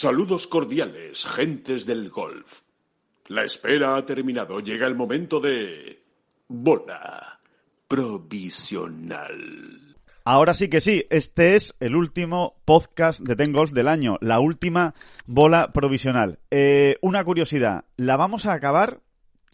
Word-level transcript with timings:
Saludos 0.00 0.46
cordiales, 0.46 1.26
gentes 1.26 1.84
del 1.84 2.08
golf. 2.08 2.60
La 3.26 3.42
espera 3.42 3.96
ha 3.96 4.06
terminado. 4.06 4.60
Llega 4.60 4.86
el 4.86 4.94
momento 4.94 5.40
de... 5.40 6.04
Bola 6.46 7.40
provisional. 7.88 9.26
Ahora 10.22 10.54
sí 10.54 10.68
que 10.68 10.80
sí, 10.80 11.04
este 11.10 11.56
es 11.56 11.74
el 11.80 11.96
último 11.96 12.60
podcast 12.64 13.22
de 13.22 13.34
Ten 13.34 13.50
Golf 13.50 13.72
del 13.72 13.88
año, 13.88 14.18
la 14.20 14.38
última 14.38 14.94
bola 15.26 15.72
provisional. 15.72 16.38
Eh, 16.52 16.94
una 17.00 17.24
curiosidad, 17.24 17.84
la 17.96 18.16
vamos 18.16 18.46
a 18.46 18.52
acabar 18.52 19.00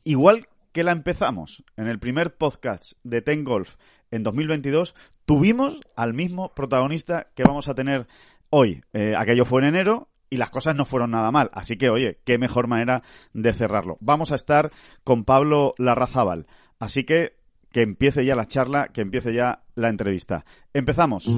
igual 0.04 0.48
que 0.72 0.84
la 0.84 0.92
empezamos. 0.92 1.64
En 1.78 1.86
el 1.86 1.98
primer 1.98 2.36
podcast 2.36 2.92
de 3.02 3.22
Ten 3.22 3.44
Golf 3.44 3.76
en 4.10 4.22
2022 4.22 4.94
tuvimos 5.24 5.80
al 5.96 6.12
mismo 6.12 6.52
protagonista 6.52 7.28
que 7.34 7.44
vamos 7.44 7.68
a 7.68 7.74
tener 7.74 8.06
hoy. 8.50 8.84
Eh, 8.92 9.14
aquello 9.16 9.46
fue 9.46 9.62
en 9.62 9.68
enero 9.68 10.10
y 10.30 10.36
las 10.36 10.50
cosas 10.50 10.76
no 10.76 10.84
fueron 10.84 11.10
nada 11.10 11.30
mal. 11.30 11.50
Así 11.52 11.76
que, 11.76 11.90
oye, 11.90 12.20
qué 12.24 12.38
mejor 12.38 12.66
manera 12.66 13.02
de 13.32 13.52
cerrarlo. 13.52 13.98
Vamos 14.00 14.32
a 14.32 14.36
estar 14.36 14.70
con 15.04 15.24
Pablo 15.24 15.74
Larrazábal. 15.78 16.46
Así 16.78 17.04
que 17.04 17.36
que 17.74 17.82
empiece 17.82 18.24
ya 18.24 18.36
la 18.36 18.46
charla, 18.46 18.86
que 18.86 19.00
empiece 19.00 19.34
ya 19.34 19.64
la 19.74 19.88
entrevista. 19.88 20.44
Empezamos. 20.72 21.24
Que 21.24 21.32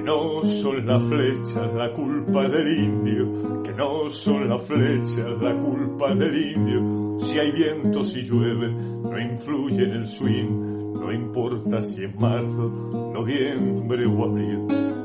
no 0.00 0.42
son 0.44 0.86
las 0.86 1.02
flechas 1.02 1.74
la 1.74 1.92
culpa 1.92 2.48
del 2.48 2.84
indio, 2.84 3.62
que 3.62 3.72
no 3.72 4.08
son 4.08 4.48
las 4.48 4.66
flechas 4.66 5.26
la 5.42 5.58
culpa 5.58 6.14
del 6.14 6.54
indio. 6.54 7.18
Si 7.18 7.38
hay 7.38 7.52
viento, 7.52 8.02
si 8.02 8.22
llueve, 8.22 8.72
no 8.72 9.20
influye 9.20 9.84
en 9.84 9.90
el 9.90 10.06
swing, 10.06 10.94
no 10.94 11.12
importa 11.12 11.82
si 11.82 12.04
es 12.04 12.18
marzo, 12.18 12.70
noviembre 13.14 14.06
o 14.06 14.24
abril. 14.24 15.01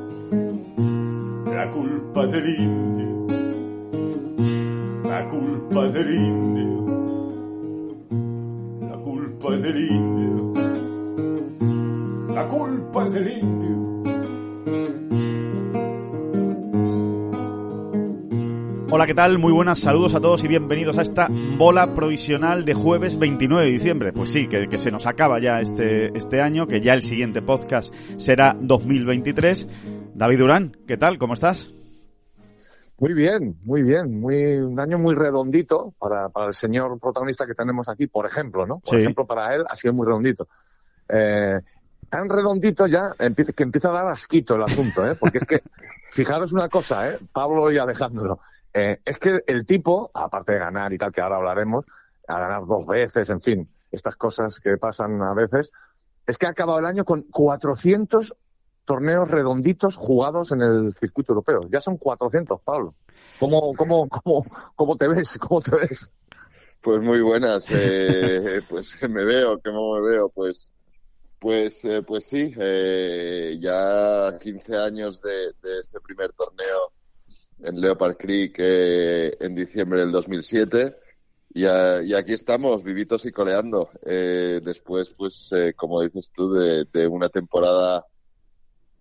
La 1.68 1.74
culpa 1.74 2.26
del 2.28 2.48
indio, 2.60 3.28
la 5.04 5.28
culpa 5.28 5.82
del 5.90 6.16
indio 6.16 6.88
culpa 9.04 9.56
es 9.56 9.62
del 9.62 9.92
indio. 9.92 10.54
La 12.34 12.48
culpa 12.48 13.10
del 13.10 13.28
indio. 13.40 13.88
Hola, 18.90 19.06
¿qué 19.06 19.14
tal? 19.14 19.38
Muy 19.38 19.52
buenas, 19.52 19.80
saludos 19.80 20.16
a 20.16 20.22
todos 20.22 20.44
y 20.44 20.48
bienvenidos 20.48 20.98
a 20.98 21.02
esta 21.02 21.28
bola 21.58 21.94
provisional 21.94 22.64
de 22.64 22.74
jueves 22.74 23.20
29 23.20 23.66
de 23.66 23.72
diciembre. 23.72 24.14
Pues 24.14 24.30
sí, 24.30 24.48
que, 24.48 24.68
que, 24.70 24.78
se 24.78 24.92
nos 24.92 25.06
acaba 25.06 25.40
ya 25.40 25.60
este, 25.60 26.18
este 26.18 26.42
año, 26.42 26.68
que 26.68 26.82
ya 26.82 26.94
el 26.94 27.04
siguiente 27.04 27.42
podcast 27.42 27.94
será 28.18 28.58
2023. 28.60 29.68
David 30.18 30.40
Durán, 30.40 30.76
¿qué 30.88 30.98
tal? 30.98 31.20
¿Cómo 31.20 31.36
estás? 31.36 31.68
Muy 32.98 33.14
bien, 33.14 33.56
muy 33.64 33.84
bien, 33.84 34.20
muy 34.20 34.56
un 34.58 34.80
año 34.80 34.98
muy 34.98 35.14
redondito 35.14 35.94
para, 36.00 36.30
para 36.30 36.48
el 36.48 36.54
señor 36.56 37.00
protagonista 37.00 37.46
que 37.46 37.54
tenemos 37.54 37.88
aquí, 37.88 38.08
por 38.08 38.26
ejemplo, 38.26 38.66
¿no? 38.66 38.80
Por 38.80 38.96
Sí. 38.96 39.02
ejemplo, 39.02 39.28
para 39.28 39.54
él 39.54 39.64
ha 39.70 39.76
sido 39.76 39.94
muy 39.94 40.08
redondito. 40.08 40.48
Eh, 41.08 41.60
tan 42.10 42.28
redondito 42.30 42.88
ya 42.88 43.14
que 43.16 43.62
empieza 43.64 43.90
a 43.90 43.94
dar 43.94 44.08
asquito 44.08 44.56
el 44.56 44.64
asunto, 44.64 45.06
¿eh? 45.06 45.14
Porque 45.20 45.38
es 45.38 45.46
que, 45.46 45.62
fijaros 46.12 46.52
una 46.52 46.68
cosa, 46.68 47.12
¿eh? 47.12 47.20
Pablo 47.32 47.72
y 47.72 47.78
Alejandro, 47.78 48.40
eh, 48.74 48.98
es 49.06 49.20
que 49.20 49.44
el 49.46 49.68
tipo, 49.68 50.10
aparte 50.16 50.54
de 50.54 50.58
ganar 50.60 50.92
y 50.94 50.98
tal, 50.98 51.12
que 51.12 51.22
ahora 51.22 51.36
hablaremos, 51.36 51.86
a 52.28 52.40
ganar 52.40 52.66
dos 52.66 52.88
veces, 52.88 53.30
en 53.30 53.40
fin, 53.42 53.70
estas 53.92 54.16
cosas 54.16 54.60
que 54.60 54.78
pasan 54.78 55.22
a 55.22 55.36
veces, 55.36 55.72
es 56.26 56.40
que 56.40 56.48
ha 56.48 56.50
acabado 56.50 56.80
el 56.80 56.86
año 56.88 57.06
con 57.06 57.22
400 57.22 58.34
torneos 58.88 59.30
redonditos 59.30 59.98
jugados 59.98 60.52
en 60.54 60.62
el 60.62 60.94
circuito 60.96 61.34
europeo. 61.34 61.60
Ya 61.70 61.82
son 61.82 61.98
400, 61.98 62.62
Pablo. 62.62 62.96
¿Cómo, 63.38 63.74
cómo, 63.76 64.08
cómo, 64.08 64.46
cómo 64.76 64.96
te 64.96 65.08
ves? 65.10 65.38
¿Cómo 65.38 65.62
te 65.62 65.76
ves? 65.76 66.10
Pues 66.82 67.04
muy 67.04 67.22
buenas, 67.22 67.66
eh, 67.70 68.62
pues 68.70 68.98
me 69.10 69.26
veo, 69.26 69.60
¿cómo 69.62 69.96
me 69.96 70.10
veo? 70.10 70.30
Pues, 70.30 70.72
pues, 71.38 71.84
eh, 71.84 72.02
pues 72.02 72.26
sí, 72.26 72.54
eh, 72.58 73.58
ya 73.60 74.38
15 74.40 74.78
años 74.78 75.22
de, 75.22 75.52
de, 75.62 75.80
ese 75.80 76.00
primer 76.00 76.32
torneo 76.32 76.94
en 77.60 77.82
Leopard 77.82 78.16
Creek 78.16 78.56
eh, 78.60 79.36
en 79.40 79.54
diciembre 79.54 80.00
del 80.00 80.12
2007 80.14 80.96
y, 81.54 81.66
a, 81.66 82.02
y, 82.04 82.14
aquí 82.14 82.34
estamos, 82.34 82.84
vivitos 82.84 83.26
y 83.26 83.32
coleando. 83.32 83.90
Eh, 84.06 84.62
después, 84.64 85.10
pues, 85.10 85.52
como 85.76 86.02
dices 86.02 86.32
tú, 86.34 86.54
de, 86.54 86.86
de 86.86 87.08
una 87.08 87.28
temporada 87.28 88.06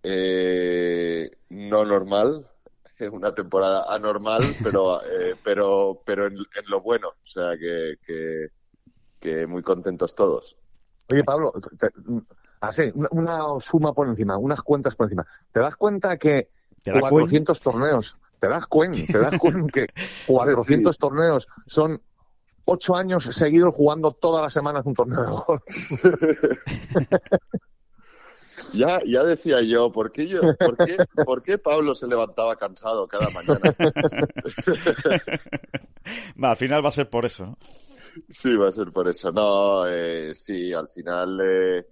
eh, 0.03 1.29
no 1.49 1.85
normal, 1.85 2.47
una 3.11 3.33
temporada 3.33 3.93
anormal, 3.93 4.55
pero 4.63 5.01
eh, 5.03 5.35
pero 5.43 6.01
pero 6.05 6.27
en, 6.27 6.33
en, 6.33 6.69
lo 6.69 6.81
bueno, 6.81 7.09
o 7.09 7.27
sea 7.27 7.57
que, 7.57 7.95
que, 8.05 8.47
que 9.19 9.47
muy 9.47 9.61
contentos 9.61 10.15
todos. 10.15 10.55
Oye 11.11 11.23
Pablo, 11.23 11.53
te, 11.77 11.89
así 12.61 12.91
una, 12.93 13.09
una, 13.11 13.59
suma 13.59 13.93
por 13.93 14.07
encima, 14.07 14.37
unas 14.37 14.61
cuentas 14.61 14.95
por 14.95 15.05
encima. 15.05 15.25
¿Te 15.51 15.59
das 15.59 15.75
cuenta 15.75 16.17
que 16.17 16.49
¿Te 16.83 16.91
da 16.91 16.99
400 16.99 17.59
cuen? 17.59 17.73
torneos? 17.73 18.15
¿Te 18.39 18.47
das 18.47 18.65
cuenta? 18.67 18.99
¿Te 19.11 19.19
das 19.19 19.39
cuenta 19.39 19.67
que 19.71 19.87
400 20.25 20.95
sí. 20.95 20.99
torneos 20.99 21.47
son 21.65 22.01
ocho 22.65 22.95
años 22.95 23.23
seguidos 23.23 23.75
jugando 23.75 24.11
todas 24.11 24.41
las 24.41 24.53
semanas 24.53 24.85
un 24.85 24.93
torneo 24.93 25.21
de 25.21 25.31
golf? 25.31 25.63
Ya, 28.73 28.99
ya 29.05 29.23
decía 29.23 29.61
yo, 29.61 29.91
¿por 29.91 30.11
qué, 30.11 30.27
yo 30.27 30.41
por, 30.57 30.77
qué, 30.77 30.97
¿por 31.25 31.43
qué 31.43 31.57
Pablo 31.57 31.93
se 31.93 32.07
levantaba 32.07 32.55
cansado 32.55 33.07
cada 33.07 33.29
mañana? 33.29 33.59
va, 36.43 36.51
al 36.51 36.57
final 36.57 36.83
va 36.83 36.89
a 36.89 36.93
ser 36.93 37.09
por 37.09 37.25
eso, 37.25 37.45
¿no? 37.45 37.57
Sí, 38.29 38.55
va 38.55 38.69
a 38.69 38.71
ser 38.71 38.91
por 38.91 39.07
eso. 39.07 39.31
No, 39.31 39.87
eh, 39.87 40.33
sí, 40.33 40.73
al 40.73 40.89
final 40.89 41.39
eh, 41.41 41.85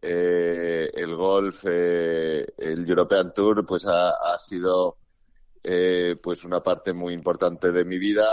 eh, 0.00 0.90
el 0.94 1.16
golf, 1.16 1.64
eh, 1.68 2.46
el 2.58 2.88
European 2.88 3.34
Tour, 3.34 3.66
pues 3.66 3.84
ha, 3.86 4.10
ha 4.10 4.38
sido 4.38 4.98
eh, 5.68 6.14
pues 6.22 6.44
una 6.44 6.62
parte 6.62 6.92
muy 6.92 7.12
importante 7.12 7.72
de 7.72 7.84
mi 7.84 7.98
vida 7.98 8.24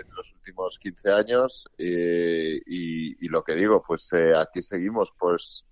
en 0.00 0.10
los 0.14 0.32
últimos 0.32 0.78
15 0.78 1.12
años 1.12 1.68
y, 1.76 3.22
y, 3.22 3.28
lo 3.28 3.44
que 3.44 3.54
digo, 3.54 3.84
pues 3.86 4.10
eh, 4.14 4.32
aquí 4.34 4.62
seguimos, 4.62 5.12
pues 5.18 5.66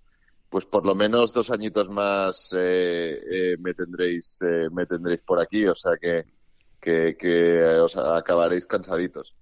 pues 0.53 0.67
por 0.67 0.85
lo 0.85 0.93
menos 0.93 1.33
dos 1.33 1.49
añitos 1.49 1.89
más 1.89 2.53
eh, 2.55 3.19
eh, 3.31 3.57
me 3.57 3.73
tendréis 3.73 4.39
eh, 4.43 4.69
me 4.71 4.85
tendréis 4.85 5.23
por 5.23 5.39
aquí 5.41 5.65
o 5.65 5.73
sea 5.73 5.93
que 5.99 6.25
que, 6.79 7.17
que 7.17 7.63
os 7.63 7.97
acabaréis 7.97 8.67
cansaditos 8.67 9.35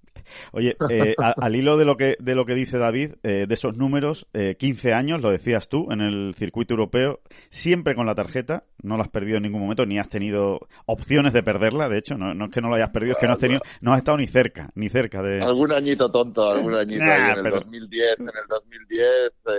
Oye, 0.52 0.76
eh, 0.90 1.16
a, 1.18 1.32
al 1.40 1.56
hilo 1.56 1.78
de 1.78 1.86
lo 1.86 1.98
que 1.98 2.16
de 2.20 2.36
lo 2.36 2.46
que 2.46 2.56
dice 2.56 2.78
David, 2.78 3.14
eh, 3.24 3.46
de 3.48 3.54
esos 3.54 3.78
números, 3.78 4.28
eh, 4.34 4.56
15 4.58 4.94
años, 4.94 5.22
lo 5.22 5.32
decías 5.32 5.70
tú, 5.70 5.88
en 5.92 6.02
el 6.02 6.34
circuito 6.36 6.74
europeo, 6.74 7.22
siempre 7.50 7.96
con 7.96 8.06
la 8.06 8.16
tarjeta, 8.16 8.64
no 8.84 8.98
la 8.98 9.04
has 9.04 9.10
perdido 9.10 9.38
en 9.38 9.44
ningún 9.44 9.62
momento, 9.62 9.86
ni 9.86 10.00
has 10.00 10.10
tenido 10.10 10.60
opciones 10.86 11.34
de 11.34 11.44
perderla, 11.44 11.90
de 11.90 11.98
hecho, 12.00 12.18
no, 12.18 12.34
no 12.34 12.46
es 12.46 12.52
que 12.52 12.62
no 12.62 12.70
lo 12.70 12.76
hayas 12.76 12.90
perdido, 12.90 13.14
es 13.14 13.18
que 13.20 13.28
no 13.28 13.34
has 13.34 13.40
tenido, 13.40 13.62
no 13.82 13.94
has 13.94 14.00
estado 14.00 14.18
ni 14.18 14.28
cerca, 14.28 14.70
ni 14.76 14.90
cerca 14.90 15.22
de... 15.22 15.42
Algún 15.42 15.72
añito 15.72 16.12
tonto, 16.12 16.50
algún 16.50 16.74
añito 16.76 17.04
Nah, 17.04 17.14
ahí 17.14 17.32
en 17.32 17.38
el 17.38 17.44
pero- 17.44 17.56
2010, 17.58 18.20
en 18.20 18.26
el 18.28 18.48
2010 18.50 19.06
eh, 19.06 19.52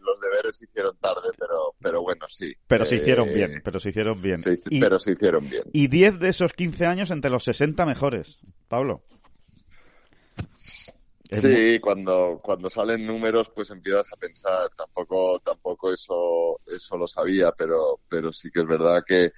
los 0.00 0.20
deberes 0.20 0.56
se 0.56 0.64
hicieron 0.66 0.96
tarde, 0.98 1.28
pero, 1.38 1.74
pero 1.80 2.02
bueno, 2.02 2.26
sí. 2.28 2.52
Pero 2.66 2.84
se 2.84 2.96
Eh, 2.96 2.98
hicieron 2.98 3.28
bien, 3.32 3.60
pero 3.64 3.78
se 3.78 3.88
hicieron 3.90 4.20
bien. 4.22 4.38
se 4.40 4.52
hic- 4.54 4.62
Y, 4.70 4.80
pero 4.80 4.98
se 4.98 5.12
hicieron 5.12 5.48
bien. 5.48 5.62
y 5.72 5.88
10 5.88 6.18
de 6.18 6.28
esos 6.28 6.52
15 6.52 6.86
años 6.86 7.10
entre 7.10 7.30
los 7.30 7.44
60 7.44 7.84
mejores, 7.86 8.38
Pablo. 8.68 9.02
Sí, 11.30 11.80
cuando, 11.80 12.40
cuando 12.42 12.68
salen 12.68 13.06
números, 13.06 13.50
pues 13.54 13.70
empiezas 13.70 14.06
a 14.12 14.16
pensar. 14.16 14.70
Tampoco, 14.76 15.40
tampoco 15.40 15.92
eso, 15.92 16.60
eso 16.66 16.96
lo 16.96 17.06
sabía, 17.06 17.52
pero, 17.52 18.00
pero 18.08 18.32
sí 18.32 18.50
que 18.50 18.60
es 18.60 18.66
verdad 18.66 19.02
que, 19.06 19.30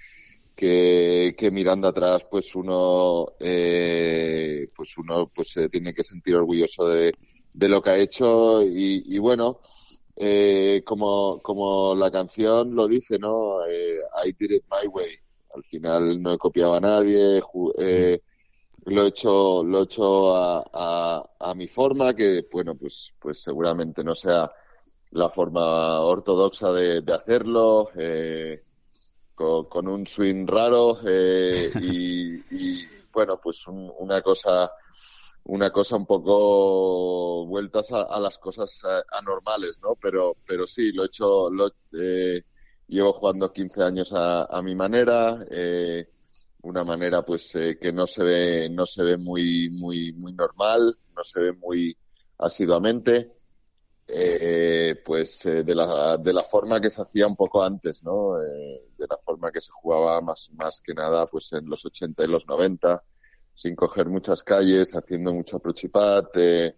que, 0.57 1.35
que 1.39 1.51
mirando 1.51 1.89
atrás, 1.89 2.27
pues 2.31 2.55
uno, 2.57 3.35
eh, 3.39 4.69
pues 4.75 4.99
uno, 4.99 5.31
pues 5.35 5.51
se 5.53 5.69
tiene 5.69 5.95
que 5.95 6.03
sentir 6.03 6.35
orgulloso 6.37 6.89
de, 6.89 7.13
de 7.53 7.69
lo 7.69 7.81
que 7.81 7.91
ha 7.91 7.99
hecho 7.99 8.63
y, 8.63 9.05
y 9.15 9.19
bueno, 9.19 9.61
eh, 10.17 10.83
como, 10.85 11.41
como 11.43 11.95
la 11.95 12.11
canción 12.11 12.75
lo 12.75 12.89
dice, 12.89 13.19
¿no? 13.19 13.65
Eh, 13.67 13.99
I 14.25 14.33
did 14.39 14.51
it 14.51 14.65
my 14.71 14.89
way. 14.89 15.11
Al 15.55 15.63
final 15.65 16.21
no 16.21 16.33
he 16.33 16.39
copiado 16.39 16.75
a 16.75 16.81
nadie, 16.81 17.41
eh, 17.79 18.21
lo 18.87 19.03
he 19.05 19.09
hecho, 19.09 19.63
lo 19.65 19.81
he 19.81 19.85
hecho 19.85 20.35
a, 20.37 20.65
a, 20.73 21.31
a 21.41 21.55
mi 21.55 21.67
forma, 21.69 22.15
que 22.15 22.47
bueno, 22.53 22.75
pues, 22.77 23.15
pues 23.19 23.43
seguramente 23.43 24.05
no 24.05 24.15
sea 24.15 24.51
la 25.11 25.31
forma 25.31 26.01
ortodoxa 26.01 26.73
de, 26.73 27.03
de 27.03 27.13
hacerlo, 27.15 27.91
eh, 27.97 28.65
con, 29.35 29.67
con 29.67 29.89
un 29.89 30.07
swing 30.07 30.47
raro, 30.47 30.99
eh, 31.07 31.73
y, 31.79 32.35
y, 32.51 33.09
bueno, 33.13 33.41
pues 33.43 33.67
un- 33.69 33.93
una 33.99 34.23
cosa, 34.23 34.71
una 35.45 35.71
cosa 35.71 35.97
un 35.97 36.07
poco 36.07 37.47
vueltas 37.47 37.93
a, 37.93 38.03
a 38.03 38.21
las 38.21 38.39
cosas 38.39 38.81
eh, 38.85 39.03
anormales, 39.13 39.79
¿no? 39.83 39.97
Pero, 40.01 40.37
pero 40.47 40.67
sí, 40.67 40.93
lo 40.93 41.03
he 41.05 41.07
hecho, 41.07 41.51
lo, 41.51 41.69
eh, 42.01 42.43
llevo 42.89 43.13
jugando 43.13 43.53
15 43.53 43.83
años 43.83 44.13
a, 44.13 44.45
a 44.45 44.63
mi 44.63 44.75
manera, 44.75 45.39
eh, 45.51 46.09
una 46.65 46.85
manera 46.85 47.25
pues 47.25 47.55
eh, 47.57 47.79
que 47.81 47.93
no 47.93 48.07
se 48.07 48.25
ve 48.25 48.69
no 48.71 48.87
se 48.87 49.03
ve 49.03 49.17
muy 49.17 49.71
muy 49.71 50.13
muy 50.13 50.33
normal 50.33 50.97
no 51.17 51.25
se 51.25 51.41
ve 51.41 51.53
muy 51.53 51.97
asiduamente 52.39 53.33
eh, 54.07 54.97
pues 55.05 55.47
eh, 55.47 55.65
de 55.65 55.75
la 55.75 56.19
de 56.19 56.33
la 56.33 56.43
forma 56.43 56.81
que 56.81 56.91
se 56.91 57.03
hacía 57.03 57.27
un 57.27 57.37
poco 57.37 57.63
antes 57.63 58.03
no 58.03 58.41
eh, 58.43 58.83
de 58.97 59.07
la 59.09 59.17
forma 59.19 59.51
que 59.51 59.61
se 59.61 59.71
jugaba 59.73 60.21
más 60.21 60.51
más 60.55 60.81
que 60.81 60.95
nada 60.95 61.27
pues 61.27 61.53
en 61.53 61.69
los 61.69 61.85
80 61.85 62.25
y 62.25 62.29
los 62.29 62.47
90 62.47 63.03
sin 63.55 63.77
coger 63.77 64.09
muchas 64.09 64.43
calles 64.43 64.95
haciendo 64.95 65.33
mucho 65.33 65.57
approach 65.57 65.85
y 65.85 65.89
pat, 65.89 66.37
eh, 66.37 66.77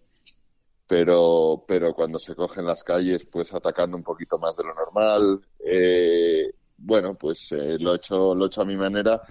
pero 0.85 1.65
pero 1.67 1.93
cuando 1.93 2.19
se 2.19 2.35
cogen 2.35 2.65
las 2.65 2.83
calles 2.83 3.25
pues 3.25 3.53
atacando 3.53 3.97
un 3.97 4.03
poquito 4.03 4.37
más 4.37 4.55
de 4.55 4.63
lo 4.63 4.73
normal 4.73 5.41
eh, 5.59 6.53
bueno 6.77 7.15
pues 7.15 7.51
eh, 7.51 7.77
lo 7.79 7.93
he 7.93 7.97
hecho 7.97 8.35
lo 8.35 8.45
he 8.45 8.47
hecho 8.47 8.61
a 8.61 8.65
mi 8.65 8.77
manera 8.77 9.21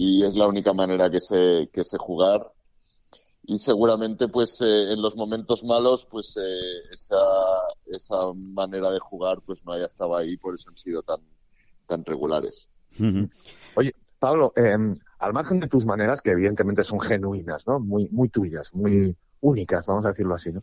y 0.00 0.22
es 0.22 0.36
la 0.36 0.46
única 0.46 0.72
manera 0.72 1.10
que 1.10 1.20
sé 1.20 1.68
que 1.72 1.82
sé 1.82 1.98
jugar 1.98 2.52
y 3.42 3.58
seguramente 3.58 4.28
pues 4.28 4.60
eh, 4.60 4.92
en 4.92 5.02
los 5.02 5.16
momentos 5.16 5.64
malos 5.64 6.06
pues 6.08 6.36
eh, 6.36 6.92
esa 6.92 7.16
esa 7.86 8.32
manera 8.32 8.92
de 8.92 9.00
jugar 9.00 9.40
pues 9.44 9.64
no 9.64 9.72
haya 9.72 9.86
estado 9.86 10.16
ahí 10.16 10.36
por 10.36 10.54
eso 10.54 10.70
han 10.70 10.76
sido 10.76 11.02
tan 11.02 11.18
tan 11.88 12.04
regulares. 12.04 12.68
Oye, 13.74 13.92
Pablo, 14.20 14.52
eh, 14.54 14.76
al 15.18 15.32
margen 15.32 15.58
de 15.58 15.66
tus 15.66 15.84
maneras, 15.84 16.22
que 16.22 16.30
evidentemente 16.30 16.84
son 16.84 17.00
genuinas, 17.00 17.66
¿no? 17.66 17.80
Muy, 17.80 18.08
muy 18.10 18.28
tuyas, 18.28 18.72
muy 18.74 19.16
únicas, 19.40 19.86
vamos 19.86 20.04
a 20.04 20.08
decirlo 20.08 20.34
así, 20.36 20.52
¿no? 20.52 20.62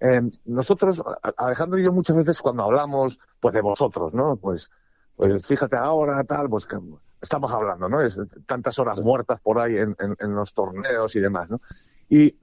Eh, 0.00 0.22
nosotros, 0.46 1.02
Alejandro 1.36 1.78
y 1.78 1.84
yo 1.84 1.92
muchas 1.92 2.16
veces 2.16 2.40
cuando 2.40 2.62
hablamos, 2.62 3.18
pues 3.40 3.54
de 3.54 3.60
vosotros, 3.60 4.14
¿no? 4.14 4.36
Pues, 4.36 4.70
pues 5.16 5.46
fíjate 5.46 5.76
ahora, 5.76 6.22
tal, 6.24 6.48
pues 6.48 6.66
que 6.66 6.76
estamos 7.22 7.52
hablando, 7.52 7.88
¿no? 7.88 8.02
Es 8.02 8.18
tantas 8.46 8.78
horas 8.80 9.00
muertas 9.00 9.40
por 9.40 9.60
ahí 9.60 9.76
en, 9.78 9.96
en- 10.00 10.16
en 10.20 10.32
los 10.34 10.52
torneos 10.54 11.16
y 11.16 11.20
demás, 11.20 11.48
¿no? 11.50 11.60
Y 12.08 12.36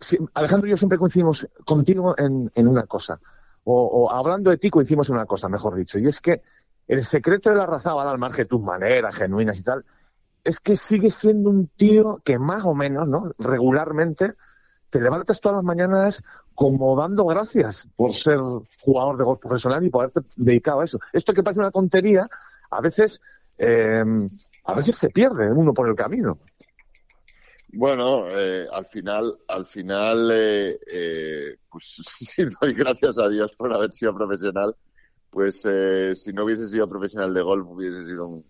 si- 0.00 0.18
Alejandro 0.34 0.68
y 0.68 0.72
yo 0.72 0.76
siempre 0.76 0.98
coincidimos 0.98 1.46
contigo 1.66 2.14
en, 2.18 2.50
en 2.54 2.68
una 2.68 2.84
cosa, 2.84 3.20
o, 3.64 3.84
o 3.86 4.10
hablando 4.12 4.50
de 4.50 4.58
ti 4.58 4.70
coincidimos 4.70 5.08
en 5.10 5.16
una 5.16 5.26
cosa, 5.26 5.48
mejor 5.48 5.74
dicho, 5.76 5.98
y 5.98 6.06
es 6.06 6.20
que 6.20 6.42
el 6.88 7.04
secreto 7.04 7.50
de 7.50 7.56
la 7.56 7.66
razábal, 7.66 8.08
al 8.08 8.18
margen 8.18 8.44
de 8.44 8.48
tus 8.48 8.62
maneras 8.62 9.14
genuinas 9.14 9.58
y 9.58 9.62
tal, 9.62 9.84
es 10.44 10.60
que 10.60 10.76
sigues 10.76 11.14
siendo 11.14 11.50
un 11.50 11.68
tío 11.68 12.20
que 12.24 12.38
más 12.38 12.64
o 12.64 12.74
menos, 12.74 13.08
¿no? 13.08 13.32
Regularmente 13.38 14.34
te 14.90 15.00
levantas 15.00 15.40
todas 15.40 15.56
las 15.56 15.64
mañanas 15.64 16.22
como 16.54 16.96
dando 16.96 17.24
gracias 17.26 17.88
por 17.96 18.12
ser 18.14 18.38
jugador 18.80 19.16
de 19.18 19.24
golf 19.24 19.40
profesional 19.40 19.84
y 19.84 19.90
por 19.90 20.04
haberte 20.04 20.22
dedicado 20.36 20.80
a 20.80 20.84
eso. 20.84 20.98
Esto 21.12 21.32
que 21.34 21.42
parece 21.42 21.60
una 21.60 21.70
tontería, 21.70 22.28
a 22.70 22.80
veces, 22.80 23.22
eh, 23.58 24.04
a 24.64 24.74
veces 24.74 24.96
se 24.96 25.10
pierde 25.10 25.50
uno 25.52 25.72
por 25.74 25.88
el 25.88 25.94
camino. 25.94 26.38
Bueno, 27.74 28.28
eh, 28.28 28.68
al 28.70 28.84
final, 28.84 29.38
al 29.48 29.64
final, 29.64 30.30
eh, 30.30 30.78
eh, 30.86 31.56
pues 31.70 32.02
sí 32.18 32.44
doy 32.60 32.74
gracias 32.74 33.18
a 33.18 33.28
Dios 33.28 33.54
por 33.56 33.72
haber 33.72 33.92
sido 33.92 34.14
profesional. 34.14 34.76
Pues 35.30 35.62
si 35.62 36.32
no 36.34 36.44
hubiese 36.44 36.68
sido 36.68 36.86
profesional 36.86 37.32
de 37.32 37.40
golf, 37.40 37.66
hubiese 37.66 38.04
sido 38.04 38.26
un, 38.26 38.44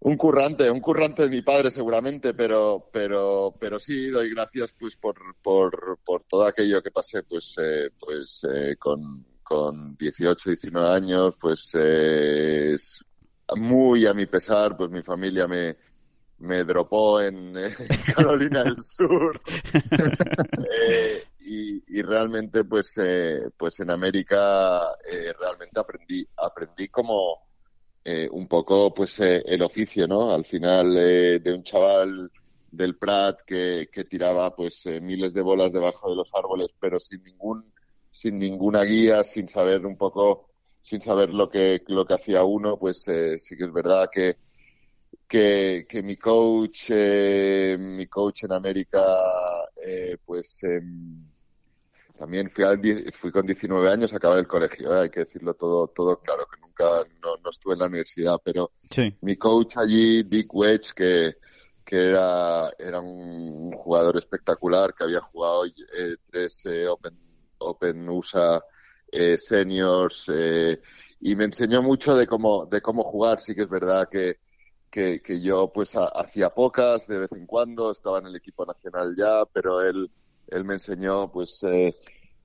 un, 0.00 0.16
currante, 0.16 0.70
un 0.70 0.80
currante 0.80 1.24
de 1.24 1.28
mi 1.28 1.42
padre 1.42 1.70
seguramente, 1.70 2.32
pero, 2.32 2.88
pero, 2.90 3.54
pero 3.60 3.78
sí 3.78 4.08
doy 4.08 4.30
gracias 4.30 4.72
pues 4.72 4.96
por, 4.96 5.18
por, 5.42 5.98
por 6.02 6.24
todo 6.24 6.46
aquello 6.46 6.82
que 6.82 6.90
pasé, 6.90 7.22
pues, 7.22 7.54
pues 8.00 8.46
con, 8.78 9.26
con 9.42 9.96
18, 9.96 10.50
19 10.50 10.88
años, 10.88 11.36
pues 11.40 11.70
eh, 11.74 12.72
es 12.74 13.04
muy 13.56 14.06
a 14.06 14.14
mi 14.14 14.26
pesar, 14.26 14.76
pues 14.76 14.90
mi 14.90 15.02
familia 15.02 15.46
me, 15.46 15.76
me 16.38 16.64
dropó 16.64 17.20
en, 17.20 17.54
Carolina 18.16 18.64
del 18.64 18.82
Sur. 18.82 19.40
Eh, 20.74 21.24
y, 21.40 21.98
y 21.98 22.02
realmente 22.02 22.64
pues 22.64 22.98
eh, 22.98 23.50
pues 23.56 23.80
en 23.80 23.90
América 23.90 24.80
eh, 25.06 25.32
realmente 25.38 25.78
aprendí 25.78 26.26
aprendí 26.36 26.88
como 26.88 27.40
eh, 28.04 28.28
un 28.30 28.46
poco 28.48 28.94
pues 28.94 29.20
eh, 29.20 29.42
el 29.46 29.62
oficio 29.62 30.06
no 30.06 30.32
al 30.32 30.44
final 30.44 30.96
eh, 30.96 31.40
de 31.40 31.52
un 31.52 31.62
chaval 31.62 32.30
del 32.70 32.96
Prat 32.96 33.40
que, 33.46 33.88
que 33.92 34.04
tiraba 34.04 34.54
pues 34.54 34.86
eh, 34.86 35.00
miles 35.00 35.34
de 35.34 35.42
bolas 35.42 35.72
debajo 35.72 36.10
de 36.10 36.16
los 36.16 36.32
árboles 36.34 36.74
pero 36.78 36.98
sin 36.98 37.22
ningún 37.22 37.72
sin 38.12 38.38
ninguna 38.38 38.84
guía 38.84 39.24
sin 39.24 39.48
saber 39.48 39.84
un 39.84 39.96
poco 39.96 40.50
sin 40.80 41.00
saber 41.00 41.30
lo 41.30 41.48
que 41.48 41.82
lo 41.88 42.04
que 42.06 42.14
hacía 42.14 42.44
uno 42.44 42.78
pues 42.78 43.08
eh, 43.08 43.38
sí 43.38 43.56
que 43.56 43.64
es 43.64 43.72
verdad 43.72 44.08
que 44.12 44.36
que, 45.26 45.86
que 45.88 46.02
mi 46.02 46.16
coach, 46.16 46.90
eh, 46.90 47.76
mi 47.78 48.06
coach 48.06 48.44
en 48.44 48.52
América, 48.52 49.02
eh, 49.82 50.18
pues 50.24 50.62
eh, 50.64 50.80
también 52.18 52.50
fui, 52.50 52.64
al, 52.64 52.80
fui 53.12 53.32
con 53.32 53.46
19 53.46 53.88
años, 53.88 54.12
acabé 54.12 54.40
el 54.40 54.46
colegio, 54.46 54.94
eh, 54.94 55.00
hay 55.04 55.10
que 55.10 55.20
decirlo 55.20 55.54
todo, 55.54 55.88
todo 55.88 56.20
claro, 56.20 56.46
que 56.52 56.60
nunca, 56.60 56.84
no, 57.22 57.36
no 57.42 57.50
estuve 57.50 57.72
en 57.72 57.80
la 57.80 57.86
universidad, 57.86 58.36
pero 58.44 58.72
Sí. 58.90 59.16
mi 59.22 59.36
coach 59.36 59.78
allí, 59.78 60.22
Dick 60.24 60.52
Wedge, 60.54 60.92
que, 60.94 61.36
que 61.84 61.96
era, 62.10 62.70
era 62.78 63.00
un 63.00 63.72
jugador 63.72 64.18
espectacular, 64.18 64.94
que 64.94 65.04
había 65.04 65.20
jugado 65.20 65.64
eh, 65.64 66.16
tres 66.30 66.66
eh, 66.66 66.86
Open, 66.88 67.18
Open 67.62 68.08
USA 68.08 68.60
eh, 69.10 69.36
Seniors, 69.38 70.30
eh, 70.34 70.80
y 71.20 71.36
me 71.36 71.44
enseñó 71.44 71.82
mucho 71.82 72.14
de 72.16 72.26
cómo, 72.26 72.66
de 72.66 72.80
cómo 72.80 73.02
jugar, 73.04 73.40
sí 73.40 73.54
que 73.54 73.62
es 73.62 73.68
verdad 73.68 74.08
que, 74.10 74.36
que, 74.90 75.20
yo 75.42 75.70
pues 75.72 75.96
ha- 75.96 76.08
hacía 76.08 76.50
pocas 76.50 77.06
de 77.06 77.18
vez 77.20 77.32
en 77.32 77.46
cuando, 77.46 77.90
estaba 77.90 78.18
en 78.18 78.26
el 78.26 78.36
equipo 78.36 78.64
nacional 78.66 79.14
ya, 79.16 79.44
pero 79.52 79.80
él, 79.82 80.10
él 80.48 80.64
me 80.64 80.74
enseñó 80.74 81.30
pues 81.32 81.62
eh, 81.64 81.92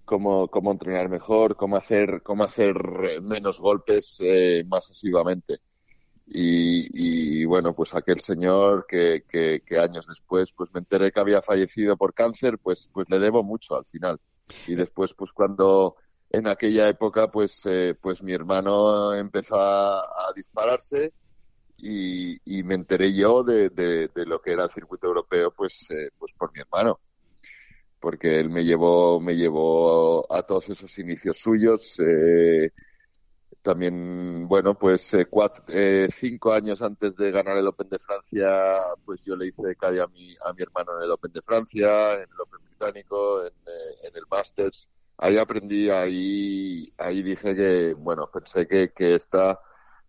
cómo, 0.05 0.47
cómo 0.49 0.71
entrenar 0.71 1.09
mejor, 1.09 1.55
cómo 1.57 1.75
hacer, 1.77 2.21
cómo 2.23 2.43
hacer 2.43 2.75
menos 3.21 3.59
golpes 3.59 4.19
más 4.67 4.89
asiduamente. 4.89 5.59
Y, 6.29 7.45
bueno, 7.45 7.73
pues 7.73 7.93
aquel 7.95 8.19
señor 8.19 8.85
que, 8.87 9.23
que, 9.29 9.61
que 9.65 9.79
años 9.79 10.07
después 10.07 10.51
pues 10.53 10.69
me 10.73 10.79
enteré 10.79 11.11
que 11.11 11.19
había 11.19 11.41
fallecido 11.41 11.95
por 11.97 12.13
cáncer, 12.13 12.59
pues, 12.61 12.89
pues 12.93 13.07
le 13.09 13.19
debo 13.19 13.43
mucho 13.43 13.75
al 13.75 13.85
final. 13.85 14.19
Y 14.67 14.75
después 14.75 15.13
pues 15.13 15.31
cuando 15.31 15.95
en 16.29 16.47
aquella 16.47 16.89
época 16.89 17.31
pues, 17.31 17.65
eh, 17.65 17.95
pues 17.99 18.21
mi 18.21 18.33
hermano 18.33 19.13
empezó 19.13 19.59
a, 19.59 20.03
dispararse 20.35 21.13
y, 21.77 22.37
y 22.45 22.63
me 22.63 22.75
enteré 22.75 23.13
yo 23.13 23.43
de, 23.43 23.69
de, 23.69 24.09
de 24.13 24.25
lo 24.25 24.41
que 24.41 24.51
era 24.51 24.65
el 24.65 24.71
circuito 24.71 25.07
europeo 25.07 25.51
pues, 25.51 25.89
eh, 25.91 26.09
pues 26.17 26.33
por 26.37 26.51
mi 26.53 26.59
hermano. 26.59 26.99
Porque 27.99 28.39
él 28.39 28.49
me 28.49 28.63
llevó 28.63 29.19
me 29.19 29.35
llevó 29.35 30.31
a 30.31 30.43
todos 30.43 30.69
esos 30.69 30.97
inicios 30.99 31.39
suyos 31.39 31.99
eh, 31.99 32.71
también 33.67 34.47
bueno 34.47 34.75
pues 34.75 35.13
eh, 35.13 35.25
cuatro, 35.25 35.61
eh, 35.67 36.07
cinco 36.09 36.53
años 36.53 36.81
antes 36.81 37.17
de 37.17 37.31
ganar 37.31 37.57
el 37.57 37.67
Open 37.67 37.89
de 37.89 37.99
Francia 37.99 38.47
pues 39.03 39.21
yo 39.25 39.35
le 39.35 39.47
hice 39.47 39.75
calle 39.75 39.99
a 40.01 40.07
mi 40.07 40.33
a 40.45 40.53
mi 40.53 40.63
hermano 40.63 40.97
en 40.97 41.03
el 41.03 41.11
Open 41.11 41.33
de 41.33 41.41
Francia 41.41 42.13
en 42.13 42.21
el 42.21 42.39
Open 42.41 42.61
británico 42.63 43.43
en, 43.43 43.51
eh, 43.51 44.11
el 44.15 44.23
Masters. 44.31 44.87
Ahí 45.17 45.37
aprendí 45.37 45.89
ahí 45.89 46.93
ahí 46.97 47.21
dije 47.23 47.53
que 47.55 47.93
bueno 47.93 48.29
pensé 48.31 48.65
que 48.67 48.93
que 48.93 49.15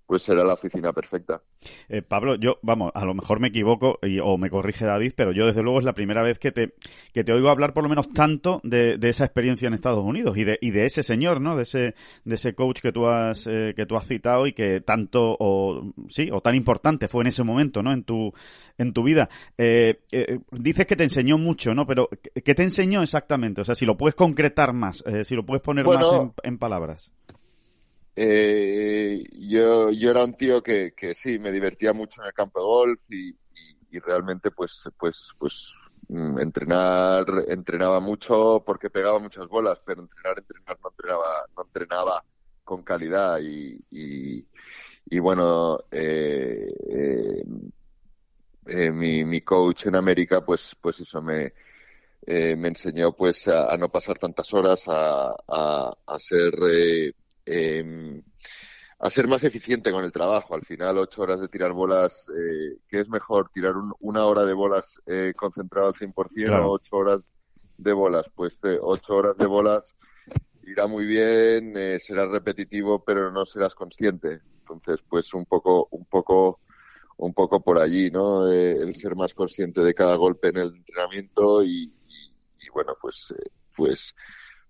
pues 0.08 0.26
era 0.30 0.42
la 0.42 0.54
oficina 0.54 0.92
perfecta 0.92 1.42
Eh, 1.88 2.02
Pablo, 2.02 2.36
yo, 2.36 2.58
vamos, 2.62 2.90
a 2.94 3.04
lo 3.04 3.14
mejor 3.14 3.40
me 3.40 3.48
equivoco 3.48 3.98
y- 4.02 4.18
o 4.20 4.38
me 4.38 4.48
corrige 4.48 4.84
David, 4.86 5.12
pero 5.16 5.32
yo 5.32 5.46
desde 5.46 5.62
luego 5.62 5.78
es 5.80 5.84
la 5.84 5.92
primera 5.92 6.22
vez 6.22 6.38
que 6.38 6.50
te, 6.50 6.74
que 7.12 7.24
te 7.24 7.32
oigo 7.32 7.50
hablar 7.50 7.74
por 7.74 7.82
lo 7.82 7.88
menos 7.90 8.08
tanto 8.08 8.60
de, 8.64 8.96
de 8.96 9.08
esa 9.10 9.24
experiencia 9.24 9.68
en 9.68 9.74
Estados 9.74 10.02
Unidos 10.04 10.36
y 10.38 10.44
de, 10.44 10.58
y 10.62 10.70
de 10.70 10.86
ese 10.86 11.02
señor, 11.02 11.40
¿no? 11.40 11.56
De 11.56 11.64
ese, 11.64 11.94
de 12.24 12.34
ese 12.34 12.54
coach 12.54 12.80
que 12.80 12.90
tú 12.90 13.06
has, 13.06 13.46
eh, 13.46 13.74
que 13.76 13.84
tú 13.86 13.96
has 13.96 14.06
citado 14.06 14.46
y 14.46 14.52
que 14.52 14.80
tanto, 14.80 15.36
o, 15.38 15.92
sí, 16.08 16.30
o 16.32 16.40
tan 16.40 16.54
importante 16.54 17.06
fue 17.08 17.22
en 17.24 17.28
ese 17.28 17.44
momento, 17.44 17.82
¿no? 17.82 17.92
En 17.92 18.04
tu, 18.04 18.32
en 18.78 18.92
tu 18.94 19.02
vida. 19.02 19.28
Eh, 19.58 20.00
eh, 20.12 20.38
dices 20.52 20.86
que 20.86 20.96
te 20.96 21.04
enseñó 21.04 21.36
mucho, 21.36 21.74
¿no? 21.74 21.86
Pero, 21.86 22.08
¿qué 22.44 22.54
te 22.54 22.62
enseñó 22.62 23.02
exactamente? 23.02 23.60
O 23.60 23.64
sea, 23.64 23.74
si 23.74 23.84
lo 23.84 23.96
puedes 23.98 24.14
concretar 24.14 24.72
más, 24.72 25.04
eh, 25.06 25.24
si 25.24 25.34
lo 25.34 25.44
puedes 25.44 25.62
poner 25.62 25.84
Bueno, 25.84 26.00
más 26.00 26.12
en, 26.12 26.32
en 26.44 26.58
palabras. 26.58 27.10
Eh, 28.20 29.22
yo, 29.48 29.92
yo 29.92 30.10
era 30.10 30.24
un 30.24 30.34
tío 30.34 30.60
que, 30.60 30.92
que 30.92 31.14
sí, 31.14 31.38
me 31.38 31.52
divertía 31.52 31.92
mucho 31.92 32.20
en 32.20 32.26
el 32.26 32.34
campo 32.34 32.58
de 32.58 32.66
golf 32.66 33.04
y, 33.10 33.28
y, 33.92 33.98
realmente 34.00 34.50
pues, 34.50 34.88
pues, 34.98 35.34
pues 35.38 35.72
mm, 36.08 36.40
entrenar, 36.40 37.26
entrenaba 37.46 38.00
mucho 38.00 38.60
porque 38.66 38.90
pegaba 38.90 39.20
muchas 39.20 39.46
bolas, 39.46 39.78
pero 39.86 40.02
entrenar, 40.02 40.36
entrenar 40.36 40.78
no 40.82 40.90
entrenaba, 40.90 41.46
no 41.56 41.62
entrenaba 41.62 42.24
con 42.64 42.82
calidad 42.82 43.38
y, 43.40 43.78
y, 43.90 45.18
bueno, 45.20 45.78
eh, 45.92 46.74
eh, 46.90 47.44
eh, 48.66 48.90
mi, 48.90 49.24
mi 49.24 49.42
coach 49.42 49.86
en 49.86 49.94
América 49.94 50.44
pues, 50.44 50.76
pues 50.80 50.98
eso 51.00 51.22
me, 51.22 51.52
me 52.26 52.68
enseñó 52.68 53.12
pues 53.12 53.46
a, 53.46 53.72
a 53.72 53.76
no 53.76 53.88
pasar 53.90 54.18
tantas 54.18 54.52
horas, 54.54 54.88
a, 54.88 55.36
a, 55.46 55.96
a 56.04 56.18
ser 56.18 56.52
eh, 57.48 57.80
eh, 57.80 58.22
a 59.00 59.10
ser 59.10 59.28
más 59.28 59.44
eficiente 59.44 59.92
con 59.92 60.04
el 60.04 60.12
trabajo. 60.12 60.54
Al 60.54 60.64
final, 60.64 60.98
ocho 60.98 61.22
horas 61.22 61.40
de 61.40 61.48
tirar 61.48 61.72
bolas, 61.72 62.28
eh, 62.30 62.78
¿qué 62.88 63.00
es 63.00 63.08
mejor? 63.08 63.50
¿Tirar 63.52 63.74
una 64.00 64.26
hora 64.26 64.44
de 64.44 64.54
bolas 64.54 65.00
eh, 65.06 65.32
concentrado 65.36 65.88
al 65.88 65.94
100% 65.94 66.64
o 66.64 66.72
ocho 66.72 66.96
horas 66.96 67.28
de 67.76 67.92
bolas? 67.92 68.26
Pues 68.34 68.54
eh, 68.64 68.78
ocho 68.80 69.14
horas 69.14 69.36
de 69.36 69.46
bolas 69.46 69.94
irá 70.64 70.86
muy 70.86 71.06
bien, 71.06 71.76
eh, 71.76 71.98
serás 72.00 72.28
repetitivo, 72.28 73.04
pero 73.04 73.30
no 73.30 73.44
serás 73.44 73.74
consciente. 73.74 74.40
Entonces, 74.60 75.04
pues 75.08 75.32
un 75.32 75.46
poco, 75.46 75.88
un 75.92 76.04
poco, 76.04 76.60
un 77.16 77.32
poco 77.32 77.60
por 77.60 77.78
allí, 77.78 78.10
¿no? 78.10 78.46
el 78.50 78.94
ser 78.96 79.14
más 79.16 79.32
consciente 79.32 79.82
de 79.82 79.94
cada 79.94 80.16
golpe 80.16 80.48
en 80.48 80.58
el 80.58 80.74
entrenamiento 80.74 81.62
y, 81.62 81.90
y 82.60 82.68
bueno, 82.70 82.94
pues, 83.00 83.32
pues 83.74 84.14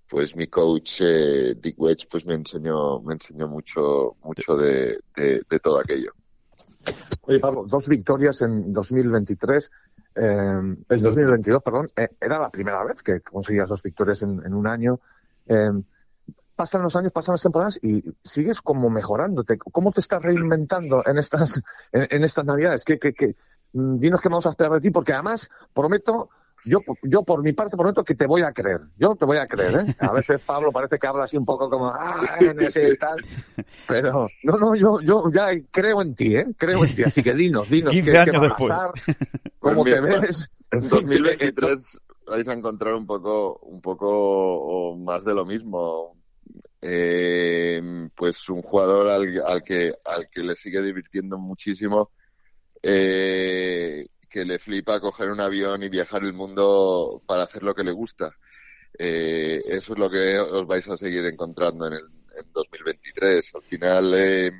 pues 0.08 0.34
mi 0.34 0.46
coach 0.46 1.02
eh, 1.02 1.54
Dick 1.60 1.78
Wedge 1.78 2.06
pues 2.10 2.24
me 2.24 2.34
enseñó 2.34 3.00
me 3.00 3.14
enseñó 3.14 3.46
mucho 3.46 4.16
mucho 4.24 4.56
de, 4.56 5.00
de, 5.14 5.60
todo 5.60 5.78
aquello. 5.78 6.12
Oye 7.22 7.38
Pablo 7.38 7.64
dos 7.68 7.86
victorias 7.86 8.40
en 8.42 8.72
2023 8.72 9.70
eh, 10.14 10.20
en 10.20 10.86
2022 10.88 11.62
perdón 11.62 11.90
era 12.20 12.38
la 12.38 12.50
primera 12.50 12.82
vez 12.84 13.02
que 13.02 13.20
conseguías 13.20 13.68
dos 13.68 13.82
victorias 13.82 14.22
en, 14.22 14.54
un 14.54 14.66
año. 14.66 15.00
Eh, 15.46 15.70
pasan 16.56 16.82
los 16.82 16.96
años 16.96 17.12
pasan 17.12 17.34
las 17.34 17.42
temporadas 17.42 17.78
y 17.82 18.02
sigues 18.24 18.62
como 18.62 18.88
mejorándote. 18.90 19.58
Cómo 19.58 19.92
te 19.92 20.00
estás 20.00 20.22
reinventando 20.22 21.02
en 21.06 21.18
estas 21.18 21.60
en, 21.92 22.24
estas 22.24 22.46
navidades 22.46 22.84
¿Qué, 22.84 22.98
qué, 22.98 23.12
qué? 23.12 23.36
Mm, 23.74 23.98
dinos 23.98 24.22
qué 24.22 24.30
vamos 24.30 24.46
a 24.46 24.50
esperar 24.50 24.72
de 24.72 24.80
ti 24.80 24.90
porque 24.90 25.12
además 25.12 25.50
prometo 25.74 26.30
yo, 26.64 26.80
yo 27.02 27.22
por 27.22 27.42
mi 27.42 27.52
parte 27.52 27.76
prometo 27.76 28.04
que 28.04 28.14
te 28.14 28.26
voy 28.26 28.42
a 28.42 28.52
creer. 28.52 28.80
Yo 28.98 29.14
te 29.14 29.24
voy 29.24 29.38
a 29.38 29.46
creer, 29.46 29.86
¿eh? 29.86 29.96
A 30.00 30.12
veces 30.12 30.40
Pablo 30.44 30.72
parece 30.72 30.98
que 30.98 31.06
habla 31.06 31.24
así 31.24 31.36
un 31.36 31.44
poco 31.44 31.70
como, 31.70 31.88
ah, 31.88 32.20
ese 32.58 32.96
tal. 32.96 33.18
Pero, 33.86 34.28
no, 34.42 34.56
no, 34.56 34.74
yo, 34.74 35.00
yo 35.00 35.30
ya 35.32 35.48
creo 35.70 36.02
en 36.02 36.14
ti, 36.14 36.36
¿eh? 36.36 36.46
Creo 36.56 36.84
en 36.84 36.94
ti. 36.94 37.04
Así 37.04 37.22
que 37.22 37.34
dinos, 37.34 37.68
dinos. 37.68 37.92
15 37.92 38.10
qué, 38.10 38.18
años 38.18 38.32
qué 38.32 38.38
va 38.38 38.48
después. 38.48 38.70
A 38.70 38.92
pasar, 38.92 39.16
¿Cómo 39.58 39.84
te 39.84 40.00
ves? 40.00 40.50
En 40.70 40.80
2023 40.88 42.00
vais 42.26 42.48
a 42.48 42.52
encontrar 42.52 42.94
un 42.94 43.06
poco, 43.06 43.58
un 43.62 43.80
poco 43.80 44.96
más 44.96 45.24
de 45.24 45.34
lo 45.34 45.44
mismo. 45.44 46.16
Eh, 46.80 48.08
pues 48.14 48.48
un 48.48 48.62
jugador 48.62 49.08
al, 49.08 49.42
al, 49.44 49.64
que, 49.64 49.92
al 50.04 50.28
que 50.28 50.42
le 50.42 50.54
sigue 50.54 50.80
divirtiendo 50.82 51.38
muchísimo. 51.38 52.10
Eh, 52.82 54.06
que 54.28 54.44
le 54.44 54.58
flipa 54.58 55.00
coger 55.00 55.30
un 55.30 55.40
avión 55.40 55.82
y 55.82 55.88
viajar 55.88 56.22
el 56.22 56.32
mundo 56.32 57.22
para 57.26 57.44
hacer 57.44 57.62
lo 57.62 57.74
que 57.74 57.84
le 57.84 57.92
gusta. 57.92 58.36
Eh, 58.98 59.60
eso 59.66 59.92
es 59.92 59.98
lo 59.98 60.10
que 60.10 60.38
os 60.38 60.66
vais 60.66 60.88
a 60.88 60.96
seguir 60.96 61.24
encontrando 61.26 61.86
en, 61.86 61.94
el, 61.94 62.04
en 62.36 62.52
2023. 62.52 63.54
Al 63.54 63.62
final, 63.62 64.14
eh, 64.16 64.50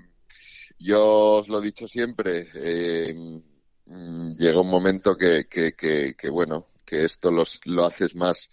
yo 0.79 1.39
os 1.39 1.49
lo 1.49 1.59
he 1.61 1.65
dicho 1.65 1.89
siempre, 1.89 2.49
eh, 2.55 3.15
mm, 3.87 4.33
llega 4.35 4.61
un 4.61 4.71
momento 4.71 5.17
que, 5.17 5.47
que, 5.47 5.73
que, 5.75 6.31
bueno, 6.31 6.69
que 6.85 7.05
esto 7.05 7.31
los, 7.31 7.61
lo 7.65 7.85
haces 7.85 8.15
más 8.15 8.51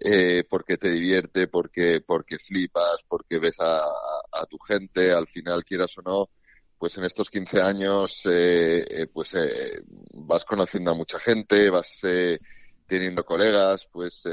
eh, 0.00 0.44
porque 0.48 0.76
te 0.76 0.90
divierte, 0.90 1.48
porque, 1.48 2.02
porque 2.06 2.38
flipas, 2.38 2.98
porque 3.08 3.38
ves 3.38 3.58
a, 3.60 3.80
a 4.32 4.46
tu 4.46 4.58
gente, 4.58 5.12
al 5.12 5.26
final 5.26 5.64
quieras 5.64 5.96
o 5.98 6.02
no, 6.02 6.30
pues 6.78 6.96
en 6.98 7.04
estos 7.04 7.30
15 7.30 7.62
años 7.62 8.26
eh, 8.26 8.84
eh, 8.88 9.06
pues 9.12 9.34
eh, 9.34 9.82
vas 10.12 10.44
conociendo 10.44 10.90
a 10.90 10.94
mucha 10.94 11.18
gente, 11.18 11.70
vas 11.70 12.02
teniendo 12.86 13.24
colegas, 13.24 13.88
pues 13.90 14.24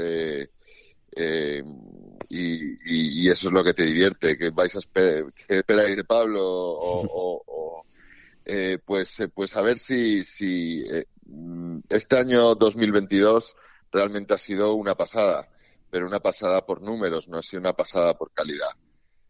y, 2.28 3.28
eso 3.28 3.48
es 3.48 3.52
lo 3.52 3.64
que 3.64 3.74
te 3.74 3.84
divierte, 3.84 4.36
que 4.36 4.50
vais 4.50 4.74
a 4.76 4.78
esperar, 4.78 5.96
de 5.96 6.04
Pablo 6.04 6.42
o, 6.44 7.84
pues 8.84 9.22
pues 9.34 9.56
a 9.56 9.62
ver 9.62 9.78
si 9.78 10.24
si 10.24 10.84
este 11.88 12.18
año 12.18 12.54
2022 12.54 13.56
realmente 13.90 14.34
ha 14.34 14.38
sido 14.38 14.74
una 14.74 14.94
pasada, 14.94 15.48
pero 15.90 16.06
una 16.06 16.20
pasada 16.20 16.66
por 16.66 16.82
números, 16.82 17.28
no 17.28 17.38
ha 17.38 17.42
sido 17.42 17.60
una 17.60 17.72
pasada 17.72 18.14
por 18.14 18.32
calidad. 18.32 18.70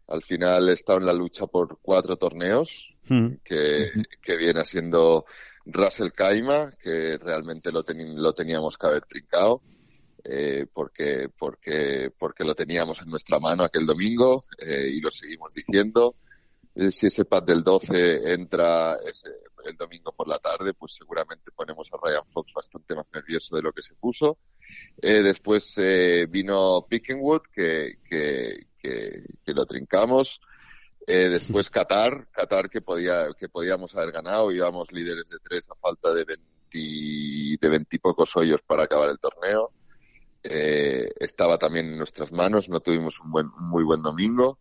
Al 0.07 0.23
final 0.23 0.69
he 0.69 0.73
estado 0.73 0.99
en 0.99 1.07
la 1.07 1.13
lucha 1.13 1.47
por 1.47 1.79
cuatro 1.81 2.17
torneos, 2.17 2.95
Hmm. 3.09 3.35
que, 3.45 3.91
que, 4.23 4.37
viene 4.39 4.65
siendo 4.65 5.27
Russell 5.67 6.13
Kaima, 6.13 6.73
que 6.73 7.19
realmente 7.19 7.71
lo, 7.71 7.85
lo 7.87 8.33
teníamos 8.33 8.79
que 8.79 8.87
haber 8.87 9.05
trincado. 9.05 9.63
Eh, 10.27 10.67
porque, 10.73 11.29
porque, 11.37 12.11
porque 12.19 12.45
lo 12.45 12.55
teníamos 12.55 13.03
en 13.03 13.09
nuestra 13.11 13.39
mano 13.39 13.63
aquel 13.63 13.85
domingo 13.85 14.47
eh, 14.59 14.89
y 14.91 15.01
lo 15.01 15.11
seguimos 15.11 15.53
diciendo. 15.53 16.17
Eh, 16.75 16.91
si 16.91 17.09
ese 17.09 17.27
pad 17.27 17.43
del 17.43 17.63
12 17.63 18.33
entra 18.33 18.97
ese, 19.07 19.29
el 19.67 19.77
domingo 19.77 20.13
por 20.13 20.27
la 20.27 20.39
tarde, 20.39 20.73
pues 20.73 20.95
seguramente 20.95 21.53
ponemos 21.55 21.91
a 21.93 21.99
Ryan 22.03 22.25
Fox 22.25 22.55
bastante 22.55 22.95
más 22.95 23.05
nervioso 23.13 23.55
de 23.55 23.63
lo 23.63 23.73
que 23.73 23.83
se 23.83 23.95
puso. 23.95 24.39
Después 24.97 25.79
vino 26.31 26.87
Pickingwood, 26.89 27.43
que, 27.53 27.99
que, 28.09 28.67
que, 28.85 29.25
que 29.45 29.55
lo 29.55 29.65
trincamos. 29.65 30.41
Eh, 31.07 31.29
después 31.29 31.71
Qatar, 31.71 32.29
Qatar 32.31 32.71
que 32.71 32.81
podía 32.81 33.29
que 33.39 33.49
podíamos 33.49 33.95
haber 33.95 34.13
ganado, 34.13 34.51
íbamos 34.53 34.91
líderes 34.93 35.29
de 35.29 35.39
tres 35.39 35.71
a 35.71 35.75
falta 35.75 36.15
de 36.15 36.25
20, 36.25 37.59
de 37.61 37.69
20 37.69 37.99
pocos 37.99 38.37
hoyos 38.37 38.61
para 38.67 38.85
acabar 38.85 39.09
el 39.09 39.19
torneo. 39.19 39.71
Eh, 40.43 41.11
estaba 41.19 41.57
también 41.57 41.87
en 41.87 41.99
nuestras 41.99 42.33
manos, 42.33 42.69
no 42.69 42.81
tuvimos 42.81 43.21
un, 43.21 43.31
buen, 43.31 43.49
muy 43.59 43.85
buen 43.85 44.03
domingo. 44.03 44.59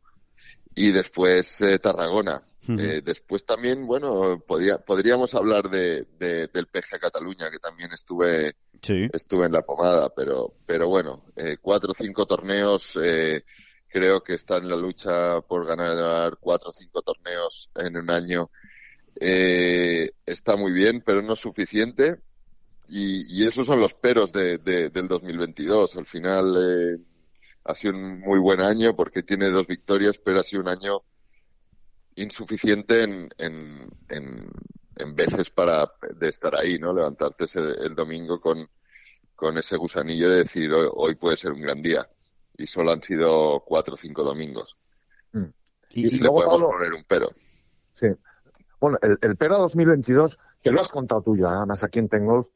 Y 0.76 0.92
después 0.92 1.62
eh, 1.62 1.80
Tarragona. 1.80 2.44
Eh, 2.66 3.02
después 3.04 3.46
también, 3.46 3.86
bueno, 3.86 4.42
podía, 4.48 4.78
podríamos 4.78 5.36
hablar 5.36 5.70
de, 5.70 6.08
de, 6.18 6.48
del 6.48 6.68
PG 6.68 6.98
Cataluña, 6.98 7.52
que 7.52 7.60
también 7.60 7.92
estuve, 7.92 8.56
estuve 8.82 9.48
en 9.48 9.52
la 9.52 9.64
pomada, 9.64 10.10
pero, 10.16 10.54
pero 10.66 10.88
bueno, 10.88 11.26
cuatro 11.62 11.92
o 11.92 11.94
cinco 11.94 12.26
torneos 12.26 12.98
creo 13.94 14.24
que 14.24 14.34
está 14.34 14.58
en 14.58 14.68
la 14.68 14.76
lucha 14.76 15.40
por 15.42 15.68
ganar 15.68 16.38
cuatro 16.40 16.70
o 16.70 16.72
cinco 16.72 17.04
torneos 17.04 17.70
en 17.76 17.96
un 17.96 18.10
año. 18.10 18.50
Eh, 19.20 20.10
está 20.26 20.56
muy 20.56 20.72
bien, 20.72 21.04
pero 21.06 21.22
no 21.22 21.34
es 21.34 21.40
suficiente. 21.40 22.20
Y, 22.88 23.46
esos 23.46 23.68
son 23.68 23.80
los 23.80 23.94
peros 23.94 24.34
de, 24.34 24.58
del 24.58 25.08
2022. 25.08 25.96
Al 25.96 26.08
final 26.08 26.56
eh, 26.58 26.98
ha 27.66 27.76
sido 27.76 27.94
un 27.94 28.20
muy 28.20 28.40
buen 28.40 28.62
año 28.62 28.96
porque 28.96 29.22
tiene 29.22 29.52
dos 29.52 29.68
victorias, 29.68 30.18
pero 30.18 30.40
ha 30.40 30.44
sido 30.44 30.64
un 30.64 30.70
año 30.70 31.02
insuficiente 32.16 33.04
en, 33.04 33.30
en, 33.38 33.90
en, 34.10 35.16
veces 35.16 35.52
para 35.52 35.92
de 36.16 36.30
estar 36.30 36.56
ahí, 36.56 36.80
¿no? 36.80 36.94
Levantarte 36.94 37.46
ese, 37.46 37.60
el 37.60 37.94
domingo 37.96 38.42
con, 38.42 38.68
con 39.36 39.58
ese 39.58 39.78
gusanillo 39.78 40.30
de 40.30 40.38
decir 40.38 40.72
hoy 40.74 41.16
puede 41.16 41.38
ser 41.38 41.52
un 41.52 41.62
gran 41.62 41.82
día 41.82 42.08
y 42.58 42.68
solo 42.68 42.92
han 42.92 43.02
sido 43.02 43.64
cuatro 43.66 43.96
o 43.96 43.98
cinco 43.98 44.24
domingos. 44.24 44.78
Mm. 45.32 45.46
Y, 45.92 46.18
luego, 46.18 46.42
le 46.42 46.46
podemos 46.46 46.72
poner 46.72 46.94
un 46.94 47.04
pero. 47.08 47.30
Sí. 47.94 48.08
Bueno, 48.80 48.98
el, 49.02 49.18
el 49.22 49.36
pero 49.38 49.58
2022, 49.60 50.40
que 50.62 50.72
lo 50.72 50.82
has 50.82 50.90
contado 50.90 51.22
tú 51.22 51.38
ya, 51.38 51.50
además 51.50 51.84
aquí 51.84 52.00
en 52.00 52.10
Tengol, 52.10 52.48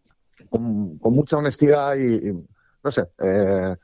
con, 0.49 0.99
mucha 1.01 1.37
honestidad 1.37 1.95
y, 1.95 2.33
no 2.83 2.91
sé, 2.91 3.07
eh, 3.19 3.75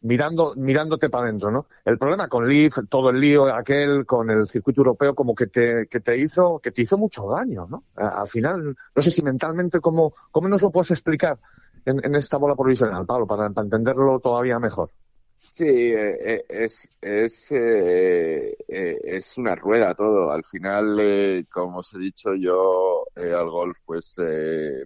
mirando, 0.00 0.54
mirándote 0.56 1.08
para 1.10 1.24
adentro, 1.24 1.50
¿no? 1.50 1.66
El 1.84 1.98
problema 1.98 2.28
con 2.28 2.48
Leaf, 2.48 2.78
todo 2.88 3.10
el 3.10 3.20
lío 3.20 3.46
aquel 3.54 4.04
con 4.06 4.30
el 4.30 4.46
circuito 4.46 4.80
europeo, 4.80 5.14
como 5.14 5.34
que 5.34 5.46
te, 5.46 5.86
que 5.88 6.00
te 6.00 6.18
hizo, 6.18 6.58
que 6.60 6.70
te 6.70 6.82
hizo 6.82 6.98
mucho 6.98 7.28
daño, 7.28 7.66
¿no? 7.68 7.84
Al 7.94 8.28
final, 8.28 8.76
no 8.94 9.02
sé 9.02 9.10
si 9.10 9.22
mentalmente, 9.22 9.80
¿cómo, 9.80 10.14
cómo 10.30 10.48
nos 10.48 10.62
lo 10.62 10.70
puedes 10.70 10.90
explicar 10.90 11.38
en, 11.84 12.04
en 12.04 12.14
esta 12.14 12.36
bola 12.36 12.54
provisional, 12.54 13.06
Pablo, 13.06 13.26
para, 13.26 13.50
para 13.50 13.64
entenderlo 13.64 14.20
todavía 14.20 14.58
mejor? 14.58 14.90
Sí, 15.56 15.64
eh, 15.64 16.18
eh, 16.20 16.44
es, 16.48 16.90
es, 17.00 17.52
eh, 17.52 18.56
es 18.66 19.38
una 19.38 19.54
rueda 19.54 19.94
todo. 19.94 20.32
Al 20.32 20.44
final, 20.44 21.46
como 21.48 21.78
os 21.78 21.94
he 21.94 21.98
dicho 22.00 22.34
yo, 22.34 23.04
al 23.14 23.48
golf 23.50 23.78
pues 23.84 24.16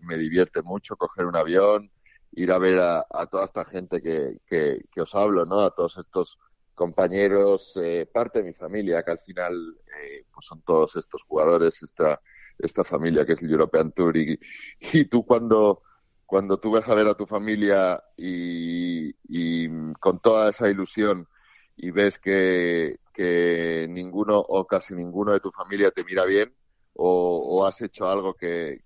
me 0.02 0.18
divierte 0.18 0.60
mucho 0.62 0.96
coger 0.96 1.24
un 1.24 1.36
avión, 1.36 1.90
ir 2.32 2.52
a 2.52 2.58
ver 2.58 2.80
a, 2.80 3.06
toda 3.30 3.44
esta 3.44 3.64
gente 3.64 4.02
que, 4.02 4.40
que, 4.46 4.84
que, 4.92 5.00
os 5.00 5.14
hablo, 5.14 5.46
¿no? 5.46 5.60
A 5.60 5.74
todos 5.74 5.96
estos 5.96 6.38
compañeros, 6.74 7.78
parte 8.12 8.40
de 8.40 8.44
mi 8.50 8.52
familia, 8.52 9.02
que 9.02 9.12
al 9.12 9.20
final 9.20 9.74
pues 10.34 10.46
son 10.46 10.60
todos 10.62 10.96
estos 10.96 11.22
jugadores, 11.22 11.82
esta, 11.82 12.20
esta 12.58 12.84
familia 12.84 13.24
que 13.24 13.32
es 13.32 13.42
el 13.42 13.50
European 13.50 13.92
Tour. 13.92 14.18
Y, 14.18 14.38
y 14.92 15.06
tú 15.06 15.24
cuando 15.24 15.82
cuando 16.28 16.60
tú 16.60 16.70
vas 16.70 16.86
a 16.86 16.94
ver 16.94 17.06
a 17.06 17.14
tu 17.14 17.24
familia 17.24 18.04
y, 18.14 19.14
con 19.98 20.20
toda 20.20 20.50
esa 20.50 20.68
ilusión 20.68 21.26
y 21.74 21.90
ves 21.90 22.18
que, 22.18 22.98
ninguno 23.88 24.38
o 24.38 24.66
casi 24.66 24.94
ninguno 24.94 25.32
de 25.32 25.40
tu 25.40 25.50
familia 25.50 25.90
te 25.90 26.04
mira 26.04 26.26
bien 26.26 26.54
o, 26.92 27.66
has 27.66 27.80
hecho 27.80 28.08
algo 28.08 28.34
que, 28.34 28.82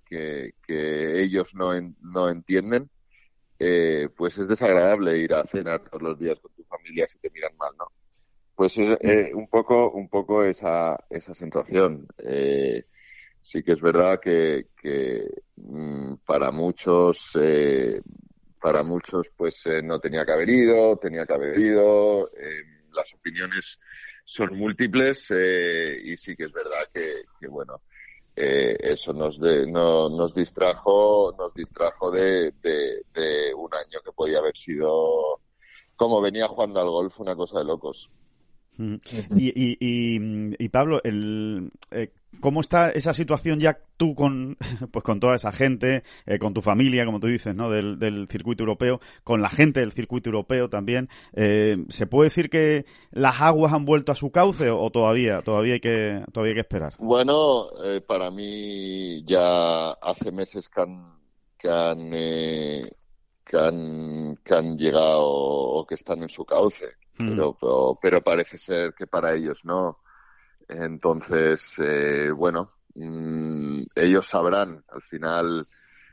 ellos 0.69 1.55
no, 1.57 1.73
no 2.01 2.29
entienden, 2.29 2.89
eh, 3.59 4.09
pues 4.17 4.39
es 4.39 4.47
desagradable 4.47 5.19
ir 5.19 5.35
a 5.35 5.45
cenar 5.45 5.83
todos 5.83 6.01
los 6.01 6.19
días 6.21 6.39
con 6.39 6.53
tu 6.53 6.63
familia 6.63 7.09
si 7.09 7.19
te 7.19 7.31
miran 7.31 7.57
mal, 7.57 7.73
¿no? 7.77 7.87
pues 8.55 8.79
eh, 8.79 9.33
un 9.35 9.49
poco, 9.49 9.91
un 9.91 10.09
poco 10.09 10.45
esa, 10.45 10.97
esa 11.11 11.35
sensación. 11.35 12.07
Eh, 12.19 12.85
sí 13.43 13.63
que 13.63 13.73
es 13.73 13.81
verdad 13.81 14.21
que, 14.21 14.69
que 14.81 15.29
mm, 15.57 16.15
para 16.27 16.51
muchos, 16.51 17.37
eh, 17.41 18.01
para 18.61 18.83
muchos, 18.83 19.27
pues 19.37 19.63
eh, 19.67 19.83
no 19.83 19.99
tenía 20.01 20.25
que 20.25 20.33
haber 20.33 20.49
ido, 20.49 20.97
tenía 20.97 21.27
que 21.27 21.35
haber 21.35 21.59
ido. 21.59 22.29
Eh, 22.29 22.63
las 22.93 23.13
opiniones 23.15 23.81
son 24.25 24.57
múltiples 24.57 25.31
eh, 25.31 26.01
y 26.05 26.17
sí 26.17 26.37
que 26.37 26.45
es 26.45 26.53
verdad 26.53 26.89
que, 26.93 27.23
que 27.41 27.49
bueno, 27.49 27.83
eh, 28.37 28.77
eso 28.81 29.13
nos, 29.13 29.39
de, 29.41 29.67
no, 29.67 30.09
nos 30.09 30.35
distrajo, 30.35 31.35
nos 31.37 31.53
distrajo 31.55 32.11
de, 32.11 32.53
de, 32.63 33.05
de 33.13 33.55
un 33.55 33.75
año 33.75 34.01
que 34.05 34.13
podía 34.13 34.39
haber 34.39 34.57
sido 34.57 35.41
como 35.97 36.21
venía 36.21 36.49
jugando 36.49 36.81
al 36.81 36.89
golf, 36.89 37.21
una 37.21 37.37
cosa 37.37 37.59
de 37.59 37.65
locos. 37.65 38.11
Y, 38.79 39.49
y, 39.55 39.77
y, 39.81 40.55
y 40.59 40.69
Pablo, 40.71 41.01
el, 41.05 41.71
eh, 41.91 42.13
¿cómo 42.41 42.61
está 42.61 42.91
esa 42.91 43.15
situación 43.15 43.61
ya 43.61 43.79
tú 43.97 44.15
con, 44.15 44.57
pues 44.91 45.05
con 45.05 45.21
toda 45.21 45.37
esa 45.37 45.53
gente, 45.53 46.03
eh, 46.27 46.39
con 46.39 46.55
tu 46.55 46.63
familia, 46.63 47.05
como 47.05 47.21
tú 47.21 47.27
dices, 47.27 47.55
¿no? 47.55 47.71
Del, 47.71 47.99
del, 47.99 48.27
circuito 48.29 48.63
europeo, 48.63 49.01
con 49.25 49.43
la 49.43 49.49
gente 49.49 49.81
del 49.81 49.93
circuito 49.93 50.31
europeo 50.31 50.69
también. 50.69 51.09
Eh, 51.35 51.85
¿Se 51.89 52.07
puede 52.07 52.29
decir 52.29 52.49
que 52.49 52.87
las 53.11 53.41
aguas 53.41 53.73
han 53.73 53.85
vuelto 53.85 54.13
a 54.13 54.17
su 54.17 54.31
cauce 54.31 54.71
o, 54.71 54.91
todavía, 54.91 55.43
todavía 55.43 55.75
hay 55.75 55.81
que, 55.81 56.25
todavía 56.33 56.53
hay 56.53 56.55
que 56.57 56.61
esperar? 56.61 56.95
Bueno, 56.99 57.69
eh, 57.85 58.01
para 58.01 58.31
mí 58.31 59.23
ya 59.25 59.91
hace 59.91 60.33
meses 60.33 60.69
que 60.69 60.81
han, 60.81 61.19
que 61.59 61.69
han, 61.69 62.11
eh, 62.13 62.91
que 63.45 63.57
han, 63.59 64.37
que 64.43 64.55
han 64.55 64.77
llegado 64.77 65.23
o 65.23 65.87
que 65.87 65.95
están 65.95 66.23
en 66.23 66.29
su 66.29 66.45
cauce. 66.45 66.87
Mm. 67.23 67.29
Pero, 67.29 67.57
pero, 67.61 67.99
pero, 68.01 68.23
parece 68.23 68.59
ser 68.59 68.95
que 68.95 69.07
para 69.07 69.35
ellos 69.35 69.65
no. 69.65 70.01
Entonces, 70.69 71.75
eh, 71.79 72.31
bueno, 72.31 72.73
mmm, 72.95 73.83
ellos 73.95 74.27
sabrán 74.27 74.85
al 74.89 75.03
final, 75.03 75.69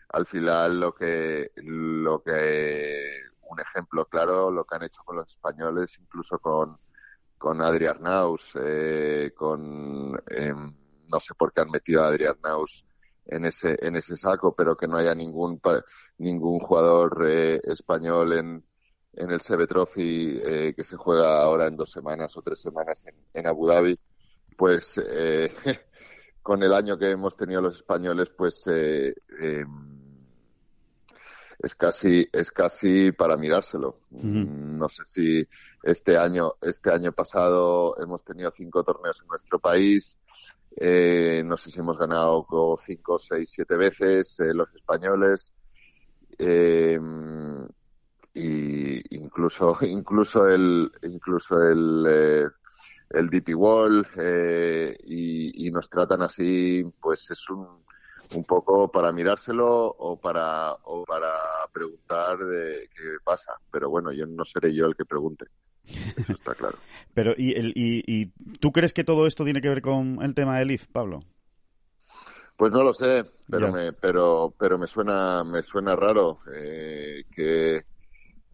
al 0.09 0.25
final 0.25 0.79
lo 0.79 0.93
que, 0.93 1.51
lo 1.55 2.21
que, 2.21 3.21
un 3.49 3.59
ejemplo 3.59 4.05
claro, 4.05 4.51
lo 4.51 4.65
que 4.65 4.75
han 4.75 4.83
hecho 4.83 5.01
con 5.03 5.17
los 5.17 5.29
españoles, 5.29 5.97
incluso 5.99 6.39
con, 6.39 6.77
con 7.37 7.61
Adri 7.61 7.87
Arnaus, 7.87 8.55
eh, 8.61 9.31
con, 9.35 10.15
eh, 10.29 10.53
no 10.53 11.19
sé 11.19 11.33
por 11.35 11.53
qué 11.53 11.61
han 11.61 11.71
metido 11.71 12.03
a 12.03 12.07
Adri 12.07 12.25
Arnaus 12.25 12.85
en 13.25 13.45
ese, 13.45 13.77
en 13.81 13.95
ese 13.95 14.17
saco, 14.17 14.55
pero 14.55 14.75
que 14.75 14.87
no 14.87 14.97
haya 14.97 15.15
ningún, 15.15 15.61
ningún 16.17 16.59
jugador 16.59 17.25
eh, 17.27 17.61
español 17.63 18.33
en, 18.33 18.68
en 19.13 19.31
el 19.31 19.41
Sebe 19.41 19.67
Trophy 19.67 20.39
eh, 20.43 20.73
que 20.75 20.83
se 20.83 20.95
juega 20.95 21.41
ahora 21.41 21.67
en 21.67 21.75
dos 21.75 21.91
semanas 21.91 22.35
o 22.37 22.41
tres 22.41 22.59
semanas 22.61 23.05
en, 23.05 23.15
en 23.33 23.47
Abu 23.47 23.67
Dhabi, 23.67 23.97
pues 24.57 25.01
eh, 25.05 25.51
con 26.41 26.63
el 26.63 26.73
año 26.73 26.97
que 26.97 27.11
hemos 27.11 27.35
tenido 27.35 27.61
los 27.61 27.75
españoles, 27.77 28.31
pues 28.35 28.65
eh, 28.67 29.13
eh, 29.41 29.65
es 31.59 31.75
casi 31.75 32.27
es 32.31 32.51
casi 32.51 33.11
para 33.11 33.35
mirárselo. 33.35 33.99
Uh 34.11 34.21
-huh. 34.21 34.47
No 34.77 34.87
sé 34.87 35.03
si 35.09 35.47
este 35.83 36.17
año 36.17 36.53
este 36.61 36.91
año 36.91 37.11
pasado 37.11 37.97
hemos 37.97 38.23
tenido 38.23 38.51
cinco 38.51 38.83
torneos 38.83 39.21
en 39.21 39.27
nuestro 39.27 39.59
país. 39.59 40.19
Eh, 40.75 41.43
no 41.45 41.57
sé 41.57 41.71
si 41.71 41.79
hemos 41.79 41.97
ganado 41.97 42.45
cinco, 42.81 43.19
seis, 43.19 43.49
siete 43.51 43.75
veces 43.75 44.39
eh, 44.39 44.53
los 44.53 44.73
españoles. 44.73 45.53
Eh, 46.37 46.97
y 48.33 48.78
incluso 49.29 49.77
incluso 49.81 50.47
el 50.47 50.91
incluso 51.03 51.61
el 51.61 52.05
eh, 52.09 52.47
el 53.11 53.29
DP 53.29 53.55
Wall 53.55 54.07
eh, 54.17 54.95
y, 55.05 55.67
y, 55.67 55.71
nos 55.71 55.89
tratan 55.89 56.21
así 56.21 56.85
pues 57.01 57.31
es 57.31 57.49
un 57.49 57.67
un 58.35 58.43
poco 58.43 58.91
para 58.91 59.11
mirárselo 59.11 59.87
o 59.87 60.15
para 60.19 60.73
o 60.83 61.03
para 61.05 61.33
preguntar 61.73 62.37
de 62.37 62.87
qué 62.95 63.17
pasa. 63.23 63.53
Pero 63.71 63.89
bueno 63.89 64.11
yo 64.11 64.27
no 64.27 64.45
seré 64.45 64.73
yo 64.73 64.85
el 64.85 64.95
que 64.95 65.05
pregunte. 65.05 65.45
Eso 65.85 66.33
está 66.33 66.53
claro. 66.53 66.77
Pero 67.15 67.33
y, 67.35 67.53
el, 67.53 67.73
y, 67.75 68.03
y 68.05 68.27
tú 68.59 68.71
crees 68.71 68.93
que 68.93 69.03
todo 69.03 69.25
esto 69.25 69.43
tiene 69.43 69.61
que 69.61 69.69
ver 69.69 69.81
con 69.81 70.21
el 70.21 70.35
tema 70.35 70.59
del 70.59 70.71
IF 70.71 70.85
Pablo 70.87 71.21
pues 72.59 72.73
no 72.73 72.83
lo 72.83 72.93
sé 72.93 73.23
pero 73.49 73.67
yeah. 73.67 73.71
me 73.71 73.93
pero 73.93 74.53
pero 74.59 74.77
me 74.77 74.85
suena 74.85 75.45
me 75.45 75.63
suena 75.63 75.95
raro 75.95 76.39
eh, 76.53 77.23
que 77.33 77.81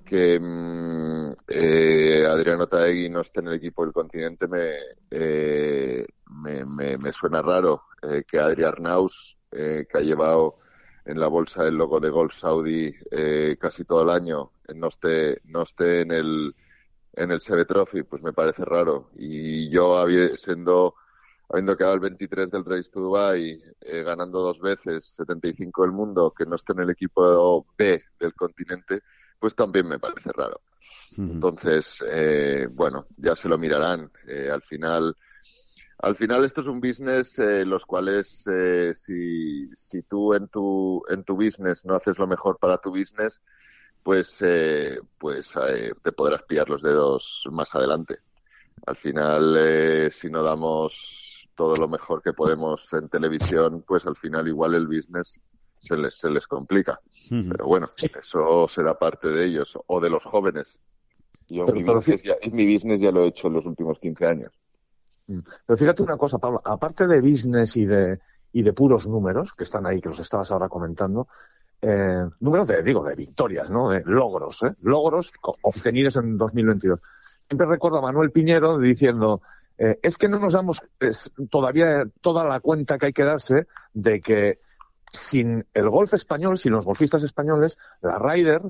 que 0.06 0.39
mmm, 0.39 1.34
eh, 1.48 2.26
Adriano 2.30 2.68
Taegui 2.68 3.10
no 3.10 3.22
esté 3.22 3.39
en 3.41 3.48
el 3.48 3.56
equipo 3.56 3.84
del 3.84 3.94
continente 3.94 4.48
me, 4.48 4.72
eh, 5.10 6.06
me, 6.30 6.65
me, 6.65 6.98
me, 6.98 7.12
suena 7.12 7.41
raro. 7.41 7.84
Eh, 8.02 8.24
que 8.28 8.39
Adrián 8.39 8.74
Arnaus, 8.74 9.38
eh, 9.52 9.88
que 9.89 9.98
ha 9.98 10.02
llevado 10.02 10.60
en 11.06 11.20
la 11.20 11.28
bolsa 11.28 11.65
el 11.65 11.76
logo 11.76 12.00
de 12.00 12.10
Golf 12.10 12.36
Saudi 12.36 12.94
casi 13.60 13.84
todo 13.84 14.04
el 14.04 14.10
año, 14.10 14.52
no 14.76 14.88
esté, 14.88 15.41
no 15.46 15.63
esté 15.63 16.02
en 16.02 16.12
el 16.12 16.56
en 17.13 17.32
el 17.32 17.39
CB 17.39 17.65
Trophy, 17.65 18.04
pues 18.04 18.22
me 18.22 18.34
parece 18.34 18.65
raro. 18.65 19.10
Y 19.15 19.70
yo, 19.70 20.06
siendo, 20.36 20.96
habiendo 21.50 21.78
quedado 21.78 21.94
el 21.94 22.00
23 22.02 22.52
del 22.52 22.65
Race 22.65 22.89
to 22.91 23.00
Dubai, 23.00 23.62
ganando 24.04 24.39
dos 24.41 24.60
veces, 24.60 25.06
75 25.15 25.84
del 25.84 25.91
mundo, 25.91 26.34
que 26.38 26.46
no 26.46 26.58
esté 26.58 26.74
en 26.74 26.80
el 26.82 26.89
equipo 26.89 27.65
B 27.78 28.04
del 28.20 28.34
continente, 28.34 29.02
pues 29.39 29.56
también 29.56 29.88
me 29.88 30.00
parece 30.00 30.32
raro. 30.32 30.62
Uh 31.17 31.21
-huh. 31.21 31.32
Entonces, 31.32 31.98
eh, 32.08 32.67
bueno, 32.71 33.06
ya 33.17 33.36
se 33.36 33.48
lo 33.48 33.58
mirarán. 33.58 34.12
Eh, 34.28 34.50
al 34.52 34.62
final, 34.62 35.15
al 36.00 36.15
final 36.15 36.43
esto 36.43 36.62
es 36.62 36.67
un 36.67 36.82
business 36.82 37.39
eh, 37.39 37.65
los 37.65 37.86
cuales 37.86 38.43
eh, 38.52 38.93
si, 38.95 39.69
si 39.76 40.02
tú 40.04 40.34
en 40.34 40.48
tu 40.50 41.04
en 41.10 41.24
tu 41.24 41.36
business 41.36 41.86
no 41.86 41.95
haces 41.95 42.17
lo 42.17 42.28
mejor 42.28 42.58
para 42.60 42.78
tu 42.78 42.89
business, 42.91 43.41
pues 44.04 44.38
eh, 44.41 45.00
pues 45.17 45.54
eh, 45.67 45.91
te 46.04 46.12
podrás 46.12 46.43
pillar 46.43 46.69
los 46.69 46.82
dedos 46.82 47.43
más 47.52 47.74
adelante. 47.74 48.19
Al 48.86 48.98
final, 48.98 49.56
eh, 49.58 50.10
si 50.12 50.30
no 50.30 50.43
damos 50.43 51.48
todo 51.56 51.76
lo 51.78 51.88
mejor 51.88 52.21
que 52.21 52.34
podemos 52.34 52.91
en 52.93 53.08
televisión, 53.10 53.84
pues 53.88 54.06
al 54.06 54.15
final 54.17 54.48
igual 54.48 54.76
el 54.76 54.86
business 54.88 55.39
se 55.80 55.98
les, 55.98 56.16
se 56.18 56.30
les 56.30 56.48
complica. 56.48 57.00
Uh 57.30 57.36
-huh. 57.36 57.52
Pero 57.52 57.66
bueno, 57.66 57.90
eso 57.98 58.68
será 58.68 58.94
parte 58.98 59.30
de 59.30 59.46
ellos 59.46 59.78
o 59.88 60.00
de 60.00 60.10
los 60.10 60.24
jóvenes. 60.24 60.80
Yo 61.48 61.66
pero, 61.66 61.78
mi, 61.78 61.84
pero, 61.84 61.98
business 61.98 62.24
ya, 62.24 62.36
mi 62.52 62.74
business 62.74 63.00
ya 63.00 63.12
lo 63.12 63.24
he 63.24 63.28
hecho 63.28 63.48
en 63.48 63.54
los 63.54 63.66
últimos 63.66 64.00
15 64.00 64.26
años. 64.26 64.52
Mm. 65.28 65.40
Pero 65.66 65.78
fíjate 65.78 66.04
una 66.04 66.18
cosa, 66.18 66.38
Pablo, 66.38 66.62
aparte 66.64 67.08
de 67.08 67.22
business 67.22 67.78
y 67.78 67.86
de, 67.86 68.20
y 68.54 68.64
de 68.64 68.74
puros 68.74 69.08
números, 69.08 69.54
que 69.54 69.64
están 69.64 69.86
ahí, 69.86 70.02
que 70.02 70.10
los 70.10 70.20
estabas 70.20 70.52
ahora 70.52 70.70
comentando, 70.70 71.28
eh, 71.82 72.26
números 72.40 72.68
de, 72.68 72.82
digo, 72.82 73.04
de 73.04 73.16
victorias, 73.16 73.70
¿no? 73.70 73.90
De 73.90 74.02
logros, 74.06 74.64
¿eh? 74.64 74.74
Logros 74.82 75.34
obtenidos 75.62 76.16
en 76.16 76.38
2022. 76.38 77.00
Siempre 77.48 77.68
recuerdo 77.68 78.00
a 78.00 78.02
Manuel 78.02 78.32
Piñero 78.32 78.78
diciendo, 78.80 79.42
eh, 79.78 80.00
es 80.02 80.18
que 80.18 80.30
no 80.30 80.40
nos 80.40 80.54
damos 80.54 80.82
es, 81.00 81.34
todavía 81.50 82.06
toda 82.22 82.46
la 82.46 82.60
cuenta 82.60 82.98
que 82.98 83.08
hay 83.08 83.14
que 83.14 83.26
darse 83.26 83.68
de 83.94 84.22
que 84.22 84.60
sin 85.15 85.65
el 85.73 85.89
golf 85.89 86.13
español, 86.13 86.58
sin 86.58 86.73
los 86.73 86.86
golfistas 86.86 87.23
españoles, 87.23 87.78
la 88.01 88.19
Ryder 88.19 88.62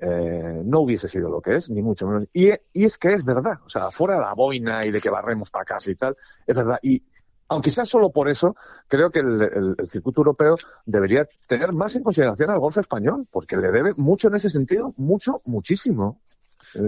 eh, 0.00 0.62
no 0.64 0.80
hubiese 0.80 1.08
sido 1.08 1.30
lo 1.30 1.40
que 1.40 1.56
es, 1.56 1.70
ni 1.70 1.82
mucho 1.82 2.06
menos. 2.06 2.28
Y, 2.32 2.50
es 2.74 2.98
que 2.98 3.14
es 3.14 3.24
verdad, 3.24 3.58
o 3.64 3.68
sea, 3.68 3.90
fuera 3.90 4.14
de 4.14 4.20
la 4.20 4.34
boina 4.34 4.84
y 4.84 4.90
de 4.90 5.00
que 5.00 5.10
barremos 5.10 5.50
para 5.50 5.64
casa 5.64 5.90
y 5.90 5.94
tal, 5.94 6.16
es 6.46 6.56
verdad. 6.56 6.78
Y 6.82 7.02
aunque 7.48 7.70
sea 7.70 7.86
solo 7.86 8.10
por 8.10 8.28
eso, 8.28 8.56
creo 8.88 9.10
que 9.10 9.20
el, 9.20 9.76
circuito 9.90 10.20
europeo 10.20 10.56
debería 10.84 11.28
tener 11.46 11.72
más 11.72 11.94
en 11.96 12.02
consideración 12.02 12.50
al 12.50 12.58
golf 12.58 12.78
español, 12.78 13.26
porque 13.30 13.56
le 13.56 13.70
debe 13.70 13.94
mucho 13.96 14.28
en 14.28 14.34
ese 14.34 14.50
sentido, 14.50 14.92
mucho, 14.96 15.42
muchísimo. 15.44 16.20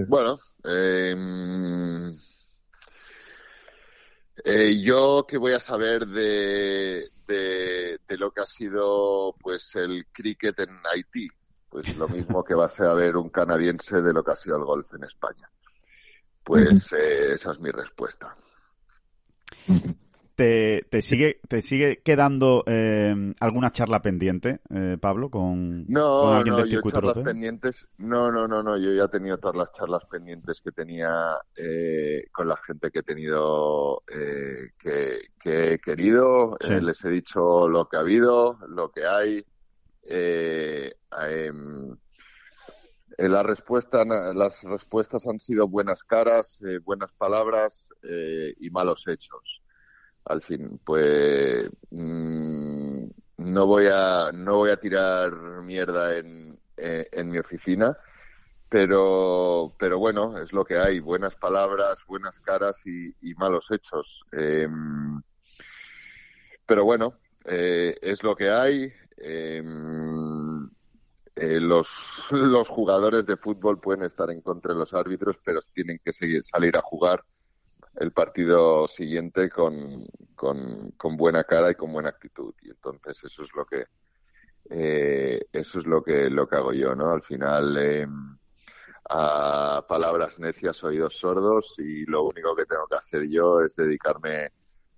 Bueno, 0.09 0.39
eh, 0.65 2.13
eh, 4.45 4.83
yo 4.83 5.25
que 5.29 5.39
voy 5.39 5.53
a 5.53 5.61
saber 5.61 6.07
de, 6.07 7.09
de, 7.27 7.99
de, 8.07 8.17
lo 8.19 8.31
que 8.31 8.41
ha 8.41 8.47
sido 8.47 9.35
pues 9.41 9.75
el 9.77 10.07
cricket 10.13 10.61
en 10.61 10.71
Haití, 10.93 11.29
pues 11.69 11.97
lo 11.97 12.09
mismo 12.09 12.45
que 12.45 12.55
va 12.55 12.67
a 12.67 12.71
saber 12.71 13.17
un 13.17 13.29
canadiense 13.29 14.01
de 14.01 14.13
lo 14.13 14.25
que 14.25 14.33
ha 14.33 14.37
sido 14.37 14.57
el 14.57 14.65
golf 14.65 14.93
en 14.95 15.05
España. 15.05 15.51
Pues 16.43 16.93
eh, 16.93 17.33
esa 17.33 17.53
es 17.53 17.61
mi 17.61 17.71
respuesta. 17.71 18.37
¿Te, 20.37 20.87
te, 20.91 21.01
sigue, 21.01 21.41
te 21.49 21.63
sigue 21.63 22.03
quedando 22.03 22.63
eh, 22.67 23.35
alguna 23.41 23.71
charla 23.71 24.03
pendiente, 24.03 24.61
eh, 24.69 24.99
Pablo, 25.01 25.31
con, 25.31 25.87
no, 25.89 26.21
con 26.21 26.35
alguien 26.35 26.53
no, 26.55 26.59
del 26.59 26.69
circuito 26.69 26.99
yo 26.99 27.01
charlas 27.01 27.17
europeo? 27.17 27.33
pendientes, 27.33 27.89
no, 27.97 28.31
no, 28.31 28.47
no, 28.47 28.63
no, 28.63 28.77
yo 28.77 28.93
ya 28.93 29.05
he 29.05 29.09
tenido 29.09 29.39
todas 29.39 29.57
las 29.57 29.73
charlas 29.73 30.05
pendientes 30.05 30.61
que 30.61 30.73
tenía 30.73 31.39
eh, 31.57 32.27
con 32.31 32.49
la 32.49 32.57
gente 32.59 32.91
que 32.91 32.99
he 32.99 33.03
tenido, 33.03 34.03
eh, 34.09 34.73
que, 34.79 35.31
que, 35.41 35.73
he 35.73 35.79
querido, 35.79 36.59
sí. 36.61 36.81
les 36.83 37.03
he 37.07 37.09
dicho 37.09 37.67
lo 37.67 37.89
que 37.89 37.97
ha 37.97 38.01
habido, 38.01 38.59
lo 38.69 38.93
que 38.93 39.07
hay, 39.07 39.43
eh, 40.03 40.93
eh, 43.19 43.29
la 43.29 43.43
respuesta, 43.43 44.05
las 44.05 44.63
respuestas 44.65 45.27
han 45.27 45.39
sido 45.39 45.67
buenas 45.67 46.05
caras, 46.05 46.63
eh, 46.63 46.79
buenas 46.79 47.11
palabras 47.15 47.89
eh, 48.03 48.55
y 48.61 48.69
malos 48.69 49.05
hechos. 49.09 49.63
Al 50.27 50.43
fin, 50.43 50.81
pues 50.85 51.71
mm, 51.91 53.05
no 53.39 53.67
voy 53.67 53.87
a 53.93 54.31
no 54.33 54.57
voy 54.57 54.71
a 54.71 54.81
tirar 54.81 55.33
mierda 55.63 56.17
en, 56.17 56.59
en 56.77 57.31
mi 57.31 57.39
oficina, 57.39 57.97
pero 58.69 59.73
pero 59.79 59.99
bueno 59.99 60.37
es 60.39 60.53
lo 60.53 60.65
que 60.65 60.79
hay, 60.79 60.99
buenas 60.99 61.37
palabras, 61.37 62.01
buenas 62.09 62.41
caras 62.41 62.85
y, 62.87 63.15
malos 63.37 63.71
hechos. 63.71 64.25
Em, 64.33 65.23
pero 66.67 66.85
bueno, 66.85 67.15
es 67.45 68.23
lo 68.25 68.35
que 68.35 68.51
hay. 68.51 68.93
Em, 69.19 70.69
eh, 71.37 71.61
los, 71.61 72.27
los 72.33 72.69
jugadores 72.69 73.27
de 73.27 73.37
fútbol 73.37 73.79
pueden 73.81 74.05
estar 74.05 74.31
en 74.31 74.41
contra 74.41 74.73
de 74.73 74.81
los 74.81 74.95
árbitros, 74.95 75.39
pero 75.45 75.61
tienen 75.73 76.01
que 76.05 76.13
seguir, 76.13 76.43
salir 76.45 76.77
a 76.77 76.83
jugar 76.83 77.23
el 77.97 78.13
partido 78.13 78.89
siguiente 78.89 79.49
con, 79.51 80.07
con, 80.35 81.17
buena 81.17 81.45
cara 81.45 81.71
y 81.71 81.75
con 81.75 81.93
buena 81.93 82.11
actitud. 82.11 82.55
Y 82.63 82.71
entonces 82.71 83.23
eso 83.25 83.43
es 83.43 83.55
lo 83.55 83.65
que 83.65 83.87
eh, 84.69 85.47
eso 85.53 85.79
es 85.79 85.87
lo 85.87 86.03
que 86.03 86.29
lo 86.29 86.49
que 86.49 86.57
hago 86.57 86.73
yo, 86.73 86.95
¿no? 86.95 87.11
Al 87.11 87.23
final 87.23 87.77
eh, 87.79 88.07
a 89.09 89.85
palabras 89.89 90.39
necias, 90.39 90.83
oídos 90.85 91.17
sordos 91.17 91.75
y 91.79 92.05
lo 92.07 92.25
único 92.25 92.55
que 92.57 92.67
tengo 92.67 92.87
que 92.89 92.97
hacer 92.97 93.29
yo 93.29 93.61
es 93.61 93.77
dedicarme 93.77 94.51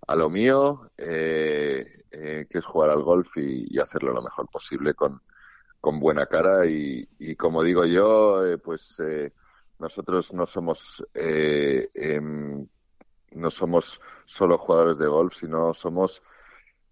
a 0.06 0.16
lo 0.16 0.30
mío, 0.30 0.90
eh, 0.96 2.04
eh, 2.10 2.46
que 2.48 2.58
es 2.58 2.64
jugar 2.64 2.90
al 2.90 3.02
golf 3.02 3.36
y, 3.36 3.78
hacerlo 3.78 4.14
lo 4.14 4.22
mejor 4.22 4.48
posible 4.50 4.94
con, 4.94 5.20
con 5.80 6.00
buena 6.00 6.26
cara 6.26 6.66
y, 6.66 7.06
y 7.18 7.36
como 7.36 7.62
digo 7.62 7.84
yo, 7.84 8.42
pues 8.64 9.00
nosotros 9.78 10.32
no 10.32 10.46
somos 10.46 11.04
eh, 11.14 11.90
em, 11.94 12.66
no 13.32 13.50
somos 13.50 14.00
solo 14.24 14.58
jugadores 14.58 14.98
de 14.98 15.06
golf, 15.06 15.34
sino 15.34 15.74
somos 15.74 16.22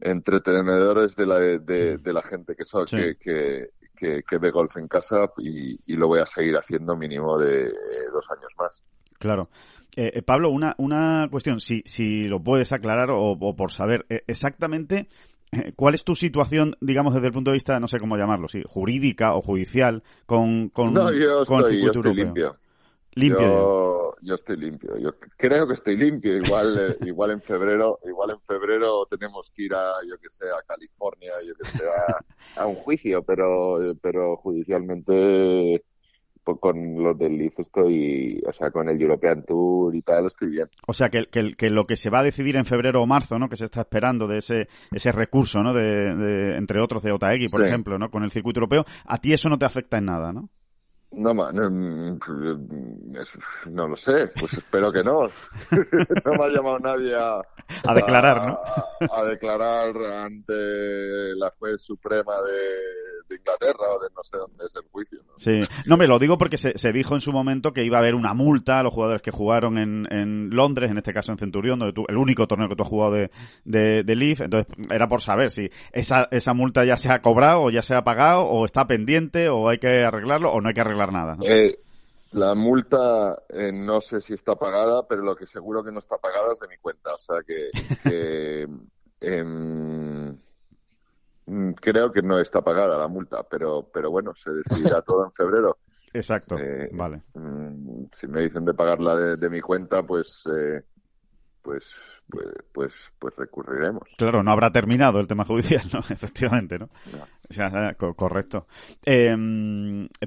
entretenedores 0.01 1.16
de 1.16 1.27
la, 1.27 1.38
de, 1.38 1.99
de 1.99 2.12
la 2.12 2.22
gente 2.22 2.55
que, 2.55 2.64
so, 2.64 2.87
sí. 2.87 2.96
que, 2.96 3.16
que, 3.16 3.70
que, 3.96 4.22
que, 4.22 4.38
ve 4.38 4.51
golf 4.51 4.77
en 4.77 4.88
casa 4.88 5.31
y, 5.38 5.79
y, 5.87 5.96
lo 5.96 6.09
voy 6.09 6.20
a 6.20 6.27
seguir 6.27 6.57
haciendo 6.57 6.96
mínimo 6.96 7.38
de 7.38 7.72
dos 8.12 8.25
años 8.31 8.53
más. 8.59 8.83
Claro. 9.18 9.49
Eh, 9.96 10.20
Pablo, 10.20 10.51
una, 10.51 10.75
una 10.77 11.29
cuestión, 11.31 11.61
si, 11.61 11.83
si 11.87 12.25
lo 12.25 12.42
puedes 12.42 12.72
aclarar 12.72 13.11
o, 13.11 13.33
o 13.33 13.57
por 13.57 13.72
saber 13.72 14.05
exactamente 14.27 15.09
¿Cuál 15.77 15.94
es 15.94 16.05
tu 16.05 16.14
situación, 16.14 16.77
digamos, 16.81 17.14
desde 17.14 17.29
el 17.29 17.33
punto 17.33 17.51
de 17.51 17.57
vista, 17.57 17.79
no 17.79 17.88
sé 17.88 17.99
cómo 17.99 18.16
llamarlo, 18.16 18.49
sí, 18.49 18.62
jurídica 18.66 19.35
o 19.35 19.42
judicial 19.42 20.03
con, 20.27 20.68
con, 20.70 20.92
no, 20.92 21.12
yo 21.12 21.44
con 21.44 21.61
estoy, 21.61 21.77
el 21.77 21.87
yo 21.87 21.92
circuito 21.92 22.09
estoy 22.09 22.20
europeo? 22.20 22.25
limpio. 22.25 22.57
Limpio. 23.14 23.40
Yo, 23.40 24.06
yo, 24.22 24.35
estoy 24.35 24.57
limpio. 24.57 24.96
Yo 24.98 25.11
creo 25.37 25.66
que 25.66 25.72
estoy 25.74 25.96
limpio. 25.96 26.37
Igual, 26.37 26.79
eh, 26.79 26.96
igual 27.07 27.31
en 27.33 27.42
febrero, 27.42 27.98
igual 28.05 28.31
en 28.31 28.40
febrero 28.40 29.07
tenemos 29.07 29.50
que 29.55 29.64
ir 29.64 29.74
a, 29.74 29.92
yo 30.09 30.16
que 30.18 30.29
sé, 30.31 30.44
a 30.46 30.62
California, 30.66 31.33
yo 31.46 31.55
que 31.55 31.66
sé, 31.70 31.85
a, 32.57 32.61
a 32.62 32.66
un 32.66 32.76
juicio, 32.76 33.22
pero, 33.22 33.79
pero 34.00 34.37
judicialmente 34.37 35.85
pues, 36.44 36.59
con 36.61 37.02
los 37.02 37.18
del 37.18 37.37
Leaf 37.38 37.59
estoy, 37.59 38.40
o 38.46 38.52
sea, 38.52 38.70
con 38.70 38.88
el 38.88 39.00
European 39.02 39.44
Tour 39.44 39.94
y 39.96 40.02
tal, 40.02 40.26
estoy 40.26 40.50
bien. 40.50 40.68
O 40.87 40.92
sea, 40.92 41.09
que, 41.09 41.26
que, 41.26 41.55
que, 41.57 41.70
lo 41.70 41.85
que 41.87 41.96
se 41.96 42.09
va 42.09 42.20
a 42.20 42.22
decidir 42.22 42.55
en 42.55 42.64
febrero 42.64 43.02
o 43.02 43.07
marzo, 43.07 43.37
¿no? 43.38 43.48
Que 43.48 43.57
se 43.57 43.64
está 43.64 43.81
esperando 43.81 44.29
de 44.29 44.38
ese, 44.38 44.68
ese 44.92 45.11
recurso, 45.11 45.61
¿no? 45.64 45.74
De, 45.74 45.83
de 45.83 46.57
entre 46.57 46.81
otros, 46.81 47.02
de 47.02 47.11
Otaegui, 47.11 47.48
por 47.48 47.62
Sí. 47.62 47.66
ejemplo, 47.66 47.98
¿no? 47.98 48.11
Con 48.11 48.22
el 48.22 48.31
circuito 48.31 48.61
europeo, 48.61 48.85
a 49.07 49.18
ti 49.18 49.33
eso 49.33 49.48
no 49.48 49.59
te 49.59 49.64
afecta 49.64 49.98
en 49.98 50.05
nada, 50.05 50.33
¿no? 50.33 50.48
No, 51.16 51.33
no, 51.35 51.70
mm, 51.70 52.18
es- 53.20 53.66
no 53.70 53.88
lo 53.88 53.96
sé, 53.96 54.29
pues 54.38 54.52
espero 54.55 54.92
que 54.92 55.02
no. 55.02 55.22
no 56.24 56.33
me 56.35 56.44
ha 56.44 56.48
llamado 56.48 56.79
nadie 56.79 57.14
a, 57.14 57.40
A 57.87 57.94
declarar, 57.94 58.46
¿no? 58.48 58.59
a, 59.11 59.20
a 59.20 59.24
declarar 59.24 59.94
ante 60.24 60.52
la 61.37 61.52
juez 61.59 61.81
suprema 61.83 62.35
de, 62.35 63.29
de 63.29 63.37
Inglaterra 63.37 63.85
o 63.98 64.02
de 64.02 64.09
no 64.14 64.22
sé 64.22 64.37
dónde 64.37 64.64
es 64.64 64.76
el 64.76 64.83
juicio. 64.90 65.18
¿no? 65.26 65.33
Sí. 65.37 65.61
No, 65.87 65.96
me 65.96 66.07
lo 66.07 66.18
digo 66.18 66.38
porque 66.38 66.59
se, 66.59 66.76
se 66.79 66.92
dijo 66.92 67.14
en 67.14 67.20
su 67.20 67.33
momento 67.33 67.72
que 67.72 67.83
iba 67.85 67.96
a 67.96 68.00
haber 68.00 68.14
una 68.14 68.35
multa 68.35 68.79
a 68.79 68.83
los 68.83 68.92
jugadores 68.94 69.22
que 69.22 69.31
jugaron 69.31 69.79
en, 69.79 70.07
en 70.11 70.50
Londres, 70.50 70.90
en 70.90 70.98
este 70.98 71.12
caso 71.12 71.33
en 71.33 71.38
Centurión, 71.38 71.79
donde 71.79 71.92
tú, 71.94 72.05
el 72.09 72.16
único 72.18 72.46
torneo 72.46 72.68
que 72.68 72.76
tú 72.76 72.83
has 72.83 72.88
jugado 72.88 73.12
de, 73.14 73.31
de, 73.64 74.02
de 74.05 74.16
Leaf. 74.16 74.42
Entonces, 74.42 74.72
era 74.90 75.09
por 75.09 75.20
saber 75.22 75.50
si 75.50 75.70
esa, 75.92 76.29
esa 76.31 76.55
multa 76.55 76.85
ya 76.85 76.96
se 76.96 77.11
ha 77.11 77.20
cobrado 77.22 77.62
o 77.62 77.70
ya 77.70 77.83
se 77.83 77.94
ha 77.94 78.05
pagado 78.05 78.42
o 78.44 78.64
está 78.64 78.87
pendiente 78.87 79.48
o 79.48 79.68
hay 79.68 79.79
que 79.79 80.05
arreglarlo 80.05 80.52
o 80.52 80.61
no 80.61 80.68
hay 80.68 80.74
que 80.74 80.81
nada. 81.12 81.37
¿no? 81.37 81.45
Eh, 81.45 81.79
la 82.33 82.55
multa 82.55 83.42
eh, 83.49 83.73
no 83.73 84.01
sé 84.01 84.21
si 84.21 84.35
está 84.35 84.57
pagada, 84.57 85.07
pero 85.09 85.23
lo 85.23 85.37
que 85.37 85.47
seguro 85.47 85.83
que 85.83 85.92
no 85.92 85.99
está 86.01 86.19
pagada 86.19 86.53
es 86.53 86.59
de 86.59 86.69
mi 86.69 86.77
cuenta. 86.79 87.14
O 87.14 87.19
sea 87.19 87.37
que, 87.47 87.71
que 88.03 88.69
em, 89.21 90.37
mm, 91.47 91.73
creo 91.73 92.12
que 92.12 92.23
no 92.23 92.38
está 92.38 92.61
pagada 92.62 92.99
la 92.99 93.09
multa, 93.09 93.42
pero, 93.45 93.88
pero 93.92 94.11
bueno, 94.11 94.35
se 94.35 94.51
decidirá 94.51 95.03
todo 95.03 95.25
en 95.25 95.33
febrero. 95.33 95.79
Exacto. 96.12 96.59
Eh, 96.59 96.88
vale. 96.92 97.23
Mm, 97.35 98.05
si 98.12 98.27
me 98.29 98.42
dicen 98.42 98.64
de 98.64 98.75
pagarla 98.75 99.16
de, 99.16 99.37
de 99.37 99.51
mi 99.51 99.61
cuenta, 99.61 100.03
pues, 100.03 100.45
eh, 100.53 100.83
pues, 101.62 101.95
pues, 102.28 102.46
pues, 102.72 103.12
pues 103.18 103.34
recurriremos. 103.36 104.02
Claro, 104.18 104.42
no 104.42 104.50
habrá 104.50 104.70
terminado 104.70 105.20
el 105.20 105.28
tema 105.28 105.44
judicial, 105.44 105.82
¿no? 105.92 106.00
Efectivamente, 106.10 106.78
¿no? 106.78 106.88
No. 107.12 107.24
O 107.48 107.52
sea, 107.52 107.94
co- 107.94 108.14
correcto. 108.14 108.66
Eh, 109.04 109.34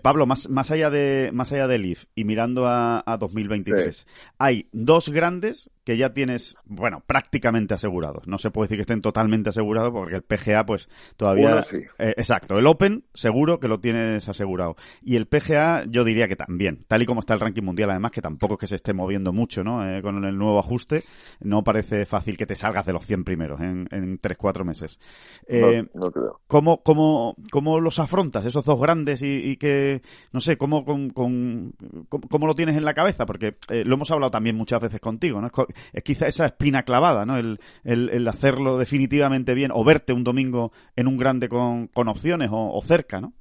Pablo, 0.01 0.25
más, 0.25 0.49
más 0.49 0.71
allá 0.71 0.89
de 0.89 1.31
más 1.33 1.51
allá 1.51 1.67
del 1.67 1.85
IF 1.85 2.05
y 2.15 2.23
mirando 2.23 2.65
a, 2.65 3.03
a 3.05 3.17
2023, 3.17 4.07
hay 4.38 4.69
dos 4.71 5.09
grandes 5.09 5.69
que 5.83 5.97
ya 5.97 6.13
tienes, 6.13 6.55
bueno, 6.65 7.03
prácticamente 7.05 7.73
asegurados. 7.73 8.27
No 8.27 8.38
se 8.38 8.51
puede 8.51 8.65
decir 8.67 8.77
que 8.77 8.81
estén 8.83 9.01
totalmente 9.01 9.49
asegurados 9.49 9.91
porque 9.91 10.15
el 10.15 10.21
PGA, 10.21 10.65
pues 10.65 10.88
todavía. 11.17 11.51
Uno 11.51 11.62
sí. 11.63 11.77
Eh, 11.97 12.13
exacto. 12.15 12.57
El 12.59 12.67
Open, 12.67 13.05
seguro 13.13 13.59
que 13.59 13.67
lo 13.67 13.79
tienes 13.79 14.29
asegurado. 14.29 14.75
Y 15.01 15.15
el 15.15 15.25
PGA, 15.25 15.85
yo 15.88 16.03
diría 16.03 16.27
que 16.27 16.35
también. 16.35 16.85
Tal 16.88 17.01
y 17.01 17.05
como 17.05 17.21
está 17.21 17.33
el 17.33 17.39
ranking 17.39 17.63
mundial, 17.63 17.89
además, 17.89 18.12
que 18.12 18.21
tampoco 18.21 18.53
es 18.53 18.59
que 18.62 18.67
se 18.67 18.75
esté 18.75 18.93
moviendo 18.93 19.33
mucho, 19.33 19.63
¿no? 19.63 19.83
Eh, 19.85 20.01
con 20.01 20.23
el 20.23 20.38
nuevo 20.38 20.59
ajuste, 20.59 21.03
no 21.41 21.63
parece 21.63 21.88
fácil 22.06 22.38
que 22.38 22.45
te 22.45 22.56
salgas 22.56 22.86
de 22.86 22.93
los 22.93 23.06
100 23.06 23.23
primeros 23.23 23.60
en, 23.62 23.88
en 23.91 24.19
3-4 24.21 24.63
meses. 24.63 24.99
Eh, 25.47 25.84
no, 25.93 26.06
no 26.06 26.12
creo. 26.12 26.39
¿Cómo, 26.47 26.82
cómo, 26.84 27.36
cómo 27.52 27.80
los 27.80 27.99
afrontas, 27.99 28.45
esos 28.45 28.63
dos 28.65 28.80
grandes 28.80 29.21
y, 29.21 29.28
y 29.52 29.58
que, 29.58 30.02
no 30.32 30.39
sé, 30.39 30.58
cómo, 30.58 30.86
con, 30.86 31.10
con- 31.10 31.73
cómo, 32.10 32.28
cómo 32.30 32.47
lo 32.47 32.56
tienes 32.56 32.75
en 32.78 32.86
la 32.86 32.93
cabeza? 32.93 33.25
Porque 33.25 33.58
eh, 33.69 33.84
lo 33.86 33.95
hemos 33.95 34.12
hablado 34.12 34.32
también 34.32 34.56
muchas 34.56 34.82
veces 34.82 34.99
contigo, 34.99 35.41
¿no? 35.41 35.47
Es, 35.47 35.54
es 35.93 36.04
quizá 36.04 36.28
esa 36.28 36.45
espina 36.45 36.84
clavada, 36.84 37.25
¿no? 37.25 37.38
El, 37.38 37.60
el, 37.84 38.10
el 38.10 38.28
hacerlo 38.28 38.78
definitivamente 38.78 39.54
bien 39.54 39.71
o 39.73 39.84
verte 39.84 40.13
un 40.13 40.23
domingo 40.23 40.71
en 40.95 41.08
un 41.08 41.17
grande 41.17 41.49
con, 41.49 41.88
con 41.88 42.08
opciones 42.08 42.49
o, 42.52 42.71
o 42.73 42.82
cerca, 42.82 43.21
¿no? 43.21 43.34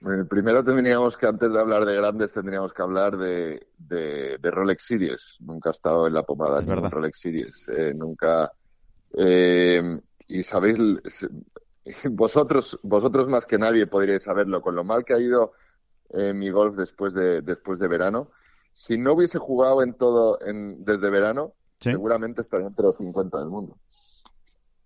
Eh, 0.00 0.24
Primero 0.28 0.62
tendríamos 0.64 1.16
que, 1.16 1.26
antes 1.26 1.52
de 1.52 1.58
hablar 1.60 1.84
de 1.84 1.96
grandes, 1.96 2.32
tendríamos 2.32 2.72
que 2.72 2.82
hablar 2.82 3.16
de, 3.16 3.68
de, 3.78 4.38
de 4.38 4.50
Rolex 4.50 4.84
Series. 4.84 5.36
Nunca 5.40 5.70
he 5.70 5.72
estado 5.72 6.06
en 6.06 6.14
la 6.14 6.24
pomada 6.24 6.60
Es 6.60 6.66
de 6.66 6.70
verdad. 6.70 6.90
Rolex 6.90 7.18
Series. 7.20 7.68
Eh, 7.68 7.94
nunca. 7.94 8.52
eh, 9.16 10.00
y 10.26 10.42
sabéis, 10.42 10.78
vosotros, 12.10 12.78
vosotros 12.82 13.28
más 13.28 13.46
que 13.46 13.58
nadie 13.58 13.86
podríais 13.86 14.22
saberlo, 14.22 14.60
con 14.62 14.74
lo 14.74 14.84
mal 14.84 15.04
que 15.04 15.14
ha 15.14 15.20
ido 15.20 15.52
eh, 16.10 16.32
mi 16.34 16.50
golf 16.50 16.76
después 16.76 17.14
de, 17.14 17.42
después 17.42 17.78
de 17.78 17.88
verano. 17.88 18.30
Si 18.72 18.98
no 18.98 19.12
hubiese 19.14 19.38
jugado 19.38 19.82
en 19.82 19.94
todo 19.94 20.38
en, 20.42 20.84
desde 20.84 21.10
verano, 21.10 21.54
Sí, 21.80 21.90
seguramente 21.90 22.40
estaría 22.40 22.66
entre 22.66 22.84
los 22.86 22.96
50 22.96 23.38
del 23.38 23.48
mundo. 23.48 23.78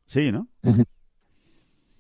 sí, 0.07 0.33
¿no? 0.33 0.49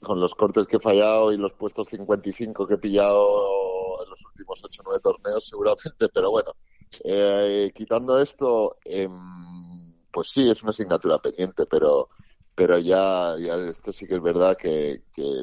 con 0.00 0.20
los 0.20 0.34
cortes 0.34 0.66
que 0.66 0.76
he 0.76 0.80
fallado 0.80 1.32
y 1.32 1.36
los 1.36 1.52
puestos 1.54 1.88
55 1.88 2.66
que 2.66 2.74
he 2.74 2.78
pillado 2.78 4.02
en 4.04 4.10
los 4.10 4.24
últimos 4.24 4.60
8 4.62 4.82
o 4.82 4.84
9 4.84 5.00
torneos, 5.02 5.48
seguramente, 5.48 6.08
pero 6.12 6.30
bueno, 6.30 6.52
eh, 7.04 7.70
quitando 7.74 8.20
esto, 8.20 8.76
em, 8.84 9.92
pues 10.10 10.30
sí, 10.30 10.48
es 10.50 10.62
una 10.62 10.70
asignatura 10.70 11.18
pendiente, 11.18 11.66
pero 11.66 12.08
pero 12.58 12.76
ya, 12.76 13.36
ya 13.38 13.54
esto 13.70 13.92
sí 13.92 14.04
que 14.04 14.16
es 14.16 14.22
verdad 14.22 14.56
que, 14.56 15.02
que, 15.14 15.42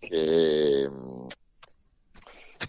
que, 0.00 0.82
em, 0.84 1.28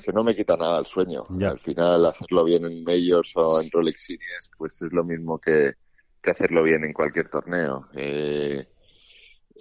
que 0.04 0.12
no 0.12 0.24
me 0.24 0.36
quita 0.36 0.58
nada 0.58 0.80
el 0.80 0.88
sueño. 0.88 1.28
Ya. 1.30 1.52
Al 1.52 1.60
final, 1.60 2.04
hacerlo 2.08 2.44
bien 2.44 2.66
en 2.66 2.84
Majors 2.84 3.34
o 3.36 3.62
en 3.62 3.70
Rolex 3.70 4.04
Series, 4.04 4.50
pues 4.58 4.82
es 4.82 4.92
lo 4.92 5.04
mismo 5.04 5.38
que, 5.38 5.74
que 6.20 6.32
hacerlo 6.32 6.64
bien 6.64 6.84
en 6.86 6.92
cualquier 6.92 7.30
torneo. 7.30 7.88
Eh, 7.94 8.68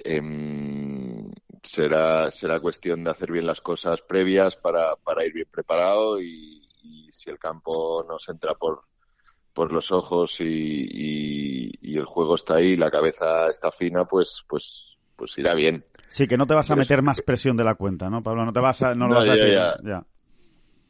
em, 0.03 1.30
será, 1.63 2.31
será 2.31 2.61
cuestión 2.61 3.05
de 3.05 3.11
hacer 3.11 3.31
bien 3.33 3.47
las 3.47 3.61
cosas 3.61 4.01
previas 4.03 4.57
para, 4.57 4.97
para 4.97 5.25
ir 5.25 5.33
bien 5.33 5.49
preparado 5.51 6.21
y, 6.21 6.67
y 6.83 7.09
si 7.13 7.31
el 7.31 7.39
campo 7.39 8.05
nos 8.09 8.29
entra 8.29 8.55
por, 8.55 8.83
por 9.53 9.73
los 9.73 9.91
ojos 9.93 10.41
y, 10.41 10.45
y, 10.47 11.71
y 11.81 11.99
el 11.99 12.05
juego 12.05 12.35
está 12.37 12.55
ahí, 12.57 12.77
la 12.77 12.91
cabeza 12.91 13.49
está 13.49 13.71
fina, 13.71 14.05
pues, 14.05 14.45
pues, 14.49 14.97
pues 15.17 15.37
irá 15.39 15.55
bien. 15.55 15.85
Sí, 16.09 16.27
que 16.27 16.37
no 16.37 16.47
te 16.47 16.55
vas 16.55 16.71
a 16.71 16.77
meter 16.77 17.03
más 17.03 17.21
presión 17.23 17.57
de 17.57 17.65
la 17.65 17.75
cuenta, 17.75 18.09
¿no, 18.11 18.23
Pablo? 18.23 18.45
No 18.45 18.53
te 18.53 18.61
vas 18.61 18.83
a, 18.83 18.95
no 18.95 19.07
lo 19.07 19.15
No, 19.15 19.21
vas 19.21 19.29
a 19.29 19.33
decir. 19.35 19.55
ya. 19.55 19.77
ya. 19.85 20.07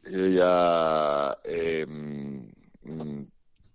yo 0.09 0.27
ya 0.27 1.37
eh, 1.43 1.85
mm, 1.85 3.23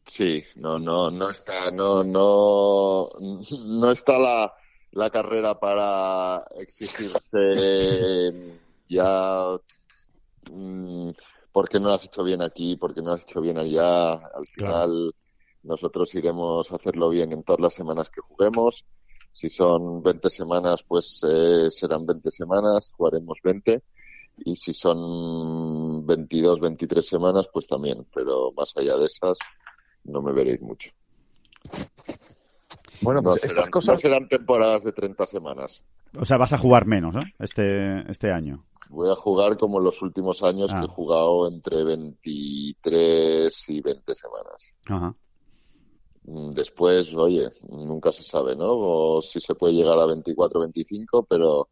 sí, 0.06 0.42
no, 0.56 0.78
no, 0.78 1.10
no 1.10 1.30
está, 1.30 1.70
no, 1.70 2.02
no, 2.02 3.08
no 3.18 3.90
está 3.92 4.18
la, 4.18 4.52
la 4.96 5.10
carrera 5.10 5.60
para 5.60 6.42
exigirse 6.56 8.32
ya 8.88 9.58
mm, 10.50 11.10
porque 11.52 11.78
no 11.78 11.88
lo 11.88 11.94
has 11.94 12.04
hecho 12.04 12.24
bien 12.24 12.40
aquí, 12.40 12.76
porque 12.76 13.02
no 13.02 13.08
lo 13.08 13.14
has 13.14 13.22
hecho 13.22 13.40
bien 13.42 13.58
allá. 13.58 14.12
Al 14.14 14.46
final 14.46 15.14
nosotros 15.62 16.14
iremos 16.14 16.72
a 16.72 16.76
hacerlo 16.76 17.10
bien 17.10 17.32
en 17.32 17.42
todas 17.42 17.60
las 17.60 17.74
semanas 17.74 18.08
que 18.08 18.22
juguemos. 18.22 18.86
Si 19.32 19.50
son 19.50 20.02
20 20.02 20.30
semanas, 20.30 20.82
pues 20.86 21.20
eh, 21.28 21.70
serán 21.70 22.06
20 22.06 22.30
semanas, 22.30 22.92
jugaremos 22.96 23.38
20. 23.42 23.82
Y 24.44 24.56
si 24.56 24.72
son 24.72 26.06
22, 26.06 26.60
23 26.60 27.06
semanas, 27.06 27.46
pues 27.52 27.66
también. 27.66 28.06
Pero 28.14 28.52
más 28.52 28.72
allá 28.76 28.96
de 28.96 29.06
esas, 29.06 29.38
no 30.04 30.22
me 30.22 30.32
veréis 30.32 30.62
mucho. 30.62 30.90
Bueno, 33.00 33.20
No 33.22 33.30
pues 33.30 33.42
serán, 33.42 33.56
estas 33.58 33.70
cosas... 33.70 33.94
no 33.94 33.98
serán 33.98 34.28
temporadas 34.28 34.84
de 34.84 34.92
30 34.92 35.26
semanas. 35.26 35.82
O 36.18 36.24
sea, 36.24 36.36
vas 36.36 36.52
a 36.52 36.58
jugar 36.58 36.86
menos, 36.86 37.14
¿no? 37.14 37.22
Este, 37.38 38.10
este 38.10 38.30
año. 38.32 38.64
Voy 38.88 39.10
a 39.10 39.16
jugar 39.16 39.56
como 39.56 39.78
en 39.78 39.84
los 39.84 40.00
últimos 40.02 40.42
años 40.42 40.70
Ah. 40.72 40.80
que 40.80 40.86
he 40.86 40.88
jugado 40.88 41.48
entre 41.48 41.84
23 41.84 43.68
y 43.68 43.80
20 43.80 44.14
semanas. 44.14 44.56
Ajá. 44.86 45.14
Mm, 46.24 46.50
Después, 46.52 47.12
oye, 47.14 47.50
nunca 47.68 48.12
se 48.12 48.22
sabe, 48.22 48.54
¿no? 48.56 48.66
O 48.68 49.22
si 49.22 49.40
se 49.40 49.54
puede 49.54 49.74
llegar 49.74 49.98
a 49.98 50.06
24, 50.06 50.60
25, 50.60 51.24
pero 51.24 51.68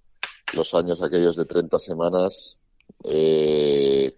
los 0.53 0.75
años 0.75 1.01
aquellos 1.03 1.37
de 1.37 1.45
30 1.45 1.79
semanas 1.79 2.59
eh, 3.05 4.15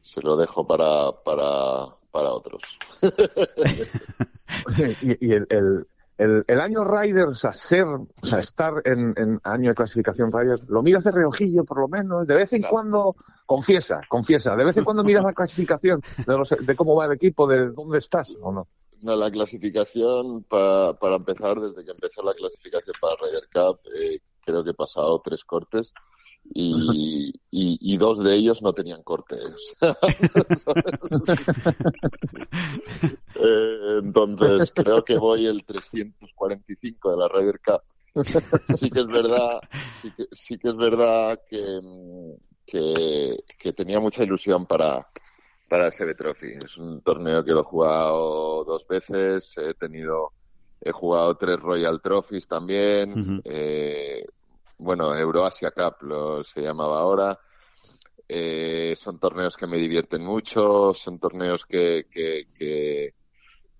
se 0.00 0.20
lo 0.22 0.36
dejo 0.36 0.66
para, 0.66 1.12
para, 1.24 1.86
para 2.10 2.32
otros. 2.32 2.62
y, 5.02 5.26
y 5.28 5.32
el, 5.32 5.46
el, 5.50 5.86
el, 6.22 6.44
el 6.46 6.60
año 6.60 6.84
Ryder, 6.84 7.24
o 7.28 7.34
sea, 7.34 7.52
ser, 7.52 7.84
o 7.84 8.06
sea, 8.22 8.38
estar 8.38 8.74
en, 8.84 9.12
en 9.16 9.40
año 9.44 9.70
de 9.70 9.74
clasificación 9.74 10.30
Ryder, 10.32 10.60
lo 10.68 10.82
miras 10.82 11.04
de 11.04 11.10
reojillo 11.10 11.64
por 11.64 11.80
lo 11.80 11.88
menos, 11.88 12.26
de 12.26 12.34
vez 12.34 12.52
en 12.52 12.60
Claro. 12.60 12.72
cuando, 12.72 13.16
confiesa, 13.46 14.00
confiesa, 14.08 14.54
de 14.56 14.64
vez 14.64 14.76
en 14.76 14.84
cuando 14.84 15.04
miras 15.04 15.24
la 15.24 15.32
clasificación 15.34 16.00
de, 16.26 16.36
los- 16.38 16.54
de 16.60 16.76
cómo 16.76 16.94
va 16.96 17.06
el 17.06 17.12
equipo, 17.12 17.46
de 17.46 17.70
dónde 17.70 17.98
estás 17.98 18.36
o 18.40 18.52
no. 18.52 18.68
No, 19.02 19.16
la 19.16 19.30
clasificación, 19.30 20.44
pa- 20.44 20.94
para 20.98 21.16
empezar, 21.16 21.58
desde 21.58 21.84
que 21.84 21.90
empezó 21.90 22.22
la 22.22 22.34
clasificación 22.34 22.94
para 23.00 23.16
Ryder 23.16 23.48
Cup, 23.52 23.80
eh, 24.00 24.18
creo 24.44 24.62
que 24.62 24.70
he 24.70 24.74
pasado 24.74 25.20
tres 25.24 25.44
cortes 25.44 25.92
y, 26.44 27.32
y, 27.50 27.78
y 27.80 27.96
dos 27.96 28.22
de 28.22 28.34
ellos 28.34 28.62
no 28.62 28.72
tenían 28.72 29.02
corte. 29.02 29.36
o 29.36 29.58
sea, 29.58 29.96
eh, 33.36 33.98
entonces, 34.02 34.72
creo 34.74 35.04
que 35.04 35.16
voy 35.18 35.46
el 35.46 35.64
345 35.64 37.10
de 37.10 37.16
la 37.16 37.28
Ryder 37.28 37.60
Cup. 37.60 37.82
Sí 38.76 38.90
que 38.90 39.00
es 39.00 39.06
verdad, 39.06 39.60
sí 40.00 40.12
que, 40.16 40.26
sí 40.30 40.58
que 40.58 40.68
es 40.68 40.76
verdad 40.76 41.40
que, 41.48 41.80
que, 42.66 43.36
que 43.58 43.72
tenía 43.72 44.00
mucha 44.00 44.22
ilusión 44.22 44.66
para, 44.66 45.06
para 45.68 45.86
el 45.86 45.92
CB 45.92 46.14
Trophy. 46.16 46.52
Es 46.62 46.76
un 46.76 47.00
torneo 47.00 47.42
que 47.42 47.52
lo 47.52 47.60
he 47.60 47.64
jugado 47.64 48.64
dos 48.64 48.86
veces, 48.86 49.56
he 49.56 49.72
tenido, 49.72 50.32
he 50.82 50.92
jugado 50.92 51.34
tres 51.36 51.58
Royal 51.58 52.02
Trophies 52.02 52.46
también, 52.46 53.40
eh, 53.44 54.26
bueno, 54.82 55.16
Euroasia 55.16 55.70
Cup 55.70 56.02
lo 56.02 56.44
se 56.44 56.60
llamaba 56.60 57.00
ahora. 57.00 57.38
Eh, 58.28 58.94
son 58.96 59.18
torneos 59.18 59.56
que 59.56 59.66
me 59.66 59.76
divierten 59.78 60.24
mucho, 60.24 60.94
son 60.94 61.18
torneos 61.18 61.66
que, 61.66 62.06
que, 62.10 62.48
que... 62.54 63.14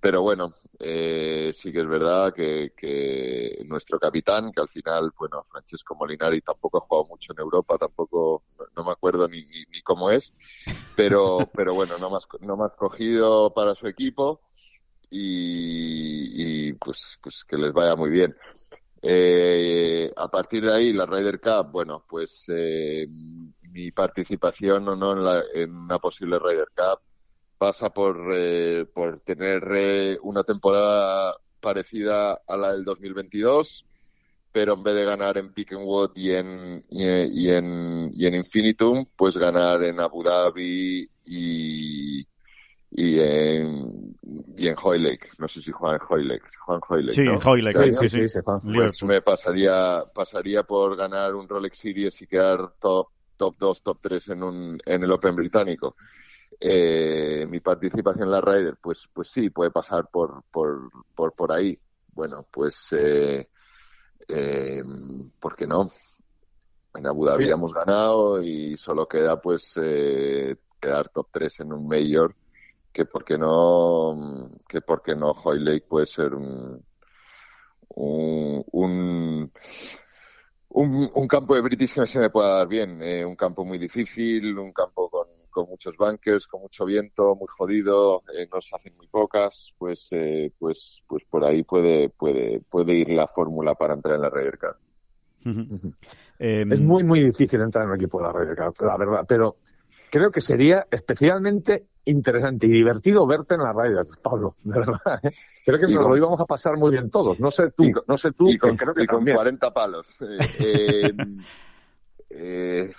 pero 0.01 0.21
bueno, 0.23 0.55
eh, 0.79 1.53
sí 1.55 1.73
que 1.73 1.81
es 1.81 1.87
verdad 1.89 2.35
que, 2.35 2.73
que 2.77 3.63
nuestro 3.67 3.99
capitán, 3.99 4.53
que 4.53 4.61
al 4.61 4.69
final, 4.69 5.13
bueno, 5.19 5.43
Francesco 5.45 5.95
Molinari 5.95 6.41
tampoco 6.43 6.79
ha 6.79 6.81
jugado 6.83 7.07
mucho 7.09 7.33
en 7.33 7.41
Europa, 7.41 7.79
tampoco, 7.79 8.45
no, 8.77 8.85
me 8.85 8.93
acuerdo 8.93 9.27
ni, 9.29 9.45
ni, 9.47 9.65
ni 9.73 9.81
cómo 9.83 10.11
es, 10.11 10.35
pero, 10.97 11.39
pero 11.57 11.75
bueno, 11.75 11.97
no 11.99 12.15
has, 12.17 12.27
no 12.41 12.63
has 12.65 12.75
cogido 12.75 13.55
para 13.55 13.75
su 13.75 13.87
equipo 13.87 14.43
y, 15.09 16.69
y, 16.69 16.73
pues, 16.75 17.19
pues 17.23 17.45
que 17.45 17.57
les 17.57 17.73
vaya 17.73 17.95
muy 17.97 18.11
bien. 18.11 18.35
Eh, 19.03 20.13
a 20.17 20.29
partir 20.29 20.65
de 20.65 20.73
ahí, 20.73 20.93
la 20.93 21.07
Ryder 21.07 21.41
Cup, 21.41 21.73
bueno, 21.73 22.05
pues 22.09 22.45
eh, 22.49 23.09
mi 23.63 23.91
participación 23.91 24.89
o 24.89 24.97
no 24.97 25.13
en, 25.13 25.25
la, 25.25 25.43
en 25.55 25.75
una 25.75 25.99
posible 25.99 26.39
Ryder 26.39 26.69
Cup 26.75 27.01
pasa 27.59 27.91
por, 27.91 28.31
eh, 28.35 28.87
por 28.93 29.21
tener 29.21 29.63
eh, 29.75 30.19
una 30.23 30.45
temporada 30.45 31.37
parecida 31.61 32.41
a 32.47 32.57
la 32.57 32.73
del 32.73 32.85
2022, 32.85 33.87
pero 34.53 34.75
en 34.75 34.83
vez 34.83 34.95
de 34.95 35.05
ganar 35.05 35.39
en 35.39 35.53
Pick 35.53 35.73
and 35.73 35.85
Wood 35.85 36.11
y 36.17 36.33
en, 36.33 36.85
y, 36.91 37.05
y 37.05 37.51
en, 37.51 38.11
y 38.15 38.27
en 38.27 38.35
Infinitum, 38.35 39.07
pues 39.17 39.37
ganar 39.37 39.83
en 39.85 40.01
Abu 40.01 40.23
Dhabi 40.23 41.09
y, 41.25 42.27
y 42.95 43.19
en, 43.21 44.17
y 44.57 44.69
en 44.69 44.77
Hoylake. 44.81 45.31
No 45.39 45.49
sé 45.49 45.63
si 45.63 45.73
juegan 45.73 45.99
en 46.01 46.07
Hoylake. 46.09 46.45
Juan 46.59 46.81
Hoylake, 46.87 47.15
Sí, 47.15 47.25
¿no? 47.25 47.35
en 47.35 47.41
Hoylake, 47.43 47.95
sí, 47.95 48.09
sí. 48.09 48.29
sí, 48.29 48.39
Juan. 48.45 48.61
Pues 48.61 49.03
me 49.05 49.23
pasaría, 49.23 50.05
pasaría 50.15 50.63
por 50.65 50.97
ganar 50.97 51.35
un 51.35 51.49
Rolex 51.49 51.79
Series 51.79 52.21
y 52.21 52.27
quedar 52.27 52.75
top, 52.79 53.09
top 53.37 53.57
2, 53.59 53.83
top 53.83 53.99
3 54.03 54.29
en, 54.31 54.43
un, 54.43 54.79
en 54.85 55.03
el 55.03 55.11
Open 55.11 55.35
británico. 55.35 55.97
Eh, 56.61 57.47
mi 57.49 57.61
participación 57.61 58.25
en 58.25 58.33
la 58.33 58.41
Ryder, 58.41 58.77
pues, 58.81 59.09
pues 59.13 59.29
sí, 59.29 59.49
puede 59.51 59.71
pasar 59.71 60.09
por, 60.11 60.45
por, 60.51 60.91
por, 61.15 61.33
por 61.33 61.51
ahí. 61.51 61.79
Bueno, 62.13 62.47
pues, 62.51 62.89
eh, 62.93 63.49
eh, 64.29 64.83
¿por 65.41 65.57
qué 65.57 65.67
no? 65.67 65.91
En 66.95 67.07
Abu 67.07 67.25
Dhabi 67.25 67.49
hemos 67.49 67.73
ganado 67.73 68.43
y 68.43 68.77
solo 68.77 69.09
queda 69.09 69.41
pues 69.41 69.73
eh, 69.83 70.57
quedar 70.79 71.09
top 71.09 71.29
3 71.33 71.61
en 71.61 71.73
un 71.73 71.89
Major 71.89 72.35
que 72.93 73.05
porque 73.07 73.39
no 73.39 74.51
que 74.69 74.81
porque 74.81 75.15
no 75.15 75.33
Hoylake 75.33 75.87
puede 75.89 76.07
ser 76.07 76.35
un 76.35 76.85
un, 77.95 78.65
un, 78.73 79.53
un, 80.69 81.11
un 81.15 81.29
campo 81.29 81.55
de 81.55 81.61
British 81.61 81.95
que 81.95 82.07
se 82.07 82.21
me 82.21 82.31
pueda 82.31 82.57
dar 82.59 82.69
bien. 82.69 83.03
Eh, 83.03 83.25
un 83.25 83.37
campo 83.37 83.65
muy 83.65 83.79
difícil, 83.79 84.59
un 84.59 84.73
campo 84.73 85.11
con, 85.11 85.29
con 85.51 85.69
muchos 85.69 85.97
bunkers, 85.97 86.47
con 86.47 86.63
mucho 86.63 86.87
viento, 86.87 87.35
muy 87.37 87.49
jodido, 87.49 88.23
eh, 88.35 88.49
nos 88.51 88.73
hacen 88.73 88.97
muy 88.97 89.09
pocas, 89.09 89.75
pues, 89.77 90.09
eh, 90.13 90.53
pues, 90.59 91.03
pues 91.07 91.23
por 91.29 91.45
ahí 91.45 91.63
puede, 91.63 92.09
puede, 92.09 92.61
puede 92.61 92.95
ir 92.95 93.11
la 93.11 93.27
fórmula 93.27 93.75
para 93.75 93.95
entrar 93.95 94.15
en 94.17 94.23
la 94.23 94.31
Ryder 94.31 94.59
Cup. 94.59 94.77
Eh, 96.39 96.65
Es 96.71 96.81
muy, 96.81 97.05
muy 97.05 97.21
difícil 97.21 97.61
entrar 97.61 97.85
en 97.85 97.91
un 97.91 97.97
equipo 97.97 98.19
de 98.19 98.25
la 98.25 98.33
Ryder 98.33 98.57
Cup, 98.57 98.87
la 98.87 98.97
verdad, 98.97 99.25
pero 99.29 99.57
creo 100.11 100.31
que 100.31 100.41
sería 100.41 100.87
especialmente 100.91 101.89
interesante 102.05 102.67
y 102.67 102.71
divertido 102.71 103.27
verte 103.27 103.55
en 103.55 103.63
la 103.63 103.73
Ryder, 103.73 104.07
Pablo, 104.23 104.57
de 104.63 104.79
verdad. 104.79 105.21
¿eh? 105.23 105.33
Creo 105.65 105.79
que 105.79 105.93
nos 105.93 106.07
lo 106.09 106.17
íbamos 106.17 106.41
a 106.41 106.47
pasar 106.47 106.77
muy 106.77 106.91
bien 106.91 107.11
todos. 107.11 107.39
No 107.39 107.51
sé 107.51 107.71
tú, 107.71 107.85
y 107.85 107.93
no 108.07 108.17
sé 108.17 108.33
tú, 108.33 108.51
y 108.51 108.59
con, 108.59 108.73
que 108.73 108.77
creo 108.85 108.95
que 108.95 109.05
y 109.05 109.07
con 109.07 109.19
también. 109.19 109.37
40 109.37 109.73
palos. 109.73 110.23
Eh, 110.23 110.39
eh, 110.59 111.13
eh, 112.31 112.93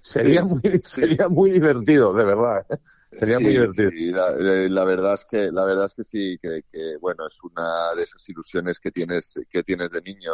Sería 0.00 0.42
sí, 0.44 0.48
muy, 0.48 0.60
sí. 0.62 0.80
sería 0.82 1.28
muy 1.28 1.50
divertido, 1.50 2.12
de 2.12 2.24
verdad. 2.24 2.66
Sería 3.12 3.40
muy 3.40 3.50
divertido. 3.52 3.90
la, 4.16 4.30
la 4.68 4.84
verdad 4.84 5.14
es 5.14 5.24
que 5.24 5.50
la 5.50 5.64
verdad 5.64 5.86
es 5.86 5.94
que 5.94 6.04
sí, 6.04 6.38
que, 6.40 6.60
que, 6.70 6.96
bueno 7.00 7.26
es 7.26 7.42
una 7.42 7.92
de 7.96 8.04
esas 8.04 8.28
ilusiones 8.28 8.78
que 8.78 8.92
tienes 8.92 9.40
que 9.50 9.64
tienes 9.64 9.90
de 9.90 10.02
niño. 10.02 10.32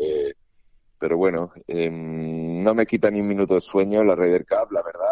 eh, 0.00 0.32
pero 1.02 1.16
bueno, 1.16 1.52
eh, 1.66 1.90
no 1.90 2.74
me 2.76 2.86
quita 2.86 3.10
ni 3.10 3.20
un 3.20 3.26
minuto 3.26 3.54
de 3.54 3.60
sueño 3.60 4.04
la 4.04 4.14
Ryder 4.14 4.46
Cup, 4.46 4.70
la 4.70 4.82
verdad. 4.84 5.08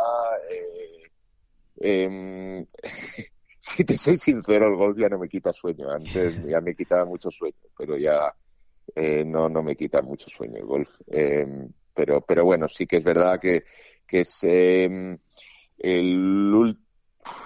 Em, 1.80 2.66
si 3.58 3.84
te 3.84 3.96
soy 3.96 4.16
sincero, 4.16 4.68
el 4.68 4.76
golf 4.76 4.98
ya 4.98 5.08
no 5.08 5.18
me 5.18 5.28
quita 5.28 5.52
sueño. 5.52 5.90
Antes 5.90 6.36
ya 6.46 6.60
me 6.60 6.74
quitaba 6.74 7.04
mucho 7.04 7.30
sueño, 7.30 7.56
pero 7.76 7.96
ya 7.96 8.34
eh, 8.94 9.24
no, 9.24 9.48
no 9.48 9.62
me 9.62 9.76
quita 9.76 10.02
mucho 10.02 10.30
sueño 10.30 10.58
el 10.58 10.66
golf. 10.66 11.00
Eh, 11.08 11.46
pero, 11.94 12.20
pero 12.20 12.44
bueno, 12.44 12.68
sí 12.68 12.86
que 12.86 12.98
es 12.98 13.04
verdad 13.04 13.40
que, 13.40 13.64
que 14.06 14.20
es 14.20 14.38
eh, 14.42 15.18
el 15.78 16.76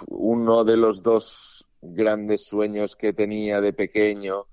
uno 0.07 0.63
de 0.63 0.77
los 0.77 1.01
dos 1.01 1.65
grandes 1.81 2.45
sueños 2.45 2.95
que 2.95 3.13
tenía 3.13 3.61
de 3.61 3.73
pequeño 3.73 4.47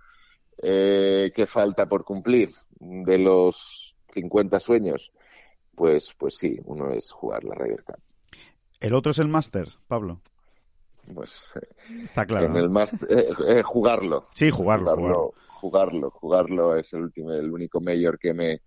eh, 0.60 1.32
que 1.34 1.46
falta 1.46 1.86
por 1.86 2.04
cumplir 2.04 2.54
de 2.78 3.18
los 3.18 3.94
50 4.12 4.60
sueños. 4.60 5.12
Pues, 5.74 6.14
pues 6.18 6.36
sí, 6.36 6.58
uno 6.64 6.90
es 6.90 7.10
jugar 7.10 7.44
la 7.44 7.54
Ryder 7.54 7.82
Cup. 7.84 8.00
El 8.82 8.94
otro 8.94 9.12
es 9.12 9.18
el 9.18 9.28
Masters, 9.28 9.78
Pablo. 9.86 10.20
Pues 11.14 11.44
Está 12.02 12.26
claro. 12.26 12.46
en 12.46 12.56
el 12.56 12.68
más 12.68 12.92
eh, 12.92 13.28
eh, 13.48 13.62
jugarlo. 13.62 14.28
Sí, 14.30 14.50
jugarlo, 14.50 14.94
jugarlo. 14.94 15.34
jugarlo, 15.48 16.10
jugarlo, 16.10 16.76
es 16.76 16.92
el 16.92 17.02
último, 17.02 17.32
el 17.32 17.50
único 17.50 17.80
mayor 17.80 18.18
que 18.18 18.34
me 18.34 18.60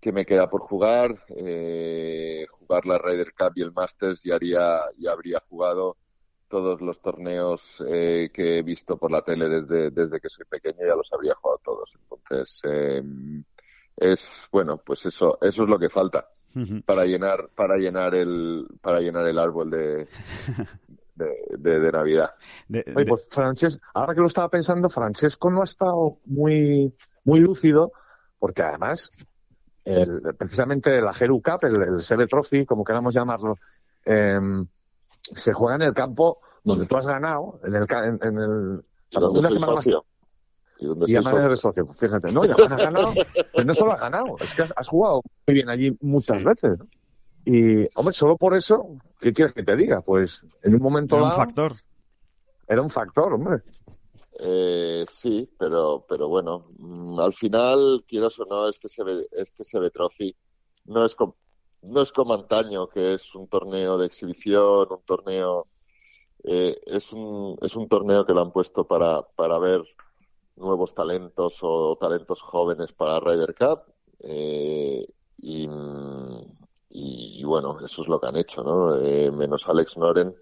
que 0.00 0.12
me 0.12 0.24
queda 0.26 0.50
por 0.50 0.62
jugar. 0.62 1.24
Eh, 1.36 2.46
jugar 2.50 2.86
la 2.86 2.98
Ryder 2.98 3.32
Cup 3.32 3.52
y 3.54 3.62
el 3.62 3.72
Masters 3.72 4.26
y 4.26 4.32
haría 4.32 4.80
y 4.98 5.06
habría 5.06 5.40
jugado 5.48 5.96
todos 6.48 6.80
los 6.80 7.00
torneos 7.00 7.82
eh, 7.88 8.30
que 8.32 8.58
he 8.58 8.62
visto 8.62 8.96
por 8.96 9.12
la 9.12 9.22
tele 9.22 9.48
desde, 9.48 9.90
desde 9.90 10.18
que 10.18 10.28
soy 10.28 10.46
pequeño 10.46 10.78
ya 10.80 10.96
los 10.96 11.12
habría 11.12 11.34
jugado 11.34 11.60
todos 11.62 11.94
entonces 11.94 12.60
eh, 12.64 13.02
es 13.96 14.48
bueno 14.50 14.78
pues 14.78 15.04
eso 15.04 15.38
eso 15.42 15.64
es 15.64 15.68
lo 15.68 15.78
que 15.78 15.90
falta 15.90 16.26
para 16.84 17.04
llenar 17.04 17.50
para 17.54 17.76
llenar 17.76 18.14
el 18.14 18.66
para 18.80 19.00
llenar 19.00 19.26
el 19.26 19.38
árbol 19.38 19.70
de 19.70 20.08
de, 21.58 21.80
de, 21.80 21.92
Navidad. 21.92 22.30
Oye, 22.68 23.06
pues 23.06 23.26
Francesco, 23.28 23.84
ahora 23.94 24.14
que 24.14 24.20
lo 24.20 24.26
estaba 24.26 24.48
pensando, 24.48 24.88
Francesco 24.88 25.50
no 25.50 25.62
ha 25.62 25.64
estado 25.64 26.18
muy, 26.26 26.94
muy 27.24 27.40
lúcido, 27.40 27.92
porque 28.38 28.62
además, 28.62 29.10
el, 29.84 30.22
precisamente 30.38 31.00
la 31.00 31.12
Heru 31.18 31.42
Cup, 31.42 31.64
el, 31.64 31.98
el 31.98 32.28
Trophy, 32.28 32.64
como 32.64 32.84
queramos 32.84 33.14
llamarlo, 33.14 33.56
em, 34.04 34.66
se 35.20 35.52
juega 35.52 35.76
en 35.76 35.82
el 35.82 35.94
campo 35.94 36.38
donde 36.62 36.86
tú 36.86 36.96
has 36.96 37.06
ganado, 37.06 37.60
en 37.64 37.74
el, 37.74 37.86
en, 38.22 38.38
el 38.38 38.80
¿Y 39.10 39.18
una 39.18 39.50
semana 39.50 39.74
más. 39.74 39.88
¿Y, 40.78 41.12
y 41.12 41.16
además 41.16 41.50
de 41.50 41.56
socio, 41.56 41.88
fíjate, 41.98 42.32
no, 42.32 42.44
ya 42.44 42.54
has 42.54 42.68
ganado, 42.68 43.12
pues 43.52 43.66
no 43.66 43.74
solo 43.74 43.92
has 43.92 44.00
ganado, 44.00 44.36
es 44.40 44.54
que 44.54 44.62
has, 44.62 44.88
jugado 44.88 45.22
muy 45.46 45.54
bien 45.54 45.68
allí 45.68 45.96
muchas 46.00 46.44
veces. 46.44 46.78
Y, 47.44 47.88
hombre, 47.96 48.12
solo 48.12 48.36
por 48.36 48.54
eso, 48.54 48.96
¿qué 49.20 49.32
quieres 49.32 49.54
que 49.54 49.64
te 49.64 49.74
diga? 49.74 50.02
Pues 50.02 50.44
en 50.62 50.74
un 50.74 50.82
momento 50.82 51.16
era 51.16 51.24
un 51.24 51.32
factor. 51.32 51.72
Era 52.68 52.82
un 52.82 52.90
factor, 52.90 53.32
hombre. 53.32 53.62
Eh, 54.38 55.04
sí, 55.10 55.50
pero, 55.58 56.04
pero 56.08 56.28
bueno, 56.28 56.66
mm, 56.78 57.18
al 57.18 57.32
final, 57.32 58.04
quieras 58.06 58.38
o 58.38 58.44
no, 58.44 58.68
este 58.68 58.88
CB, 58.88 59.26
este 59.32 59.64
CB 59.64 59.90
Trophy 59.90 60.36
no 60.84 61.04
es, 61.04 61.16
no 61.82 62.02
es 62.02 62.12
como 62.12 62.34
antaño, 62.34 62.88
que 62.88 63.14
es 63.14 63.34
un 63.34 63.48
torneo 63.48 63.98
de 63.98 64.06
exhibición, 64.06 64.86
un 64.90 65.02
torneo, 65.04 65.66
eh, 66.44 66.78
es, 66.86 67.12
un, 67.12 67.58
es 67.62 67.74
un 67.74 67.88
torneo 67.88 68.24
que 68.24 68.32
lo 68.32 68.42
han 68.42 68.52
puesto 68.52 68.86
para, 68.86 69.22
para 69.22 69.58
ver 69.58 69.82
nuevos 70.58 70.94
talentos 70.94 71.58
o 71.62 71.96
talentos 71.96 72.42
jóvenes 72.42 72.92
para 72.92 73.20
Ryder 73.20 73.54
Cup. 73.54 73.82
Eh, 74.20 75.06
y, 75.40 77.44
bueno, 77.44 77.78
eso 77.84 78.02
es 78.02 78.08
lo 78.08 78.20
que 78.20 78.26
han 78.26 78.36
hecho, 78.36 78.62
¿no? 78.62 78.96
Eh, 78.96 79.30
menos 79.30 79.68
Alex 79.68 79.96
Noren, 79.96 80.34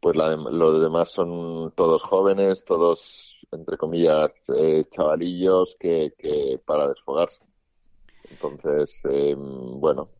pues 0.00 0.16
la, 0.16 0.36
los 0.36 0.80
demás 0.80 1.10
son 1.10 1.72
todos 1.74 2.02
jóvenes, 2.02 2.64
todos, 2.64 3.46
entre 3.50 3.76
comillas, 3.76 4.30
eh, 4.54 4.84
chavalillos 4.90 5.76
que, 5.78 6.14
que 6.18 6.60
para 6.64 6.88
desfogarse. 6.88 7.42
Entonces, 8.30 9.00
eh, 9.10 9.34
bueno, 9.36 10.10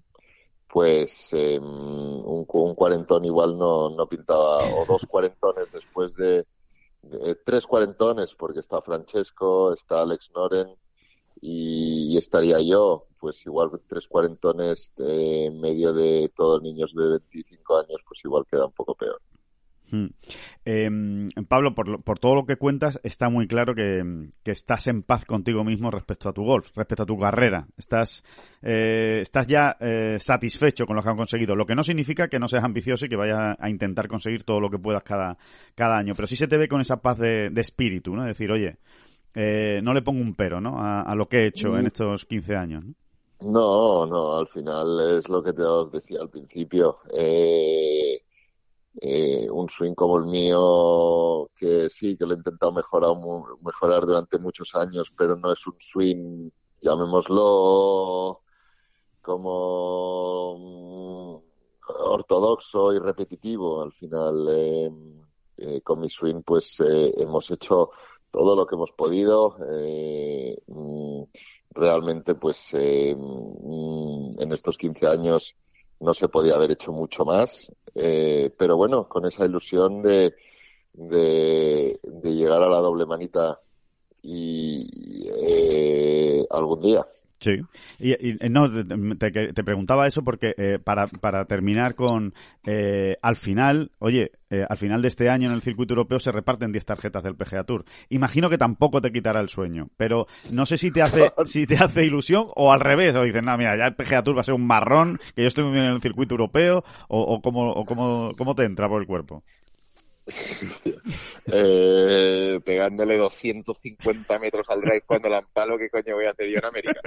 pues 0.68 1.32
un, 1.32 2.46
un, 2.48 2.74
cuarentón 2.74 3.24
igual 3.24 3.58
no, 3.58 3.90
no 3.90 4.08
pintaba, 4.08 4.58
o 4.58 4.84
dos 4.86 5.06
cuarentones 5.06 5.70
después 5.72 6.14
de, 6.14 6.46
tres 7.44 7.66
cuarentones, 7.66 8.34
porque 8.34 8.60
está 8.60 8.80
Francesco, 8.80 9.72
está 9.72 10.02
Alex 10.02 10.30
Noren 10.34 10.74
y 11.40 12.16
estaría 12.16 12.60
yo 12.60 13.06
pues 13.18 13.44
igual 13.46 13.70
tres 13.86 14.08
cuarentones 14.08 14.92
en 14.98 15.60
medio 15.60 15.92
de 15.92 16.30
todos 16.34 16.60
niños 16.62 16.92
de 16.94 17.08
25 17.08 17.78
años, 17.78 18.00
pues 18.06 18.24
igual 18.24 18.44
queda 18.50 18.66
un 18.66 18.72
poco 18.72 18.94
peor. 18.96 19.20
Hmm. 19.92 20.06
Em, 20.64 21.28
Pablo, 21.46 21.74
por, 21.74 22.02
por, 22.02 22.18
todo 22.18 22.34
lo 22.34 22.46
que 22.46 22.56
cuentas, 22.56 22.98
está 23.02 23.28
muy 23.28 23.46
claro 23.46 23.74
que, 23.74 24.02
estás 24.46 24.86
en 24.86 25.02
paz 25.02 25.26
contigo 25.26 25.64
mismo 25.64 25.90
respecto 25.90 26.30
a 26.30 26.32
tu 26.32 26.42
golf, 26.44 26.74
respecto 26.74 27.02
a 27.02 27.06
tu 27.06 27.18
carrera. 27.18 27.66
Estás, 27.76 28.24
eh, 28.62 29.18
estás 29.20 29.46
ya 29.46 29.76
eh, 29.78 30.16
satisfecho 30.18 30.86
con 30.86 30.96
lo 30.96 31.02
que 31.02 31.10
han 31.10 31.16
conseguido, 31.16 31.54
lo 31.54 31.66
que 31.66 31.74
no 31.74 31.82
significa 31.82 32.28
que 32.28 32.38
no 32.38 32.48
seas 32.48 32.64
ambicioso 32.64 33.04
y 33.04 33.10
que 33.10 33.16
vayas 33.16 33.54
a, 33.58 33.68
intentar 33.68 34.08
conseguir 34.08 34.44
todo 34.44 34.60
lo 34.60 34.70
que 34.70 34.78
puedas 34.78 35.02
cada, 35.02 35.36
cada 35.74 35.98
año, 35.98 36.14
pero 36.16 36.26
sí 36.26 36.36
se 36.36 36.48
te 36.48 36.56
ve 36.56 36.68
con 36.68 36.80
esa 36.80 37.02
paz 37.02 37.18
de, 37.18 37.50
de 37.50 37.60
espíritu, 37.60 38.16
¿no? 38.16 38.24
decir, 38.24 38.50
oye, 38.50 38.78
eh, 39.34 39.80
no 39.82 39.92
le 39.92 40.00
pongo 40.00 40.22
un 40.22 40.34
pero, 40.34 40.58
¿no? 40.58 40.78
A, 40.78 41.02
a 41.02 41.14
lo 41.14 41.26
que 41.26 41.38
he 41.38 41.46
hecho 41.48 41.76
en 41.76 41.84
mm. 41.84 41.86
estos 41.86 42.24
15 42.24 42.56
años, 42.56 42.84
¿no? 42.84 42.94
No, 43.44 44.06
no, 44.06 44.36
al 44.36 44.46
final 44.46 45.18
es 45.18 45.28
lo 45.28 45.42
que 45.42 45.52
te 45.52 45.62
os 45.62 45.90
decía 45.90 46.20
al 46.20 46.28
principio. 46.28 46.98
Eh, 47.12 48.01
eh, 49.00 49.48
un 49.50 49.68
swing 49.68 49.94
como 49.94 50.18
el 50.18 50.26
mío, 50.26 51.50
que 51.54 51.88
sí, 51.90 52.16
que 52.16 52.26
lo 52.26 52.34
he 52.34 52.36
intentado 52.36 52.72
mejorar, 52.72 53.12
mejorar 53.62 54.06
durante 54.06 54.38
muchos 54.38 54.74
años, 54.74 55.12
pero 55.16 55.36
no 55.36 55.52
es 55.52 55.66
un 55.66 55.76
swing, 55.78 56.50
llamémoslo, 56.80 58.42
como 59.20 60.56
mm, 60.58 61.92
ortodoxo 62.04 62.92
y 62.92 62.98
repetitivo. 62.98 63.82
Al 63.82 63.92
final, 63.92 64.48
eh, 64.50 65.80
con 65.82 66.00
mi 66.00 66.08
swing, 66.08 66.42
pues 66.42 66.76
hemos 66.80 67.50
hecho 67.50 67.90
todo 68.30 68.56
lo 68.56 68.66
que 68.66 68.74
hemos 68.74 68.92
podido. 68.92 69.56
Mm, 70.66 71.22
realmente 71.74 72.34
pues 72.34 72.74
eh, 72.74 73.14
mm, 73.16 74.40
en 74.40 74.52
estos 74.52 74.76
15 74.76 75.06
años 75.06 75.56
no 76.02 76.12
se 76.14 76.28
podía 76.28 76.54
haber 76.54 76.72
hecho 76.72 76.92
mucho 76.92 77.24
más, 77.24 77.70
eh, 77.94 78.50
pero 78.58 78.76
bueno, 78.76 79.08
con 79.08 79.24
esa 79.24 79.44
ilusión 79.44 80.02
de, 80.02 80.34
de, 80.92 81.98
llegar 82.24 82.62
a 82.62 82.68
la 82.68 82.78
doble 82.78 83.06
manita 83.06 83.60
y 84.22 85.28
eh, 85.28 86.44
algún 86.50 86.80
día. 86.80 87.06
Sí, 87.42 87.56
y, 87.98 88.36
no, 88.50 88.70
te, 88.70 89.30
te, 89.52 89.64
preguntaba 89.64 90.06
eso 90.06 90.22
porque 90.22 90.54
eh, 90.56 90.78
para, 90.78 91.08
para 91.08 91.44
terminar 91.44 91.96
con, 91.96 92.34
eh, 92.64 93.16
al 93.20 93.34
final, 93.34 93.90
oye, 93.98 94.30
eh, 94.48 94.64
al 94.68 94.76
final 94.76 95.02
de 95.02 95.08
este 95.08 95.28
año 95.28 95.48
en 95.48 95.54
el 95.54 95.60
circuito 95.60 95.94
europeo 95.94 96.20
se 96.20 96.30
reparten 96.30 96.70
10 96.70 96.84
tarjetas 96.84 97.24
del 97.24 97.34
PGA 97.34 97.64
Tour. 97.64 97.84
Imagino 98.10 98.48
que 98.48 98.58
tampoco 98.58 99.00
te 99.00 99.10
quitará 99.10 99.40
el 99.40 99.48
sueño, 99.48 99.88
pero 99.96 100.28
no 100.52 100.66
sé 100.66 100.76
si 100.76 100.92
te 100.92 101.02
hace, 101.02 101.32
si 101.46 101.66
te 101.66 101.78
hace 101.78 102.04
ilusión 102.04 102.46
o 102.54 102.72
al 102.72 102.78
revés, 102.78 103.12
o 103.16 103.24
dices, 103.24 103.42
no, 103.42 103.58
mira, 103.58 103.76
ya 103.76 103.86
el 103.86 103.96
PGA 103.96 104.22
Tour 104.22 104.36
va 104.36 104.42
a 104.42 104.44
ser 104.44 104.54
un 104.54 104.64
marrón, 104.64 105.18
que 105.34 105.42
yo 105.42 105.48
estoy 105.48 105.64
muy 105.64 105.72
bien 105.72 105.86
en 105.86 105.94
el 105.94 106.00
circuito 106.00 106.34
europeo, 106.34 106.84
o, 107.08 107.22
o 107.22 107.42
cómo, 107.42 107.72
o 107.72 107.84
cómo, 107.84 108.30
cómo 108.38 108.54
te 108.54 108.62
entra 108.62 108.88
por 108.88 109.00
el 109.00 109.08
cuerpo. 109.08 109.42
eh, 111.46 112.60
pegándole 112.64 113.16
250 113.18 114.38
metros 114.38 114.68
al 114.70 114.80
drive 114.80 115.02
cuando 115.02 115.28
la 115.28 115.38
empalo, 115.38 115.76
¿qué 115.78 115.90
coño 115.90 116.14
voy 116.14 116.26
a 116.26 116.30
hacer 116.30 116.48
yo 116.48 116.58
en 116.58 116.64
América? 116.64 117.00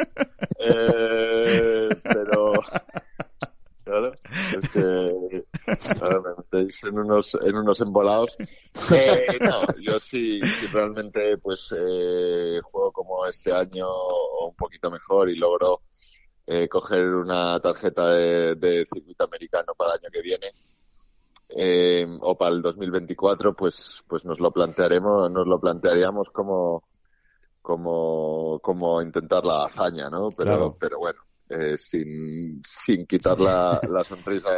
Eh, 0.60 1.90
pero, 2.04 2.54
claro, 3.84 4.12
es 4.60 4.70
que 4.70 5.46
me 5.68 6.36
metéis 6.38 6.84
en 6.84 7.00
unos, 7.00 7.38
en 7.42 7.56
unos 7.56 7.82
embolados. 7.82 8.36
Eh, 8.92 9.40
no, 9.42 9.62
yo 9.80 10.00
sí, 10.00 10.42
realmente 10.74 11.38
pues 11.38 11.74
eh, 11.78 12.60
juego 12.64 12.92
como 12.92 13.26
este 13.26 13.54
año 13.54 13.88
un 14.46 14.56
poquito 14.56 14.92
mejor 14.92 15.30
y 15.30 15.36
logro 15.36 15.84
eh, 16.46 16.68
coger 16.68 17.06
una 17.08 17.60
tarjeta 17.60 18.10
de 18.10 18.88
circuito 18.92 19.24
americano 19.24 19.74
para 19.76 19.94
el 19.94 20.00
año 20.00 20.10
que 20.12 20.22
viene 20.22 20.52
eh, 21.50 22.08
o 22.22 22.38
para 22.38 22.56
el 22.56 22.62
2024, 22.62 23.54
pues, 23.54 24.04
pues 24.08 24.26
nos 24.26 24.40
lo 24.40 24.52
plantearemos, 24.52 25.30
nos 25.32 25.48
lo 25.48 25.60
plantearíamos 25.60 26.30
como, 26.30 26.84
como, 27.62 28.60
como 28.62 29.02
intentar 29.02 29.44
la 29.46 29.64
hazaña, 29.64 30.10
¿no? 30.10 30.30
Pero, 30.36 30.76
pero 30.80 31.00
bueno, 31.00 31.20
eh, 31.50 31.78
sin, 31.78 32.62
sin 32.64 33.06
quitar 33.06 33.40
la, 33.40 33.80
la 33.90 34.04
sonrisa. 34.04 34.50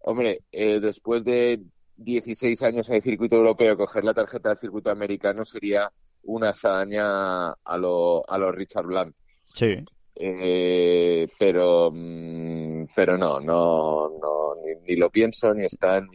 Hombre, 0.00 0.42
eh, 0.50 0.80
después 0.80 1.24
de 1.24 1.62
16 1.96 2.62
años 2.62 2.88
en 2.88 2.96
el 2.96 3.02
circuito 3.02 3.36
europeo, 3.36 3.76
coger 3.76 4.04
la 4.04 4.14
tarjeta 4.14 4.50
del 4.50 4.58
circuito 4.58 4.90
americano 4.90 5.44
sería 5.44 5.90
una 6.24 6.50
hazaña 6.50 7.50
a 7.50 7.78
lo, 7.78 8.28
a 8.28 8.38
lo 8.38 8.52
Richard 8.52 8.86
Blanc. 8.86 9.14
Sí. 9.52 9.76
Eh, 10.14 11.28
pero, 11.38 11.90
mm, 11.92 12.71
pero 12.94 13.16
no, 13.18 13.40
no, 13.40 14.08
no, 14.20 14.54
ni, 14.86 14.96
lo 14.96 15.10
pienso, 15.10 15.52
ni 15.54 15.64
está 15.64 15.98
en, 15.98 16.08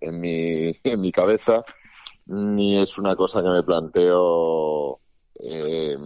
en, 0.00 0.20
mi, 0.20 0.76
en 0.84 1.00
mi 1.00 1.12
cabeza, 1.12 1.64
ni 2.26 2.78
es 2.78 2.98
una 2.98 3.16
cosa 3.16 3.42
que 3.42 3.48
me 3.48 3.62
planteo 3.62 5.00
eh, 5.40 5.96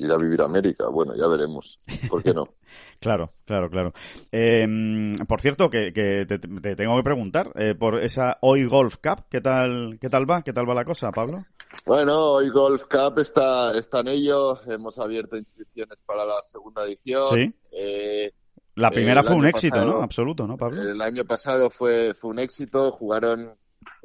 ir 0.00 0.12
a 0.12 0.16
vivir 0.16 0.40
a 0.40 0.46
América. 0.46 0.88
Bueno, 0.88 1.14
ya 1.14 1.26
veremos. 1.26 1.78
¿Por 2.08 2.22
qué 2.22 2.32
no? 2.32 2.48
claro, 3.00 3.32
claro, 3.44 3.70
claro. 3.70 3.92
Em, 4.32 5.12
por 5.28 5.40
cierto, 5.40 5.68
que, 5.68 5.92
te, 5.92 6.76
tengo 6.76 6.96
que 6.96 7.02
preguntar 7.02 7.52
eh, 7.54 7.74
por 7.74 8.00
esa 8.02 8.38
Hoy 8.40 8.64
Golf 8.64 8.96
Cup, 8.96 9.26
¿qué 9.28 9.40
tal, 9.40 9.98
qué 10.00 10.08
tal 10.08 10.28
va? 10.28 10.42
¿Qué 10.42 10.52
tal 10.52 10.68
va 10.68 10.74
la 10.74 10.84
cosa, 10.84 11.10
Pablo? 11.10 11.40
Bueno, 11.86 12.32
Hoy 12.32 12.48
Golf 12.48 12.84
Cup 12.84 13.18
está, 13.18 13.76
está 13.76 14.00
en 14.00 14.08
ello. 14.08 14.60
Hemos 14.66 14.98
abierto 14.98 15.36
inscripciones 15.36 15.98
para 16.04 16.24
la 16.24 16.42
segunda 16.42 16.84
edición. 16.84 17.26
Sí. 17.32 17.54
Eh, 17.72 18.32
la 18.74 18.90
primera 18.90 19.22
fue 19.22 19.36
un 19.36 19.46
éxito, 19.46 19.84
¿no? 19.84 20.02
Absoluto, 20.02 20.46
¿no, 20.46 20.56
Pablo? 20.56 20.82
El 20.82 21.00
año 21.02 21.24
pasado 21.24 21.70
fue, 21.70 22.14
fue 22.14 22.30
un 22.30 22.38
éxito. 22.38 22.92
Jugaron 22.92 23.54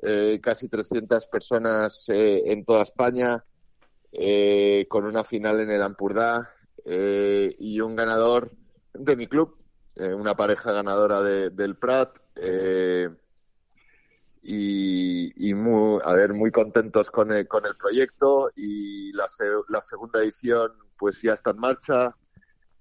eh, 0.01 0.39
casi 0.41 0.67
300 0.67 1.27
personas 1.27 2.05
en 2.09 2.65
toda 2.65 2.83
España 2.83 3.43
eh, 4.11 4.85
con 4.89 5.05
una 5.05 5.23
final 5.23 5.59
en 5.59 5.71
el 5.71 5.81
Ampurdá 5.81 6.49
eh, 6.85 7.55
y 7.59 7.81
un 7.81 7.95
ganador 7.95 8.51
de 8.93 9.15
mi 9.15 9.27
club, 9.27 9.57
eh, 9.95 10.13
una 10.13 10.35
pareja 10.35 10.71
ganadora 10.71 11.21
de, 11.21 11.49
del 11.49 11.75
Prat. 11.75 12.17
Eh, 12.35 13.09
y, 14.43 15.49
y 15.49 15.53
muy, 15.55 15.99
a 16.05 16.13
ver, 16.13 16.33
muy 16.33 16.51
contentos 16.51 17.09
con 17.09 17.31
el, 17.31 17.47
con 17.47 17.65
el 17.65 17.75
proyecto 17.75 18.51
y 18.55 19.11
la, 19.13 19.25
la 19.69 19.81
segunda 19.81 20.21
edición 20.21 20.71
pues 20.97 21.21
ya 21.21 21.33
está 21.33 21.49
en 21.51 21.57
marcha. 21.57 22.15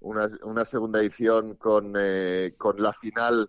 Una, 0.04 0.26
una 0.42 0.64
segunda 0.66 1.00
edición 1.00 1.54
con, 1.54 1.94
eh, 1.98 2.54
con 2.58 2.80
la 2.82 2.92
final 2.92 3.48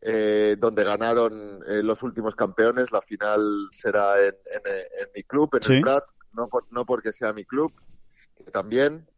eh, 0.00 0.54
donde 0.56 0.84
ganaron 0.84 1.60
eh, 1.68 1.82
los 1.82 2.04
últimos 2.04 2.36
campeones. 2.36 2.92
La 2.92 3.02
final 3.02 3.66
será 3.72 4.20
en, 4.20 4.28
en, 4.28 4.62
en 4.74 5.08
mi 5.14 5.24
club, 5.24 5.50
en 5.56 5.62
Sí. 5.62 5.72
el 5.74 5.80
Prat, 5.82 6.04
no, 6.34 6.46
por- 6.48 6.66
no 6.70 6.86
porque 6.86 7.12
sea 7.12 7.32
mi 7.32 7.44
club, 7.44 7.72
que 8.36 8.44
también, 8.52 9.08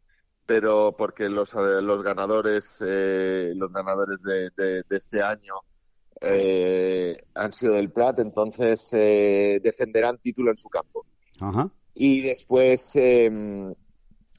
pero 0.46 0.94
porque 0.96 1.28
los, 1.28 1.52
los 1.52 2.02
ganadores, 2.02 2.78
eh, 2.86 3.52
los 3.54 3.70
ganadores 3.70 4.22
de, 4.22 4.48
de- 4.56 4.82
de 4.88 4.96
este 4.96 5.22
año 5.22 5.54
han 7.34 7.52
sido 7.52 7.74
del 7.74 7.90
Prat, 7.92 8.18
entonces 8.20 8.88
defenderán 8.90 10.16
título 10.18 10.50
en 10.50 10.56
su 10.56 10.70
campo 10.70 11.04
Ajá. 11.40 11.68
y 11.94 12.22
después 12.22 12.96
eh, 12.96 13.74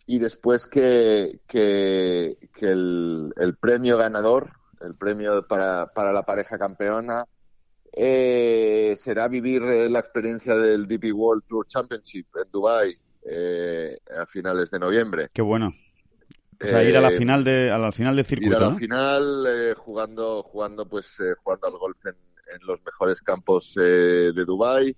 y 0.07 0.19
después 0.19 0.67
que, 0.67 1.39
que, 1.47 2.37
que 2.53 2.65
el, 2.67 3.33
el 3.37 3.55
premio 3.57 3.97
ganador 3.97 4.51
el 4.81 4.95
premio 4.95 5.47
para, 5.47 5.87
para 5.87 6.11
la 6.13 6.23
pareja 6.23 6.57
campeona 6.57 7.25
eh, 7.93 8.93
será 8.97 9.27
vivir 9.27 9.63
eh, 9.63 9.89
la 9.89 9.99
experiencia 9.99 10.55
del 10.55 10.87
DP 10.87 11.13
World 11.13 11.43
Tour 11.47 11.65
Championship 11.67 12.27
en 12.43 12.51
Dubai 12.51 12.95
eh, 13.27 13.97
a 14.19 14.25
finales 14.25 14.69
de 14.69 14.79
noviembre 14.79 15.29
Qué 15.33 15.41
bueno. 15.41 15.73
O 16.61 16.67
sea, 16.67 16.83
ir 16.83 16.95
a 16.95 17.01
la 17.01 17.11
Eh, 17.11 17.17
final 17.17 17.43
de, 17.43 17.69
a 17.71 17.77
la 17.77 17.91
final 17.91 18.15
del 18.15 18.23
ir 18.23 18.25
a 18.25 18.29
circuito, 18.29 18.59
la 18.59 18.69
¿no? 18.69 18.77
final 18.77 19.45
eh, 19.47 19.73
jugando 19.75 20.43
jugando 20.43 20.85
pues 20.85 21.19
eh, 21.19 21.33
jugando 21.43 21.67
al 21.67 21.77
golf 21.77 21.97
en, 22.05 22.15
en 22.53 22.67
los 22.67 22.79
mejores 22.85 23.21
campos 23.21 23.75
eh, 23.77 24.31
de 24.33 24.45
Dubai 24.45 24.95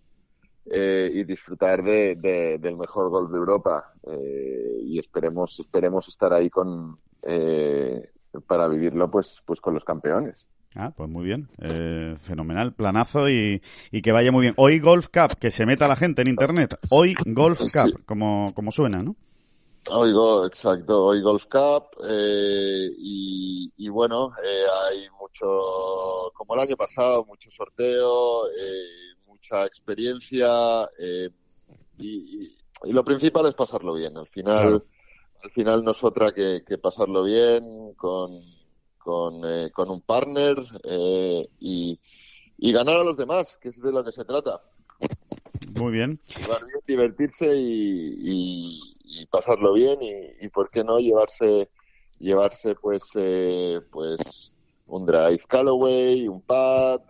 eh, 0.70 1.10
y 1.14 1.24
disfrutar 1.24 1.84
de, 1.84 2.16
de- 2.16 2.58
del 2.60 2.76
mejor 2.78 3.10
golf 3.10 3.32
de 3.32 3.38
Europa 3.38 3.94
Eh, 4.10 4.80
y 4.84 5.00
esperemos 5.00 5.60
esperemos 5.60 6.08
estar 6.08 6.32
ahí 6.34 6.50
con 6.50 6.98
eh, 7.24 8.10
para 8.48 8.68
vivirlo 8.68 9.10
pues 9.10 9.42
pues 9.46 9.60
con 9.62 9.74
los 9.74 9.84
campeones 9.84 10.36
Ah, 10.76 10.92
pues 10.96 11.10
muy 11.10 11.26
bien. 11.26 11.48
Eh, 11.60 12.16
fenomenal. 12.22 12.72
Planazo 12.74 13.28
y, 13.30 13.64
y 13.90 14.02
que 14.04 14.12
vaya 14.12 14.32
muy 14.32 14.42
bien. 14.44 14.54
Hoy 14.58 14.78
Golf 14.80 15.08
Cup, 15.08 15.40
que 15.40 15.50
se 15.50 15.66
meta 15.66 15.88
la 15.88 15.96
gente 15.96 16.22
en 16.22 16.28
internet. 16.28 16.78
Hoy 16.92 17.16
Golf 17.26 17.62
Sí. 17.62 17.70
Cup, 17.72 18.06
como, 18.06 18.54
como 18.54 18.72
suena, 18.72 19.02
¿no? 19.02 19.16
Oigo, 19.90 20.46
exacto, 20.46 21.06
hoy 21.06 21.22
Golf 21.22 21.46
Cup 21.46 21.86
eh, 22.08 22.90
y, 22.96 23.72
y 23.78 23.90
bueno, 23.90 24.34
eh, 24.44 24.66
hay 24.92 25.08
mucho, 25.20 25.48
como 26.36 26.54
el 26.56 26.60
año 26.60 26.76
pasado, 26.76 27.26
mucho 27.26 27.50
sorteo, 27.50 28.48
eh, 28.50 29.16
mucha 29.50 29.66
experiencia 29.66 30.90
eh, 31.00 31.30
y, 31.98 32.44
y- 32.46 32.58
y 32.84 32.92
lo 32.92 33.04
principal 33.04 33.46
es 33.48 33.56
pasarlo 33.56 33.94
bien. 33.94 34.16
Al 34.18 34.28
final, 34.28 34.84
al 35.44 35.52
final 35.52 35.84
no 35.84 35.92
es 35.92 36.04
otra 36.04 36.32
que, 36.32 36.64
que 36.66 36.78
pasarlo 36.78 37.24
bien 37.24 37.94
con, 37.96 38.40
con, 38.98 39.42
eh, 39.46 39.72
con 39.74 39.90
un 39.90 40.02
partner 40.02 40.58
eh, 40.84 41.48
y, 41.60 42.00
y 42.58 42.72
ganar 42.72 42.98
a 42.98 43.04
los 43.04 43.18
demás, 43.18 43.58
que 43.60 43.70
es 43.70 43.82
de 43.82 43.92
lo 43.92 44.04
que 44.04 44.12
se 44.12 44.26
trata. 44.26 44.62
Muy 45.76 45.92
bien. 45.94 46.20
Divertirse 46.86 47.58
y, 47.58 48.16
y- 48.22 48.82
y 49.22 49.26
pasarlo 49.28 49.74
bien 49.74 50.00
y, 50.02 50.46
y 50.46 50.50
por 50.50 50.70
qué 50.70 50.84
no 50.84 51.00
llevarse 51.00 51.70
llevarse 52.20 52.76
pues 52.76 53.04
eh, 53.16 53.80
pues 53.92 54.52
un 54.88 55.06
drive 55.06 55.44
Callaway, 55.48 56.28
un 56.28 56.42
pad, 56.42 57.02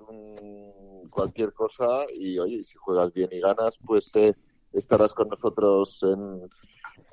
cualquier 1.17 1.51
cosa 1.53 2.05
y 2.13 2.37
oye, 2.37 2.63
si 2.63 2.75
juegas 2.77 3.11
bien 3.11 3.29
y 3.31 3.39
ganas, 3.39 3.77
pues 3.85 4.15
eh, 4.15 4.35
estarás 4.71 5.13
con 5.13 5.29
nosotros 5.29 6.03
en, 6.03 6.41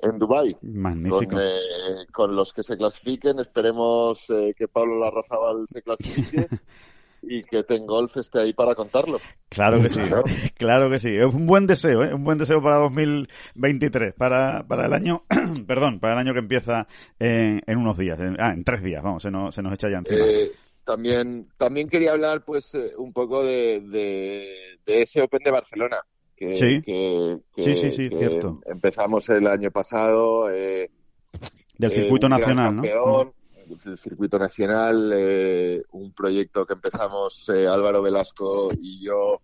en 0.07 0.19
Dubai. 0.19 0.55
Magnífico. 0.61 1.31
Con, 1.31 1.39
eh, 1.41 2.05
con 2.13 2.35
los 2.35 2.53
que 2.53 2.61
se 2.63 2.77
clasifiquen, 2.77 3.39
esperemos 3.39 4.29
eh, 4.29 4.53
que 4.55 4.67
Pablo 4.67 4.99
Larrazábal 4.99 5.65
se 5.67 5.81
clasifique 5.81 6.47
y 7.23 7.41
que 7.43 7.63
Ten 7.63 7.87
Golf 7.87 8.15
esté 8.17 8.39
ahí 8.41 8.53
para 8.53 8.75
contarlo. 8.75 9.17
Claro 9.49 9.81
que 9.81 9.89
sí, 9.89 9.99
claro 10.57 10.89
que 10.91 10.99
sí. 10.99 11.09
Es 11.15 11.25
un 11.25 11.47
buen 11.47 11.65
deseo, 11.65 12.03
¿eh? 12.03 12.13
Un 12.13 12.23
buen 12.23 12.37
deseo 12.37 12.61
para 12.61 12.75
2023, 12.75 14.13
para, 14.13 14.63
para 14.67 14.85
el 14.85 14.93
año, 14.93 15.23
perdón, 15.67 15.99
para 15.99 16.13
el 16.13 16.19
año 16.19 16.33
que 16.33 16.39
empieza 16.39 16.87
en, 17.17 17.61
en 17.65 17.77
unos 17.77 17.97
días, 17.97 18.19
en- 18.19 18.39
ah, 18.39 18.51
en 18.53 18.63
tres 18.63 18.83
días, 18.83 19.01
vamos, 19.01 19.23
se 19.23 19.31
nos, 19.31 19.55
se 19.55 19.63
nos 19.63 19.73
echa 19.73 19.89
ya 19.89 19.97
encima. 19.97 20.25
Eh, 20.25 20.51
también, 20.85 21.49
también 21.57 21.89
quería 21.89 22.11
hablar 22.11 22.45
pues 22.45 22.73
eh, 22.75 22.93
un 22.97 23.11
poco 23.11 23.43
de, 23.43 23.81
de, 23.81 24.53
de 24.85 25.01
ese 25.01 25.21
Open 25.21 25.41
de 25.43 25.51
Barcelona. 25.51 25.97
Que, 26.37 26.55
Sí. 26.57 26.81
que- 26.81 27.37
que- 27.55 27.63
Sí, 27.63 27.75
sí, 27.75 27.91
sí, 27.91 28.09
que 28.09 28.17
cierto. 28.17 28.61
Empezamos 28.65 29.27
el 29.29 29.47
año 29.47 29.71
pasado. 29.71 30.49
eh, 30.51 30.89
Del 31.77 31.91
eh, 31.91 31.95
circuito 31.95 32.27
nacional, 32.29 32.75
¿no? 32.75 32.81
campeón, 32.83 33.33
del 33.83 33.97
circuito 33.97 34.37
nacional, 34.37 35.11
eh, 35.15 35.81
un 35.91 36.13
proyecto 36.13 36.65
que 36.65 36.73
empezamos 36.73 37.49
eh, 37.49 37.67
Álvaro 37.67 38.01
Velasco 38.01 38.67
y 38.79 39.03
yo 39.05 39.41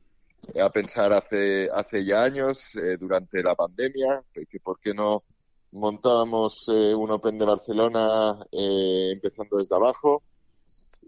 a 0.62 0.70
pensar 0.70 1.14
hace, 1.14 1.70
hace 1.74 2.04
ya 2.04 2.24
años, 2.24 2.72
durante 3.00 3.42
la 3.42 3.56
pandemia, 3.56 4.22
que- 4.34 4.60
por 4.60 4.80
qué 4.80 4.94
no 4.94 5.24
montábamos 5.72 6.68
eh, 6.68 6.94
un 6.94 7.10
Open 7.12 7.38
de 7.40 7.46
Barcelona 7.46 8.38
eh, 8.52 9.12
empezando 9.14 9.58
desde 9.58 9.76
abajo. 9.76 10.24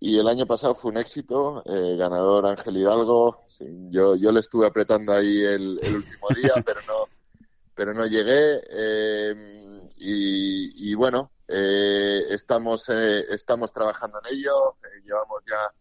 Y 0.06 0.20
el 0.20 0.28
año 0.28 0.46
pasado 0.46 0.76
fue 0.76 0.92
un 0.92 0.98
éxito, 0.98 1.64
eh, 1.66 1.96
ganador 1.98 2.46
Ángel 2.46 2.76
Hidalgo. 2.78 3.44
Sí, 3.48 3.66
yo, 3.90 4.16
yo 4.16 4.32
le 4.34 4.42
estuve 4.42 4.68
apretando 4.68 5.14
ahí 5.14 5.40
el, 5.44 5.80
el 5.82 5.96
último 5.96 6.28
día, 6.36 6.52
pero 6.66 6.82
no, 6.88 7.10
pero 7.76 7.94
no 7.94 8.06
llegué. 8.06 8.62
eh, 8.70 9.34
y, 9.98 10.92
y 10.92 10.96
bueno, 10.96 11.32
eh, 11.48 12.24
estamos, 12.32 12.90
eh, 12.90 13.22
estamos 13.30 13.72
trabajando 13.72 14.20
en 14.26 14.38
ello. 14.38 14.76
eh, 14.84 15.02
llevamos 15.06 15.42
ya 15.50 15.74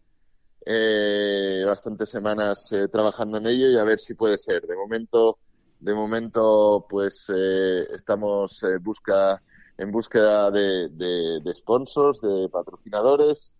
eh, 0.65 1.63
bastantes 1.65 2.09
semanas 2.09 2.71
eh, 2.71 2.87
trabajando 2.87 3.37
en 3.39 3.47
ello 3.47 3.67
y 3.69 3.77
a 3.77 3.83
ver 3.83 3.99
si 3.99 4.13
puede 4.15 4.37
ser. 4.37 4.65
De 4.67 4.75
momento, 4.75 5.39
de 5.79 5.93
momento, 5.93 6.85
pues 6.89 7.25
eh, 7.35 7.87
estamos 7.93 8.63
eh, 8.63 8.77
busca, 8.81 9.41
en 9.77 9.91
búsqueda 9.91 10.49
de, 10.51 10.89
de, 10.89 11.41
de 11.43 11.53
sponsors, 11.55 12.21
de 12.21 12.47
patrocinadores. 12.49 13.53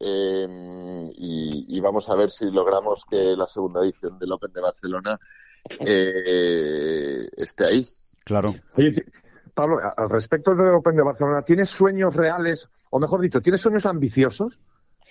Eh, 0.00 1.04
y, 1.16 1.76
y 1.76 1.80
vamos 1.80 2.08
a 2.08 2.14
ver 2.16 2.30
si 2.30 2.50
logramos 2.50 3.04
que 3.08 3.16
la 3.36 3.46
segunda 3.46 3.80
edición 3.82 4.18
del 4.18 4.32
Open 4.32 4.52
de 4.52 4.60
Barcelona 4.60 5.18
eh, 5.80 7.28
esté 7.36 7.64
ahí. 7.64 7.86
Claro. 8.24 8.54
Oye, 8.76 8.92
Pablo, 9.54 9.78
al 9.96 10.10
respecto 10.10 10.54
del 10.54 10.74
Open 10.74 10.96
de 10.96 11.02
Barcelona, 11.02 11.42
¿tienes 11.42 11.68
sueños 11.68 12.14
reales, 12.14 12.68
o 12.90 12.98
mejor 12.98 13.20
dicho, 13.20 13.40
¿tienes 13.40 13.60
sueños 13.60 13.86
ambiciosos? 13.86 14.60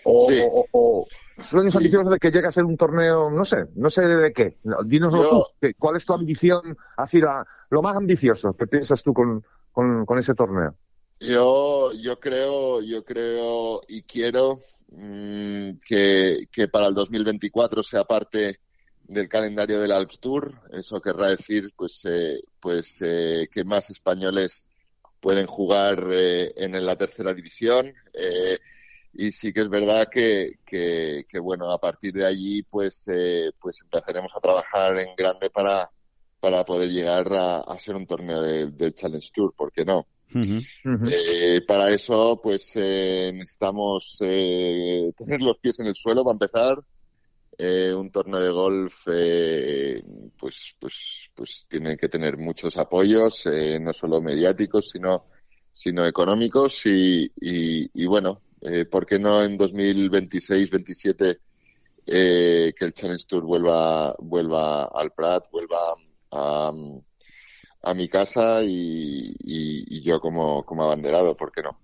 O, 0.04 0.30
Sí. 0.30 0.40
o- 0.42 0.66
o- 0.72 1.00
o 1.02 1.08
sueños 1.42 1.72
Sí. 1.72 1.78
ambiciosos 1.78 2.12
de 2.12 2.20
que 2.20 2.32
llegue 2.32 2.48
a 2.48 2.52
ser 2.52 2.66
un 2.66 2.76
torneo, 2.76 3.30
no 3.30 3.46
sé, 3.46 3.66
no 3.76 3.90
sé 3.90 4.06
de 4.06 4.34
qué. 4.34 4.58
No, 4.64 4.84
dínoslo 4.84 5.24
Yo- 5.24 5.30
tú. 5.30 5.44
¿Qué- 5.62 5.74
¿Cuál 5.76 5.96
es 5.96 6.06
tu 6.06 6.14
ambición? 6.14 6.78
Así, 6.98 7.22
la, 7.22 7.46
lo 7.70 7.82
más 7.82 7.96
ambicioso 7.96 8.54
que 8.54 8.68
piensas 8.68 9.02
tú 9.02 9.14
con, 9.14 9.44
con, 9.72 10.06
con 10.06 10.18
ese 10.20 10.34
torneo. 10.34 10.76
Yo, 11.20 11.92
yo 11.94 12.20
creo, 12.20 12.82
yo 12.82 13.06
creo 13.06 13.82
y 13.88 14.04
quiero 14.04 14.60
mm, 14.94 15.78
que, 15.86 16.46
que 16.52 16.68
para 16.68 16.88
el 16.88 16.94
2024 16.94 17.84
sea 17.84 18.04
parte 18.06 18.60
del 19.04 19.28
calendario 19.30 19.80
del 19.80 19.91
Alps 19.91 20.20
Tour. 20.20 20.62
Eso 20.72 21.02
querrá 21.02 21.30
decir, 21.30 21.72
pues, 21.76 22.02
eh, 22.06 22.39
pues 22.60 23.00
eh, 23.02 23.48
que 23.52 23.64
más 23.66 23.89
españoles 23.89 24.66
pueden 25.20 25.46
jugar 25.48 26.06
eh, 26.12 26.54
en 26.58 26.86
la 26.86 26.96
tercera 26.98 27.34
división. 27.34 27.94
Eh, 28.14 28.60
y 29.14 29.32
sí 29.32 29.54
que 29.54 29.62
es 29.62 29.70
verdad 29.70 30.08
que, 30.12 30.54
que, 30.66 31.26
que, 31.30 31.39
bueno, 31.39 31.72
a 31.72 31.80
partir 31.80 32.14
de 32.14 32.26
allí, 32.26 32.64
pues, 32.64 33.08
eh, 33.14 33.52
pues 33.60 33.82
empezaremos 33.82 34.32
a 34.36 34.41
trabajar 34.41 34.98
en 35.00 35.16
grande 35.16 35.50
para, 35.52 35.89
para 36.39 36.66
poder 36.66 36.89
llegar 36.89 37.32
a, 37.34 37.60
a 37.62 37.80
ser 37.80 37.96
un 37.96 38.08
torneo 38.08 38.41
de- 38.41 38.72
del 38.72 38.94
Challenge 38.96 39.30
Tour, 39.34 39.54
¿por 39.56 39.72
qué 39.72 39.86
no? 39.86 40.08
Eh, 41.10 41.62
para 41.68 41.92
eso, 41.92 42.40
pues 42.42 42.72
eh, 42.76 43.32
necesitamos 43.34 44.18
eh, 44.22 45.12
tener 45.18 45.42
los 45.42 45.58
pies 45.58 45.80
en 45.80 45.88
el 45.88 45.96
suelo 45.96 46.24
para 46.24 46.34
empezar. 46.34 46.84
Eh, 47.58 47.94
un 47.94 48.10
torneo 48.10 48.40
de 48.40 48.52
golf, 48.52 49.08
eh, 49.12 50.04
pues, 50.38 50.76
pues, 50.80 51.30
pues 51.36 51.68
tiene 51.70 51.96
que 51.98 52.10
tener 52.10 52.38
muchos 52.38 52.78
apoyos, 52.78 53.46
eh, 53.46 53.80
no 53.80 53.94
solo 53.94 54.22
mediáticos, 54.22 54.90
sino, 54.90 55.26
sino 55.72 56.06
económicos. 56.06 56.86
Y, 56.86 57.32
y, 57.40 57.90
y 57.94 58.06
bueno, 58.08 58.42
eh, 58.62 58.86
¿por 58.86 59.06
qué 59.06 59.20
no 59.20 59.44
en 59.44 59.58
2026-27 59.58 61.38
eh, 62.06 62.74
que 62.78 62.86
el 62.86 62.94
Challenge 62.94 63.26
Tour 63.28 63.44
vuelva, 63.44 64.16
vuelva 64.20 64.86
al 64.86 65.12
Prat, 65.12 65.50
vuelva 65.52 65.78
a, 66.32 66.72
a 67.84 67.94
mi 67.94 68.08
casa 68.10 68.62
y, 68.64 69.36
y- 69.40 69.98
y 69.98 70.04
yo 70.04 70.20
como, 70.20 70.64
como 70.66 70.84
abanderado, 70.84 71.36
¿por 71.36 71.52
qué 71.52 71.62
no? 71.62 71.78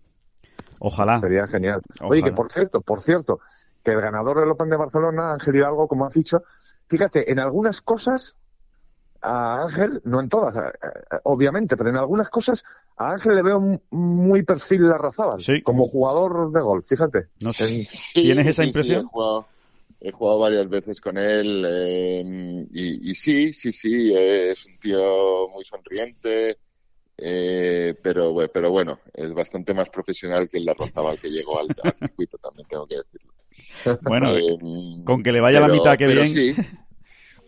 Ojalá. 0.80 1.20
Sería 1.20 1.46
genial. 1.48 1.82
Oye, 2.02 2.24
que 2.24 2.32
por 2.32 2.52
cierto, 2.52 2.82
por 2.82 3.02
cierto, 3.02 3.40
que 3.84 3.92
el 3.92 4.02
ganador 4.02 4.40
del 4.40 4.50
Open 4.50 4.70
de 4.70 4.78
Barcelona, 4.78 5.34
Ángel 5.34 5.56
Hidalgo, 5.58 5.88
como 5.88 6.06
has 6.06 6.14
dicho, 6.14 6.44
fíjate, 6.88 7.32
en 7.32 7.40
algunas 7.40 7.82
cosas 7.82 8.36
a 9.22 9.64
Ángel, 9.64 10.02
no 10.06 10.22
en 10.22 10.30
todas, 10.30 10.56
eh, 10.56 10.72
eh, 10.82 11.18
obviamente, 11.24 11.76
pero 11.76 11.90
en 11.90 11.98
algunas 11.98 12.30
cosas 12.30 12.64
a 12.96 13.12
Ángel 13.12 13.36
le 13.36 13.42
veo 13.42 13.60
muy 13.92 14.44
perfil 14.44 14.88
la 14.88 14.98
Razábal, 14.98 15.42
sí. 15.44 15.62
como 15.62 15.88
jugador 15.88 16.52
de 16.54 16.62
golf, 16.62 16.88
fíjate. 16.88 17.28
No 17.42 17.52
sé. 17.52 17.88
¿Tienes 18.14 18.48
esa 18.48 18.64
impresión? 18.64 19.02
Sí, 19.02 19.08
he, 20.00 20.12
jugado, 20.12 20.40
varias 20.40 20.70
veces 20.70 21.02
con 21.02 21.18
él 21.18 21.66
eh, 21.68 22.24
y, 22.72 23.12
y, 23.12 23.16
sí, 23.16 23.54
sí, 23.54 23.72
sí, 23.72 24.14
es 24.16 24.66
un 24.66 24.80
tío 24.80 25.48
muy 25.50 25.64
sonriente, 25.64 26.58
eh, 27.18 27.96
pero, 28.02 28.36
pero 28.54 28.72
bueno, 28.72 29.00
es 29.14 29.34
bastante 29.34 29.74
más 29.74 29.90
profesional 29.90 30.50
que 30.50 30.58
el 30.58 30.66
de 30.66 30.74
Razábal 30.74 31.20
que 31.20 31.30
llegó 31.30 31.60
al, 31.60 31.68
al 31.84 31.96
circuito, 32.00 32.38
también 32.38 32.68
tengo 32.68 32.88
que 32.88 32.98
decirlo. 32.98 33.34
Bueno, 34.02 34.36
eh, 34.36 34.58
con 35.04 35.22
que 35.22 35.32
le 35.32 35.42
vaya 35.42 35.60
pero, 35.60 35.68
la 35.68 35.74
mitad 35.74 35.98
que 35.98 36.08
bien. 36.08 36.28
Sí. 36.28 36.56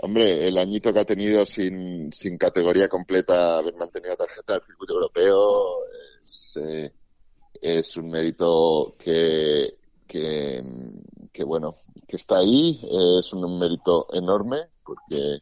Hombre, 0.04 0.48
el 0.48 0.58
añito 0.58 0.92
que 0.92 1.00
ha 1.00 1.06
tenido 1.06 1.46
sin, 1.46 2.12
sin 2.12 2.38
categoría 2.38 2.88
completa, 2.90 3.60
haber 3.60 3.76
mantenido 3.76 4.16
tarjeta 4.16 4.54
del 4.54 4.64
circuito 4.64 4.96
europeo, 4.96 5.86
es, 6.26 6.60
eh, 6.60 6.92
es 7.62 7.98
un 7.98 8.10
mérito 8.10 8.96
que, 8.98 9.76
que, 10.08 10.64
que, 11.32 11.44
bueno, 11.44 11.76
que 12.08 12.16
está 12.16 12.38
ahí, 12.38 12.80
eh, 12.84 13.20
es 13.20 13.34
un 13.34 13.60
mérito 13.60 14.08
enorme, 14.14 14.58
porque, 14.84 15.40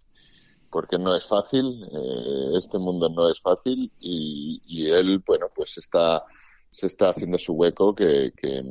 porque 0.70 0.98
no 0.98 1.16
es 1.16 1.26
fácil, 1.26 1.84
eh, 1.92 2.58
este 2.58 2.78
mundo 2.78 3.10
no 3.10 3.30
es 3.30 3.40
fácil, 3.42 3.92
y, 4.00 4.62
y 4.66 4.88
él, 4.90 5.22
bueno, 5.26 5.48
pues 5.54 5.78
está, 5.78 6.24
se 6.70 6.88
está 6.88 7.10
haciendo 7.10 7.38
su 7.38 7.54
hueco 7.54 7.96
que, 7.96 8.32
que, 8.36 8.64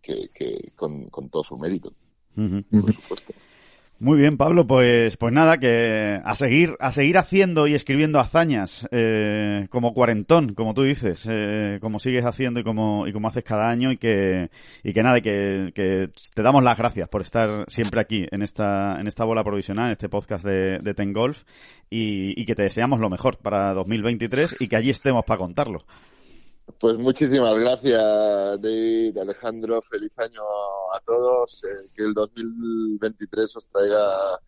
que, 0.00 0.28
que 0.32 0.72
con, 0.76 1.08
con 1.10 1.28
todo 1.28 1.44
su 1.44 1.56
mérito, 1.56 1.92
uh 2.36 2.40
-huh. 2.40 2.80
por 2.82 2.92
supuesto. 2.92 3.32
Muy 4.00 4.16
bien, 4.16 4.36
Pablo, 4.36 4.64
pues, 4.64 5.16
pues 5.16 5.32
nada, 5.34 5.58
que 5.58 6.20
a 6.24 6.34
seguir, 6.36 6.76
a 6.78 6.92
seguir 6.92 7.18
haciendo 7.18 7.66
y 7.66 7.74
escribiendo 7.74 8.20
hazañas, 8.20 8.86
eh, 8.92 9.66
como 9.70 9.92
cuarentón, 9.92 10.54
como 10.54 10.72
tú 10.72 10.84
dices, 10.84 11.26
eh, 11.28 11.78
como 11.80 11.98
sigues 11.98 12.24
haciendo 12.24 12.60
y 12.60 12.62
como, 12.62 13.08
y 13.08 13.12
como 13.12 13.26
haces 13.26 13.42
cada 13.42 13.68
año 13.68 13.90
y 13.90 13.96
que, 13.96 14.50
y 14.84 14.92
que 14.92 15.02
nada, 15.02 15.20
que, 15.20 15.72
que 15.74 16.10
te 16.32 16.42
damos 16.42 16.62
las 16.62 16.78
gracias 16.78 17.08
por 17.08 17.22
estar 17.22 17.64
siempre 17.66 18.00
aquí 18.00 18.24
en 18.30 18.42
esta, 18.42 19.00
en 19.00 19.08
esta 19.08 19.24
bola 19.24 19.42
provisional, 19.42 19.86
en 19.86 19.92
este 19.92 20.08
podcast 20.08 20.44
de, 20.44 20.78
de 20.78 20.94
Ten 20.94 21.12
Golf 21.12 21.42
y, 21.90 22.40
y 22.40 22.44
que 22.44 22.54
te 22.54 22.62
deseamos 22.62 23.00
lo 23.00 23.10
mejor 23.10 23.38
para 23.38 23.74
2023 23.74 24.58
y 24.60 24.68
que 24.68 24.76
allí 24.76 24.90
estemos 24.90 25.24
para 25.24 25.38
contarlo. 25.38 25.80
Pues 26.76 26.98
muchísimas 26.98 27.58
gracias, 27.58 28.60
David, 28.60 29.16
Alejandro. 29.18 29.80
Feliz 29.82 30.12
año 30.18 30.42
a 30.94 31.00
todos. 31.00 31.64
Eh, 31.64 31.88
que 31.94 32.04
el 32.04 32.14
2023 32.14 33.56
os 33.56 33.66
traiga, 33.68 34.38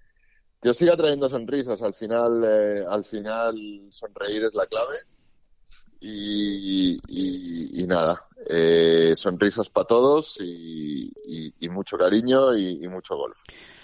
que 0.61 0.68
os 0.68 0.77
siga 0.77 0.97
trayendo 0.97 1.29
sonrisas. 1.29 1.81
Al 1.83 1.95
final, 1.95 2.45
eh, 2.45 2.85
al 2.87 3.05
final, 3.05 3.55
sonreír 3.91 4.45
es 4.45 4.55
la 4.55 4.66
clave. 4.66 4.99
Y, 6.03 6.99
y, 7.09 7.87
nada, 7.87 8.27
eh, 8.49 9.12
sonrisas 9.16 9.68
para 9.68 9.87
todos 9.87 10.39
y, 10.41 11.12
mucho 11.68 11.99
cariño 11.99 12.57
y, 12.57 12.87
mucho 12.89 13.16
golf. 13.16 13.37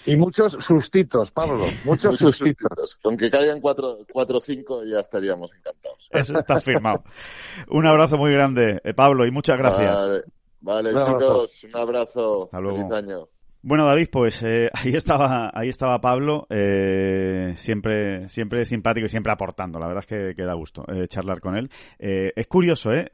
Y 0.07 0.15
muchos 0.15 0.53
sustitos, 0.53 1.31
Pablo, 1.31 1.65
muchos, 1.85 2.17
sustitos. 2.17 2.97
Con 3.03 3.17
que 3.17 3.29
caigan 3.29 3.59
cuatro 3.59 3.97
o 4.13 4.41
cinco 4.41 4.81
ya 4.83 5.01
estaríamos 5.01 5.51
encantados. 5.53 6.07
Eso 6.11 6.39
está 6.39 6.59
firmado. 6.59 7.03
un 7.69 7.85
abrazo 7.85 8.17
muy 8.17 8.31
grande, 8.31 8.79
eh, 8.83 8.93
Pablo, 8.93 9.25
y 9.25 9.31
muchas 9.31 9.57
gracias. 9.57 9.95
Vale, 9.95 10.23
vale 10.61 10.93
un 10.93 11.05
chicos, 11.05 11.63
un 11.65 11.75
abrazo. 11.75 12.43
Hasta 12.45 12.59
luego. 12.59 12.77
Feliz 12.77 12.93
año. 12.93 13.27
Bueno, 13.61 13.85
David, 13.85 14.07
pues 14.09 14.43
eh, 14.43 14.69
ahí 14.73 14.95
estaba, 14.95 15.51
ahí 15.53 15.67
estaba 15.67 15.99
Pablo, 15.99 16.47
eh, 16.49 17.53
siempre, 17.57 18.29
siempre 18.29 18.63
simpático 18.63 19.07
y 19.07 19.09
siempre 19.09 19.33
aportando. 19.33 19.77
La 19.77 19.87
verdad 19.87 20.03
es 20.03 20.07
que, 20.07 20.33
que 20.35 20.43
da 20.45 20.53
gusto 20.53 20.85
eh, 20.87 21.07
charlar 21.09 21.41
con 21.41 21.57
él. 21.57 21.69
es 21.99 22.47
curioso, 22.47 22.93
¿eh? 22.93 23.09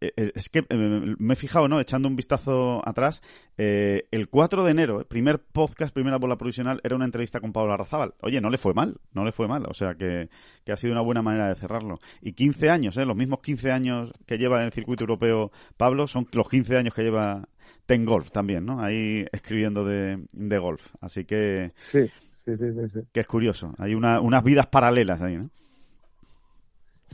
Es 0.00 0.48
que 0.48 0.64
me 0.70 1.32
he 1.32 1.36
fijado, 1.36 1.68
¿no? 1.68 1.80
Echando 1.80 2.08
un 2.08 2.16
vistazo 2.16 2.86
atrás, 2.86 3.22
eh, 3.56 4.06
el 4.10 4.28
4 4.28 4.64
de 4.64 4.70
enero, 4.70 5.04
primer 5.06 5.40
podcast, 5.40 5.92
primera 5.92 6.18
bola 6.18 6.36
provisional, 6.36 6.80
era 6.84 6.94
una 6.94 7.04
entrevista 7.04 7.40
con 7.40 7.52
Pablo 7.52 7.72
Arrazábal. 7.72 8.14
Oye, 8.22 8.40
no 8.40 8.50
le 8.50 8.58
fue 8.58 8.74
mal, 8.74 8.96
no 9.12 9.24
le 9.24 9.32
fue 9.32 9.48
mal, 9.48 9.64
o 9.68 9.74
sea 9.74 9.94
que, 9.94 10.28
que 10.64 10.72
ha 10.72 10.76
sido 10.76 10.92
una 10.92 11.02
buena 11.02 11.22
manera 11.22 11.48
de 11.48 11.54
cerrarlo. 11.56 11.98
Y 12.22 12.32
15 12.32 12.70
años, 12.70 12.96
¿eh? 12.96 13.04
Los 13.04 13.16
mismos 13.16 13.40
15 13.40 13.70
años 13.70 14.12
que 14.26 14.38
lleva 14.38 14.60
en 14.60 14.66
el 14.66 14.72
circuito 14.72 15.04
europeo 15.04 15.50
Pablo 15.76 16.06
son 16.06 16.28
los 16.32 16.48
15 16.48 16.76
años 16.76 16.94
que 16.94 17.02
lleva 17.02 17.48
Ten 17.86 18.04
Golf 18.04 18.30
también, 18.30 18.64
¿no? 18.64 18.80
Ahí 18.80 19.26
escribiendo 19.32 19.84
de, 19.84 20.24
de 20.32 20.58
golf. 20.58 20.94
Así 21.00 21.24
que... 21.24 21.72
Sí, 21.76 22.06
sí, 22.44 22.56
sí, 22.56 22.72
sí, 22.72 22.88
sí. 22.92 23.00
Que 23.12 23.20
es 23.20 23.26
curioso. 23.26 23.74
Hay 23.78 23.94
una, 23.94 24.20
unas 24.20 24.44
vidas 24.44 24.66
paralelas 24.66 25.22
ahí, 25.22 25.36
¿no? 25.36 25.50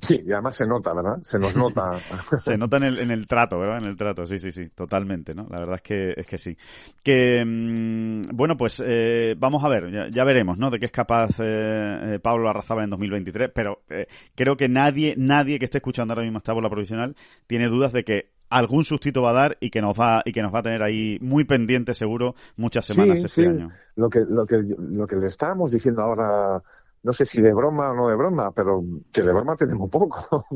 Sí, 0.01 0.23
y 0.27 0.33
además 0.33 0.57
se 0.57 0.67
nota, 0.67 0.93
¿verdad? 0.93 1.19
Se 1.25 1.39
nos 1.39 1.55
nota. 1.57 1.99
se 2.41 2.59
nota 2.59 2.77
en 2.77 2.83
el, 2.85 2.99
en 2.99 3.11
el 3.11 3.27
trato, 3.27 3.59
¿verdad? 3.59 3.79
En 3.79 3.85
el 3.85 3.97
trato, 3.97 4.27
sí, 4.27 4.39
sí, 4.39 4.53
sí, 4.53 4.69
totalmente, 4.71 5.35
¿no? 5.35 5.47
La 5.51 5.61
verdad 5.61 5.77
es 5.77 5.83
que, 5.83 6.15
es 6.17 6.27
que 6.27 6.39
sí. 6.39 6.57
Que, 7.03 7.45
mmm, 7.45 8.23
bueno, 8.35 8.57
pues 8.57 8.83
eh, 8.85 9.35
vamos 9.39 9.65
a 9.65 9.69
ver, 9.69 9.91
ya, 9.91 10.09
ya, 10.09 10.25
veremos, 10.25 10.59
¿no? 10.59 10.71
De 10.71 10.79
qué 10.79 10.87
es 10.87 10.93
capaz 10.93 11.31
eh, 11.39 12.19
Pablo 12.23 12.51
Arrazábal 12.51 12.85
en 12.85 12.91
2023, 12.91 13.51
pero 13.55 13.83
eh, 13.89 14.07
creo 14.35 14.57
que 14.57 14.69
nadie, 14.69 15.15
nadie 15.17 15.59
que 15.59 15.67
esté 15.67 15.79
escuchando 15.79 16.13
ahora 16.13 16.25
mismo 16.25 16.39
esta 16.39 16.53
bola 16.53 16.69
provisional 16.69 17.17
tiene 17.47 17.69
dudas 17.69 17.93
de 17.93 18.05
que 18.05 18.35
algún 18.51 18.85
sustito 18.85 19.23
va 19.23 19.31
a 19.31 19.35
dar 19.35 19.57
y 19.61 19.71
que 19.71 19.81
nos 19.81 19.99
va 19.99 20.23
y 20.25 20.33
que 20.33 20.43
nos 20.43 20.55
va 20.55 20.61
a 20.61 20.63
tener 20.63 20.83
ahí 20.83 21.19
muy 21.21 21.45
pendiente 21.45 21.95
seguro 21.95 22.35
muchas 22.57 22.87
semanas 22.87 23.21
sí, 23.21 23.27
este 23.27 23.43
sí. 23.43 23.49
año. 23.49 23.71
Lo 23.97 24.09
que, 24.09 24.21
lo 24.21 24.47
que, 24.47 24.63
lo 24.63 25.07
que 25.07 25.17
le 25.17 25.27
estábamos 25.27 25.71
diciendo 25.71 26.03
ahora 26.03 26.63
no 27.05 27.13
sé 27.13 27.27
si 27.27 27.41
de 27.43 27.53
broma 27.53 27.91
o 27.91 27.95
no 27.95 28.09
de 28.09 28.17
broma, 28.17 28.51
pero 28.51 28.83
que 29.13 29.23
de 29.23 29.33
broma 29.33 29.55
tenemos 29.57 29.91
poco. 29.91 30.47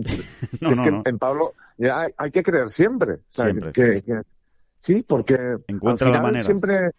no, 0.61 0.71
es 0.73 0.79
no, 0.79 0.85
que 0.85 0.91
no. 0.91 1.03
en 1.05 1.19
Pablo 1.19 1.53
ya 1.77 2.01
hay, 2.01 2.13
hay, 2.17 2.31
que 2.31 2.43
creer 2.43 2.71
siempre. 2.71 3.13
O 3.15 3.21
sea, 3.29 3.45
siempre. 3.45 3.73
Que, 3.73 4.03
que, 4.03 4.23
sí, 4.81 5.05
porque 5.07 5.35
encuentra 5.69 5.91
al 5.91 5.99
final 5.99 6.13
la 6.13 6.23
manera. 6.23 6.45
siempre, 6.45 6.91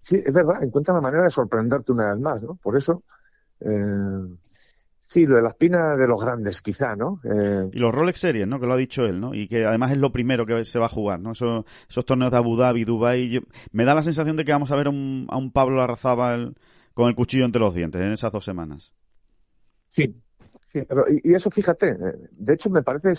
sí, 0.00 0.22
es 0.24 0.32
verdad, 0.32 0.62
encuentra 0.62 0.94
la 0.94 1.02
manera 1.02 1.24
de 1.24 1.30
sorprenderte 1.30 1.92
una 1.92 2.12
vez 2.12 2.20
más, 2.20 2.42
¿no? 2.42 2.54
Por 2.54 2.74
eso, 2.74 3.02
eh, 3.60 4.34
sí, 5.04 5.26
lo 5.26 5.36
de 5.36 5.42
la 5.42 5.50
espina 5.50 5.94
de 5.94 6.08
los 6.08 6.18
grandes, 6.18 6.62
quizá, 6.62 6.96
¿no? 6.96 7.20
Eh, 7.22 7.68
y 7.74 7.78
los 7.78 7.94
Rolex 7.94 8.18
Series, 8.18 8.48
¿no? 8.48 8.58
Que 8.58 8.66
lo 8.66 8.72
ha 8.72 8.78
dicho 8.78 9.04
él, 9.04 9.20
¿no? 9.20 9.34
Y 9.34 9.46
que 9.46 9.66
además 9.66 9.92
es 9.92 9.98
lo 9.98 10.10
primero 10.10 10.46
que 10.46 10.64
se 10.64 10.78
va 10.78 10.86
a 10.86 10.88
jugar, 10.88 11.20
¿no? 11.20 11.32
Eso, 11.32 11.66
esos 11.86 12.06
torneos 12.06 12.30
de 12.30 12.38
Abu 12.38 12.56
Dhabi, 12.56 12.86
Dubai, 12.86 13.28
yo, 13.28 13.40
me 13.72 13.84
da 13.84 13.94
la 13.94 14.02
sensación 14.02 14.36
de 14.36 14.44
que 14.46 14.52
vamos 14.52 14.70
a 14.70 14.76
ver 14.76 14.86
a 14.86 14.90
un, 14.90 15.26
a 15.28 15.36
un 15.36 15.52
Pablo 15.52 15.82
Arrazábal 15.82 16.54
con 16.96 17.08
el 17.08 17.14
cuchillo 17.14 17.44
entre 17.44 17.60
los 17.60 17.74
dientes 17.74 18.00
en 18.00 18.12
esas 18.12 18.32
dos 18.32 18.42
semanas. 18.42 18.90
Sí, 19.90 20.18
sí, 20.72 20.80
pero 20.88 21.04
y, 21.10 21.34
eso 21.34 21.50
fíjate, 21.50 21.90
eh, 21.90 22.28
de 22.30 22.54
hecho 22.54 22.70
me 22.70 22.82
parece, 22.82 23.12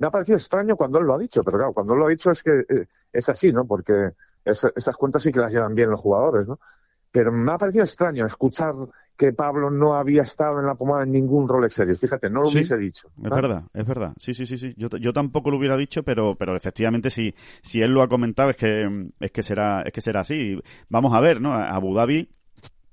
me 0.00 0.08
ha 0.08 0.10
parecido 0.10 0.36
extraño 0.36 0.74
cuando 0.74 0.98
él 0.98 1.06
lo 1.06 1.14
ha 1.14 1.18
dicho, 1.18 1.44
pero 1.44 1.56
claro, 1.56 1.72
cuando 1.72 1.92
él 1.92 2.00
lo 2.00 2.06
ha 2.06 2.10
dicho 2.10 2.32
es 2.32 2.42
que 2.42 2.64
eh, 2.68 2.86
es 3.12 3.28
así, 3.28 3.52
¿no? 3.52 3.64
Porque 3.64 4.10
es, 4.44 4.66
esas 4.74 4.96
cuentas 4.96 5.22
sí 5.22 5.30
que 5.30 5.38
las 5.38 5.52
llevan 5.52 5.76
bien 5.76 5.88
los 5.88 6.00
jugadores, 6.00 6.48
¿no? 6.48 6.58
Pero 7.12 7.30
me 7.30 7.52
ha 7.52 7.58
parecido 7.58 7.84
extraño 7.84 8.26
escuchar 8.26 8.74
que 9.16 9.32
Pablo 9.32 9.70
no 9.70 9.94
había 9.94 10.22
estado 10.22 10.58
en 10.58 10.66
la 10.66 10.74
pomada 10.74 11.04
en 11.04 11.12
ningún 11.12 11.46
Rolex 11.46 11.74
Series. 11.74 12.00
Fíjate, 12.00 12.28
no 12.28 12.40
lo 12.40 12.48
sí, 12.48 12.54
hubiese 12.54 12.76
dicho. 12.76 13.12
Es 13.22 13.30
verdad, 13.30 13.64
es 13.72 13.86
verdad. 13.86 14.14
Sí, 14.16 14.34
sí, 14.34 14.46
sí, 14.46 14.58
sí. 14.58 14.74
Yo, 14.76 14.88
yo 14.88 15.12
tampoco 15.12 15.50
lo 15.52 15.58
hubiera 15.58 15.76
dicho, 15.76 16.02
pero, 16.02 16.34
pero 16.34 16.56
efectivamente 16.56 17.10
si, 17.10 17.32
si 17.62 17.82
él 17.82 17.92
lo 17.92 18.02
ha 18.02 18.08
comentado 18.08 18.50
es 18.50 18.56
que, 18.56 19.10
es 19.20 19.30
que 19.30 19.42
será, 19.44 19.82
es 19.82 19.92
que 19.92 20.00
será 20.00 20.22
así. 20.22 20.60
Vamos 20.88 21.14
a 21.14 21.20
ver, 21.20 21.40
¿no? 21.40 21.52
Abu 21.52 21.94
Dhabi 21.94 22.28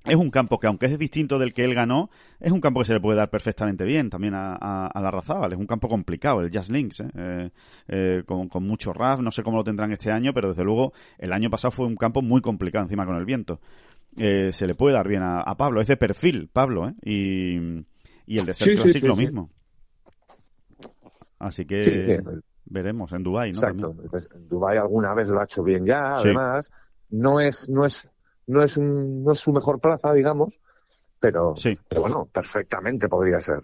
es 0.06 0.16
un 0.16 0.30
campo 0.30 0.60
que, 0.60 0.68
aunque 0.68 0.86
es 0.86 0.98
distinto 0.98 1.38
del 1.38 1.54
que 1.54 1.64
él 1.64 1.76
ganó, 1.76 2.10
es 2.40 2.52
un 2.52 2.62
campo 2.62 2.80
que 2.80 2.86
se 2.86 2.94
le 2.94 3.02
puede 3.02 3.18
dar 3.18 3.30
perfectamente 3.30 3.84
bien 3.84 4.10
también 4.10 4.34
a, 4.34 4.56
a, 4.56 4.88
a 4.88 5.02
la 5.02 5.12
Razábal. 5.12 5.52
Es 5.52 5.60
un 5.60 5.68
campo 5.68 5.90
complicado, 5.90 6.42
el 6.42 6.50
Jazz 6.50 6.70
Links, 6.70 7.02
¿eh? 7.02 7.10
Eh, 7.16 7.50
eh, 7.88 8.24
con, 8.26 8.48
con, 8.48 8.66
mucho 8.66 8.94
RAF. 8.94 9.20
No 9.20 9.32
sé 9.32 9.44
cómo 9.44 9.58
lo 9.58 9.64
tendrán 9.64 9.92
este 9.92 10.12
año, 10.12 10.34
pero 10.34 10.50
desde 10.50 10.64
luego 10.64 10.94
el 11.18 11.34
año 11.34 11.50
pasado 11.50 11.72
fue 11.72 11.86
un 11.86 11.96
campo 11.96 12.22
muy 12.22 12.42
complicado 12.42 12.84
encima 12.86 13.06
con 13.06 13.18
el 13.18 13.26
viento. 13.26 13.60
Eh, 14.18 14.52
se 14.52 14.68
le 14.68 14.76
puede 14.76 14.96
dar 14.96 15.08
bien 15.08 15.22
a, 15.22 15.42
a 15.42 15.56
Pablo. 15.58 15.82
Es 15.82 15.88
de 15.88 15.98
perfil, 15.98 16.50
Pablo, 16.52 16.88
¿eh? 16.88 16.94
Y, 17.04 17.58
y 18.26 18.40
el 18.40 18.46
de 18.46 18.54
ser 18.54 18.70
sí, 18.70 18.76
Classic 18.76 18.94
sí, 18.94 19.00
sí, 19.02 19.08
lo 19.08 19.16
mismo. 19.16 19.50
Así 21.40 21.66
que 21.66 22.22
veremos 22.66 23.12
en 23.14 23.24
Dubai, 23.24 23.52
¿no? 23.52 23.58
Exacto. 23.58 23.96
En 24.34 24.48
Dubai 24.48 24.78
alguna 24.78 25.14
vez 25.14 25.28
lo 25.30 25.40
ha 25.40 25.44
hecho 25.44 25.64
bien 25.64 25.86
ya, 25.86 26.16
además. 26.16 26.72
No 27.10 27.40
es, 27.40 27.70
no 27.70 27.86
es 27.86 28.08
no 28.50 28.64
es, 28.64 28.78
un, 28.78 29.24
no 29.24 29.32
es 29.32 29.40
su 29.40 29.54
mejor 29.54 29.80
plaza, 29.80 30.14
digamos, 30.14 30.54
pero, 31.20 31.54
Sí. 31.58 31.78
pero 31.88 32.02
bueno, 32.02 32.28
perfectamente 32.32 33.08
podría 33.10 33.40
ser. 33.40 33.60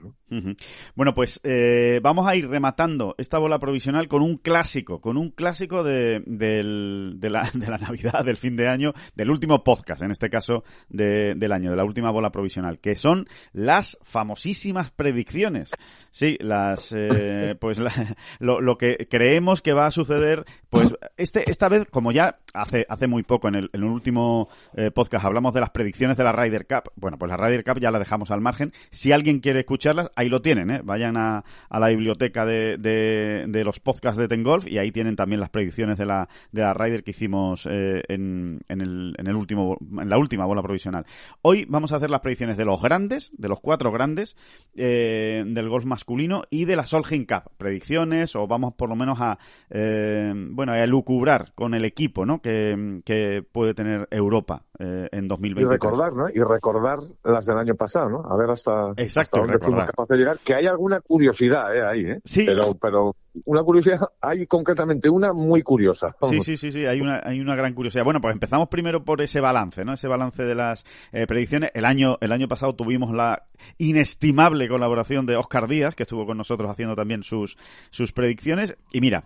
Bueno, 0.96 1.14
pues 1.14 1.40
eh, 1.44 2.00
vamos 2.04 2.28
a 2.28 2.36
ir 2.36 2.48
rematando 2.50 3.16
esta 3.18 3.38
bola 3.40 3.60
provisional 3.60 4.08
con 4.08 4.22
un 4.22 4.38
clásico, 4.38 5.00
con 5.00 5.18
un 5.18 5.32
clásico 5.32 5.84
de, 5.84 6.22
del- 6.26 7.14
de, 7.18 7.30
la, 7.30 7.50
de 7.54 7.68
la 7.68 7.78
Navidad, 7.78 8.26
del 8.26 8.38
fin 8.38 8.56
de 8.56 8.68
año, 8.68 8.94
del 9.16 9.32
último 9.32 9.64
podcast, 9.64 10.02
en 10.02 10.12
este 10.12 10.30
caso 10.30 10.64
de- 10.90 11.34
del 11.36 11.52
año, 11.54 11.70
de 11.72 11.78
la 11.78 11.86
última 11.86 12.12
bola 12.12 12.32
provisional, 12.32 12.80
que 12.80 12.96
son 12.96 13.28
las 13.54 13.98
famosísimas 14.04 14.92
predicciones. 14.92 15.72
Sí, 16.12 16.38
las, 16.42 16.92
eh, 16.98 17.56
pues 17.60 17.80
la- 17.80 18.16
lo, 18.40 18.60
lo 18.62 18.78
que 18.78 19.08
creemos 19.10 19.62
que 19.62 19.74
va 19.74 19.86
a 19.88 19.92
suceder, 19.92 20.44
pues 20.70 20.96
este, 21.18 21.50
esta 21.50 21.70
vez, 21.70 21.86
como 21.90 22.12
ya 22.12 22.40
hace, 22.54 22.86
hace 22.90 23.08
muy 23.08 23.24
poco 23.24 23.48
en 23.48 23.56
el, 23.56 23.70
en 23.74 23.84
el 23.84 23.90
último 23.90 24.50
eh, 24.76 24.92
podcast 24.92 25.26
hablamos 25.26 25.54
de 25.54 25.62
las 25.62 25.70
predicciones 25.70 26.18
de 26.18 26.24
la 26.24 26.32
Ryder 26.34 26.66
Cup, 26.68 26.92
bueno, 26.96 27.18
pues 27.18 27.30
la 27.30 27.38
Ryder 27.46 27.64
Cup 27.64 27.80
ya 27.80 27.92
la 27.92 28.00
dejamos 28.00 28.32
al 28.32 28.42
margen. 28.42 28.72
Si 28.92 29.12
alguien 29.12 29.40
quiere 29.40 29.60
escucharlas, 29.60 30.12
ahí 30.16 30.30
lo 30.30 30.42
tienen, 30.42 30.70
¿eh? 30.70 30.82
Vayan 30.84 31.18
a, 31.18 31.44
la 31.70 31.88
biblioteca 31.90 32.46
de, 32.46 33.62
los 33.66 33.80
podcasts 33.80 34.18
de 34.18 34.28
Ten 34.28 34.44
Golf 34.44 34.68
y 34.68 34.78
ahí 34.78 34.92
tienen 34.92 35.16
también 35.16 35.40
las 35.40 35.50
predicciones 35.50 35.98
de 35.98 36.06
la, 36.06 36.28
de 36.52 36.62
la 36.62 36.74
Ryder 36.74 37.04
que 37.04 37.12
hicimos 37.12 37.68
eh, 37.70 38.04
en, 38.08 38.62
en, 38.68 38.82
el, 38.82 39.16
en, 39.18 39.28
el 39.28 39.36
último, 39.36 39.78
en 40.00 40.10
la 40.10 40.18
última 40.18 40.46
bola 40.46 40.62
provisional. 40.62 41.06
Hoy 41.42 41.66
vamos 41.68 41.92
a 41.92 41.98
hacer 41.98 42.10
las 42.10 42.22
predicciones 42.22 42.58
de 42.58 42.66
los 42.66 42.82
grandes, 42.82 43.32
de 43.38 43.48
los 43.48 43.60
cuatro 43.60 43.92
grandes, 43.92 44.36
eh, 44.76 45.44
del 45.46 45.70
golf 45.70 45.86
masculino 45.86 46.44
y 46.50 46.66
de 46.66 46.76
la 46.76 46.86
Solheim 46.86 47.26
Cup. 47.26 47.52
Predicciones 47.58 48.36
o 48.36 48.48
vamos 48.48 48.74
por 48.74 48.90
lo 48.90 48.96
menos 48.96 49.20
a, 49.22 49.38
eh, 49.70 50.34
bueno, 50.36 50.74
a 50.74 50.84
elucubrar 50.84 51.54
con 51.54 51.74
el 51.74 51.86
equipo, 51.86 52.26
que 52.42 53.44
puede 53.52 53.74
tener 53.74 54.08
Europa 54.10 54.64
eh, 54.80 55.08
en 55.12 55.26
Y 55.26 55.28
2023. 55.28 55.72
recordar, 55.72 56.14
¿no? 56.14 56.30
Y 56.30 56.40
recordar 56.40 57.00
las 57.24 57.46
del 57.46 57.58
año 57.58 57.76
pasado, 57.76 58.10
¿no? 58.10 58.24
A 58.30 58.36
ver 58.38 58.50
hasta, 58.50 58.90
Exacto, 58.98 59.20
hasta 59.20 59.40
dónde 59.40 59.60
fuimos 59.60 59.86
recordar. 59.86 59.88
capaces 59.88 60.10
de 60.10 60.18
llegar. 60.18 60.40
Que 60.44 60.56
hay 60.56 60.68
alguna 60.68 61.02
curiosidad, 61.02 61.76
¿eh? 61.76 61.86
Ahí, 61.86 62.02
¿eh? 62.06 62.20
Sí. 62.24 62.44
Pero, 62.46 62.76
pero 62.76 63.16
una 63.46 63.64
curiosidad, 63.64 64.00
hay 64.22 64.48
concretamente 64.48 65.10
una 65.10 65.34
muy 65.34 65.62
curiosa. 65.62 66.16
Sí, 66.22 66.42
sí, 66.42 66.58
sí, 66.58 66.72
sí, 66.72 66.86
hay 66.86 67.02
una, 67.02 67.22
hay 67.24 67.40
una 67.40 67.56
gran 67.56 67.74
curiosidad. 67.74 68.04
Bueno, 68.04 68.22
pues 68.22 68.34
empezamos 68.34 68.70
primero 68.70 69.04
por 69.04 69.22
ese 69.22 69.40
balance, 69.42 69.84
¿no? 69.84 69.94
Ese 69.94 70.08
balance 70.08 70.44
de 70.44 70.56
las 70.56 70.86
eh, 71.12 71.26
predicciones. 71.28 71.72
El 71.74 71.86
año, 71.86 72.18
el 72.22 72.32
año 72.32 72.48
pasado 72.48 72.76
tuvimos 72.76 73.12
la 73.14 73.44
inestimable 73.78 74.68
colaboración 74.68 75.26
de 75.26 75.36
Oscar 75.36 75.68
Díaz, 75.68 75.96
que 75.96 76.04
estuvo 76.04 76.26
con 76.26 76.38
nosotros 76.38 76.70
haciendo 76.70 76.96
también 76.96 77.24
sus, 77.24 77.58
sus 77.90 78.12
predicciones. 78.12 78.76
Y 78.92 79.02
mira, 79.02 79.26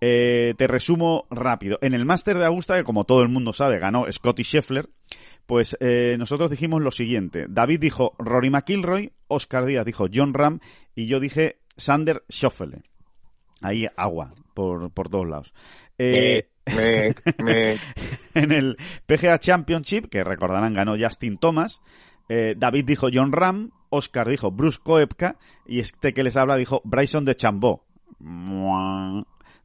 eh, 0.00 0.54
te 0.56 0.66
resumo 0.66 1.26
rápido. 1.30 1.78
En 1.82 1.94
el 1.94 2.04
Máster 2.04 2.38
de 2.38 2.46
Augusta, 2.46 2.76
que 2.76 2.84
como 2.84 3.04
todo 3.04 3.22
el 3.22 3.28
mundo 3.28 3.52
sabe, 3.52 3.78
ganó 3.78 4.10
Scotty 4.10 4.42
Scheffler, 4.42 4.88
pues 5.46 5.76
eh, 5.80 6.16
nosotros 6.18 6.50
dijimos 6.50 6.82
lo 6.82 6.90
siguiente. 6.90 7.46
David 7.48 7.80
dijo 7.80 8.14
Rory 8.18 8.50
McIlroy, 8.50 9.12
Oscar 9.28 9.64
Díaz 9.64 9.84
dijo 9.84 10.06
John 10.12 10.34
Ram 10.34 10.60
y 10.94 11.06
yo 11.06 11.20
dije 11.20 11.58
Sander 11.76 12.22
Schauffele. 12.30 12.82
Ahí 13.62 13.86
agua 13.96 14.32
por, 14.54 14.90
por 14.92 15.08
todos 15.08 15.28
lados. 15.28 15.54
Eh, 15.98 16.48
Me, 16.66 17.14
me, 17.42 17.76
en 18.34 18.52
el 18.52 18.76
PGA 19.06 19.38
Championship, 19.38 20.08
que 20.08 20.22
recordarán 20.22 20.72
ganó 20.72 20.96
Justin 20.96 21.36
Thomas, 21.36 21.80
eh, 22.28 22.54
David 22.56 22.84
dijo 22.84 23.08
John 23.12 23.32
Ram, 23.32 23.72
Oscar 23.88 24.28
dijo 24.28 24.52
Bruce 24.52 24.78
Koepka 24.80 25.36
y 25.66 25.80
este 25.80 26.12
que 26.14 26.22
les 26.22 26.36
habla 26.36 26.56
dijo 26.56 26.80
Bryson 26.84 27.24
de 27.24 27.34
Chambó. 27.34 27.84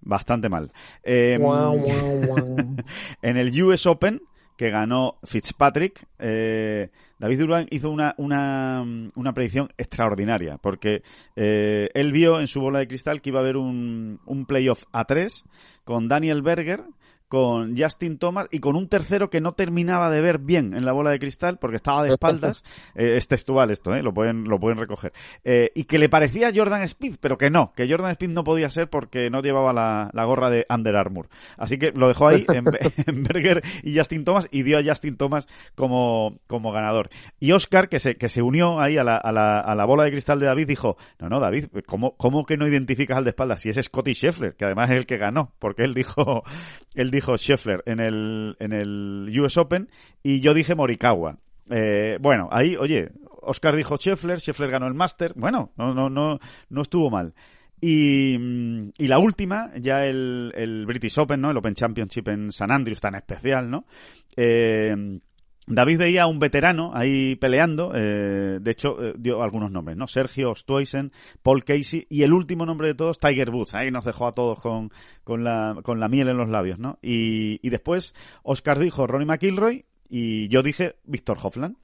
Bastante 0.01 0.49
mal. 0.49 0.71
Eh, 1.03 1.37
guau. 1.39 1.83
en 3.21 3.37
el 3.37 3.63
US 3.63 3.85
Open, 3.85 4.21
que 4.57 4.69
ganó 4.69 5.17
Fitzpatrick, 5.23 6.05
eh, 6.19 6.89
David 7.19 7.39
Durán 7.39 7.67
hizo 7.71 7.89
una, 7.89 8.13
una, 8.17 8.83
una 9.15 9.33
predicción 9.33 9.69
extraordinaria, 9.77 10.57
porque 10.57 11.01
eh, 11.35 11.89
él 11.93 12.11
vio 12.11 12.39
en 12.39 12.47
su 12.47 12.61
bola 12.61 12.79
de 12.79 12.87
cristal 12.87 13.21
que 13.21 13.29
iba 13.29 13.39
a 13.39 13.43
haber 13.43 13.57
un, 13.57 14.19
un 14.25 14.45
playoff 14.45 14.83
a 14.91 15.05
tres 15.05 15.45
con 15.83 16.07
Daniel 16.07 16.41
Berger, 16.41 16.83
con 17.27 17.75
Justin 17.77 18.17
Thomas 18.17 18.47
y 18.51 18.59
con 18.59 18.75
un 18.75 18.87
tercero 18.87 19.29
que 19.29 19.41
no 19.41 19.53
terminaba 19.53 20.09
de 20.09 20.21
ver 20.21 20.39
bien 20.39 20.73
en 20.73 20.85
la 20.85 20.91
bola 20.91 21.11
de 21.11 21.19
cristal 21.19 21.57
porque 21.57 21.77
estaba 21.77 22.03
de 22.03 22.11
espaldas. 22.11 22.63
Eh, 22.95 23.17
es 23.17 23.27
textual 23.27 23.71
esto, 23.71 23.93
¿eh? 23.93 24.01
lo, 24.01 24.13
pueden, 24.13 24.45
lo 24.45 24.59
pueden 24.59 24.77
recoger. 24.77 25.11
Eh, 25.43 25.71
y 25.75 25.83
que 25.85 25.97
le 25.97 26.07
parecía 26.07 26.51
Jordan 26.55 26.81
Speed, 26.83 27.15
pero 27.19 27.37
que 27.37 27.49
no, 27.49 27.73
que 27.75 27.89
Jordan 27.89 28.11
Speed 28.11 28.29
no 28.29 28.43
podía 28.43 28.69
ser 28.69 28.89
porque 28.89 29.29
no 29.29 29.41
llevaba 29.41 29.73
la, 29.73 30.09
la 30.13 30.23
gorra 30.23 30.49
de 30.49 30.65
Under 30.69 30.95
Armour. 30.95 31.27
Así 31.57 31.77
que 31.77 31.91
lo 31.91 32.07
dejó 32.07 32.27
ahí 32.27 32.45
en, 32.53 32.65
en 33.07 33.23
Berger 33.23 33.63
y 33.83 33.97
Justin 33.97 34.23
Thomas 34.23 34.47
y 34.51 34.63
dio 34.63 34.77
a 34.77 34.83
Justin 34.83 35.17
Thomas 35.17 35.47
como, 35.75 36.39
como 36.47 36.71
ganador. 36.71 37.09
Y 37.39 37.51
Oscar, 37.51 37.89
que 37.89 37.99
se, 37.99 38.15
que 38.15 38.29
se 38.29 38.41
unió 38.41 38.79
ahí 38.79 38.97
a 38.97 39.03
la, 39.03 39.17
a, 39.17 39.31
la, 39.31 39.59
a 39.59 39.75
la 39.75 39.85
bola 39.85 40.03
de 40.03 40.11
cristal 40.11 40.39
de 40.39 40.45
David, 40.45 40.67
dijo, 40.67 40.97
no, 41.19 41.29
no, 41.29 41.39
David, 41.39 41.67
¿cómo, 41.85 42.15
cómo 42.15 42.45
que 42.45 42.57
no 42.57 42.67
identificas 42.67 43.17
al 43.17 43.23
de 43.23 43.31
espaldas? 43.31 43.61
Si 43.61 43.69
es 43.69 43.77
Scotty 43.83 44.13
Scheffler, 44.13 44.55
que 44.55 44.65
además 44.65 44.89
es 44.91 44.97
el 44.97 45.05
que 45.05 45.17
ganó, 45.17 45.53
porque 45.59 45.83
él 45.83 45.93
dijo, 45.93 46.43
él 46.93 47.11
dijo 47.15 47.37
Scheffler 47.37 47.83
en 47.85 47.99
el, 47.99 48.55
en 48.59 48.73
el 48.73 49.39
US 49.39 49.57
Open 49.57 49.89
y 50.21 50.41
yo 50.41 50.53
dije 50.53 50.75
Morikawa. 50.75 51.37
Eh, 51.69 52.17
bueno, 52.21 52.47
ahí, 52.51 52.75
oye, 52.75 53.09
Oscar 53.41 53.75
dijo 53.75 53.97
Scheffler, 53.97 54.39
Scheffler 54.39 54.69
ganó 54.69 54.87
el 54.87 54.93
Master, 54.93 55.33
bueno, 55.35 55.71
no, 55.77 55.93
no, 55.93 56.09
no, 56.09 56.39
no 56.69 56.81
estuvo 56.81 57.09
mal. 57.09 57.33
Y, 57.81 58.37
mm, 58.39 58.89
y 58.97 59.07
la 59.07 59.17
última, 59.19 59.71
ya 59.79 60.05
el, 60.05 60.51
el 60.55 60.85
British 60.85 61.17
Open, 61.19 61.41
¿no? 61.41 61.51
El 61.51 61.57
Open 61.57 61.73
Championship 61.73 62.27
en 62.29 62.51
San 62.51 62.71
Andrews, 62.71 62.99
tan 62.99 63.15
especial, 63.15 63.69
¿no? 63.69 63.85
Eh, 64.35 65.19
David 65.67 65.97
veía 65.97 66.23
a 66.23 66.27
un 66.27 66.39
veterano 66.39 66.91
ahí 66.93 67.35
peleando, 67.37 67.91
eh, 67.95 68.59
de 68.61 68.71
hecho 68.71 69.03
eh, 69.03 69.13
dio 69.17 69.41
algunos 69.41 69.71
nombres, 69.71 69.97
¿no? 69.97 70.07
Sergio 70.07 70.53
Stoisen, 70.53 71.11
Paul 71.41 71.63
Casey 71.63 72.05
y 72.09 72.23
el 72.23 72.33
último 72.33 72.65
nombre 72.65 72.87
de 72.87 72.93
todos, 72.95 73.17
Tiger 73.17 73.49
Woods. 73.49 73.73
Ahí 73.73 73.89
nos 73.89 74.05
dejó 74.05 74.27
a 74.27 74.31
todos 74.31 74.59
con, 74.59 74.91
con, 75.23 75.43
la, 75.43 75.77
con 75.83 75.99
la 75.99 76.07
miel 76.07 76.29
en 76.29 76.37
los 76.37 76.49
labios, 76.49 76.77
¿no? 76.77 76.99
Y, 77.01 77.59
y 77.65 77.69
después 77.71 78.13
Oscar 78.43 78.77
dijo 78.77 79.07
Ronnie 79.07 79.25
McIlroy 79.27 79.85
y 80.07 80.47
yo 80.49 80.61
dije 80.61 80.97
Víctor 81.05 81.37
Hoffland. 81.41 81.77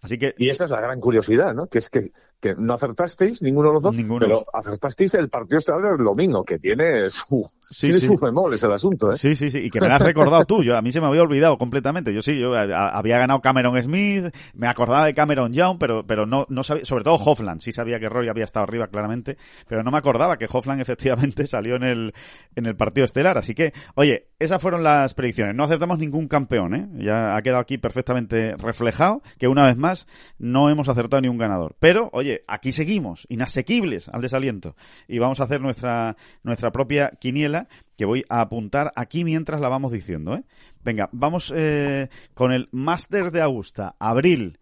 Así 0.00 0.18
que 0.18 0.34
Y 0.36 0.50
esa 0.50 0.64
es 0.64 0.70
la 0.70 0.80
gran 0.80 1.00
curiosidad, 1.00 1.54
¿no? 1.54 1.68
Que 1.68 1.78
es 1.78 1.88
que, 1.88 2.12
que 2.38 2.54
no 2.54 2.74
acertasteis 2.74 3.40
ninguno 3.40 3.68
de 3.68 3.74
los 3.74 3.82
dos, 3.82 3.94
Ninguno. 3.94 4.20
pero 4.20 4.44
acertasteis 4.52 5.14
el 5.14 5.30
partido 5.30 5.58
estelar 5.58 5.96
del 5.96 6.04
domingo, 6.04 6.44
que 6.44 6.58
tiene 6.58 7.08
su, 7.10 7.48
Sí, 7.68 7.88
tiene 7.88 8.00
sí. 8.00 8.06
sus 8.06 8.20
bemoles 8.20 8.62
el 8.62 8.72
asunto, 8.72 9.10
¿eh? 9.10 9.14
Sí, 9.16 9.34
sí, 9.34 9.50
sí, 9.50 9.58
y 9.58 9.70
que 9.70 9.80
me 9.80 9.88
lo 9.88 9.94
has 9.94 10.00
recordado 10.02 10.44
tú. 10.44 10.62
Yo, 10.62 10.76
a 10.76 10.82
mí 10.82 10.92
se 10.92 11.00
me 11.00 11.06
había 11.08 11.22
olvidado 11.22 11.58
completamente. 11.58 12.14
Yo 12.14 12.22
sí, 12.22 12.38
yo 12.38 12.54
a- 12.54 12.90
había 12.90 13.18
ganado 13.18 13.40
Cameron 13.40 13.80
Smith, 13.82 14.26
me 14.54 14.68
acordaba 14.68 15.04
de 15.06 15.14
Cameron 15.14 15.52
Young, 15.52 15.76
pero, 15.78 16.06
pero 16.06 16.26
no, 16.26 16.46
no 16.48 16.62
sabía, 16.62 16.84
sobre 16.84 17.02
todo 17.04 17.14
Hoffland, 17.16 17.60
sí 17.60 17.72
sabía 17.72 17.98
que 17.98 18.08
Rory 18.08 18.28
había 18.28 18.44
estado 18.44 18.64
arriba 18.64 18.86
claramente, 18.86 19.36
pero 19.68 19.82
no 19.82 19.90
me 19.90 19.98
acordaba 19.98 20.36
que 20.36 20.46
Hoffland 20.50 20.80
efectivamente 20.82 21.46
salió 21.46 21.76
en 21.76 21.82
el, 21.82 22.14
en 22.54 22.66
el 22.66 22.76
partido 22.76 23.04
estelar. 23.04 23.36
Así 23.38 23.54
que, 23.54 23.72
oye, 23.96 24.28
esas 24.38 24.62
fueron 24.62 24.82
las 24.84 25.14
predicciones. 25.14 25.56
No 25.56 25.64
acertamos 25.64 25.98
ningún 25.98 26.28
campeón, 26.28 26.74
¿eh? 26.74 26.88
Ya 27.04 27.36
ha 27.36 27.42
quedado 27.42 27.60
aquí 27.60 27.78
perfectamente 27.78 28.54
reflejado 28.56 29.22
que 29.38 29.48
una 29.48 29.66
vez 29.66 29.76
más 29.76 30.06
no 30.38 30.70
hemos 30.70 30.88
acertado 30.88 31.20
ni 31.22 31.28
un 31.28 31.38
ganador. 31.38 31.74
Pero, 31.80 32.10
oye, 32.12 32.44
aquí 32.46 32.70
seguimos, 32.70 33.26
inasequibles 33.28 34.08
al 34.08 34.20
desaliento. 34.20 34.76
Y 35.08 35.18
vamos 35.18 35.40
a 35.40 35.44
hacer 35.44 35.60
nuestra, 35.60 36.16
nuestra 36.44 36.70
propia 36.70 37.10
quiniela 37.18 37.55
que 37.96 38.04
voy 38.04 38.24
a 38.28 38.40
apuntar 38.40 38.92
aquí 38.96 39.24
mientras 39.24 39.60
la 39.60 39.68
vamos 39.68 39.92
diciendo. 39.92 40.34
¿eh? 40.34 40.44
Venga, 40.84 41.08
vamos 41.12 41.52
eh, 41.56 42.08
con 42.34 42.52
el 42.52 42.68
Máster 42.72 43.30
de 43.30 43.40
Augusta, 43.42 43.94
abril. 43.98 44.58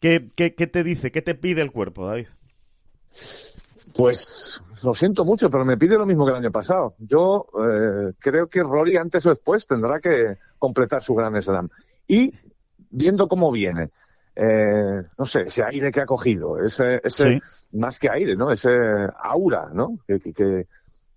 ¿Qué, 0.00 0.28
qué, 0.36 0.54
qué 0.54 0.66
te 0.66 0.84
dice? 0.84 1.10
¿Qué 1.10 1.22
te 1.22 1.34
pide 1.34 1.62
el 1.62 1.72
cuerpo, 1.72 2.06
David? 2.06 2.26
Pues 3.96 4.60
lo 4.82 4.94
siento 4.94 5.24
mucho, 5.24 5.48
pero 5.50 5.64
me 5.64 5.76
pide 5.76 5.96
lo 5.96 6.04
mismo 6.06 6.24
que 6.26 6.32
el 6.32 6.38
año 6.38 6.50
pasado. 6.50 6.94
Yo 6.98 7.46
eh, 7.58 8.12
creo 8.18 8.48
que 8.48 8.62
Rory 8.62 8.96
antes 8.96 9.24
o 9.26 9.30
después 9.30 9.66
tendrá 9.66 10.00
que 10.00 10.36
completar 10.58 11.02
su 11.02 11.14
gran 11.14 11.40
slam. 11.40 11.68
Y 12.08 12.32
viendo 12.90 13.28
cómo 13.28 13.50
viene, 13.52 13.90
eh, 14.36 15.02
no 15.16 15.24
sé, 15.24 15.42
ese 15.42 15.62
aire 15.64 15.90
que 15.90 16.00
ha 16.00 16.06
cogido, 16.06 16.58
ese, 16.62 17.00
ese 17.04 17.34
Sí. 17.34 17.40
más 17.72 17.98
que 17.98 18.10
aire, 18.10 18.36
¿no? 18.36 18.50
Ese 18.50 18.68
aura, 19.22 19.70
¿no? 19.72 19.98
Que, 20.06 20.18
que, 20.20 20.32
que- 20.32 20.66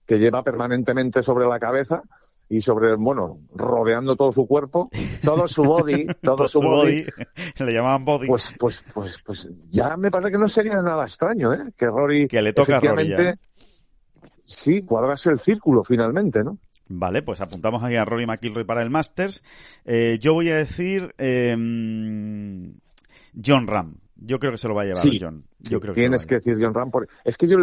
que 0.08 0.18
lleva 0.18 0.42
permanentemente 0.44 1.22
sobre 1.22 1.46
la 1.46 1.60
cabeza 1.60 2.02
y 2.50 2.62
sobre, 2.62 2.96
bueno, 2.96 3.40
rodeando 3.54 4.16
todo 4.16 4.32
su 4.32 4.48
cuerpo, 4.48 4.90
todo 5.22 5.48
su 5.50 5.64
body, 5.64 6.08
todo, 6.24 6.48
su 6.48 6.62
body, 6.62 7.06
Le 7.60 7.74
llamaban 7.74 8.06
body. 8.06 8.28
pues, 8.28 8.56
pues, 8.58 8.82
pues, 8.94 9.18
pues 9.26 9.50
ya 9.70 9.98
me 9.98 10.10
parece 10.10 10.32
que 10.32 10.38
no 10.38 10.48
sería 10.48 10.82
nada 10.82 11.04
extraño, 11.04 11.54
¿eh? 11.54 11.74
Que 11.78 11.88
Rory, 11.88 12.28
Que 12.30 12.42
le 12.42 12.54
toca 12.54 12.78
a 12.78 12.80
Rory 12.80 13.02
efectivamente, 13.04 13.42
sí, 14.46 14.82
cuadrase 14.84 15.30
el 15.30 15.40
círculo 15.40 15.84
finalmente, 15.84 16.42
¿no? 16.44 16.58
Vale, 16.90 17.22
pues 17.22 17.42
apuntamos 17.42 17.84
aquí 17.84 17.98
a 17.98 18.06
Rory 18.06 18.26
McIlroy 18.26 18.64
para 18.64 18.82
el 18.82 18.90
Masters. 18.90 19.44
Eh, 19.84 20.18
yo 20.22 20.34
voy 20.34 20.50
a 20.50 20.56
decir 20.56 21.14
eh, 21.18 21.52
John 23.46 23.68
Ram. 23.68 23.96
Yo 24.16 24.40
creo 24.40 24.52
que 24.54 24.58
se 24.58 24.68
lo 24.70 24.74
va 24.74 24.84
a 24.84 24.86
llevar 24.86 25.04
Sí, 25.04 25.20
John. 25.22 25.44
Yo 25.60 25.80
creo 25.82 25.94
que 25.94 26.00
Tienes 26.02 26.22
se 26.22 26.28
que 26.28 26.36
lo 26.36 26.40
va 26.40 26.44
a 26.44 26.46
decir 26.50 26.66
John 26.66 26.74
Ram. 26.74 26.92
por- 26.92 27.08
Es 27.26 27.38
que 27.38 27.48
yo, 27.48 27.58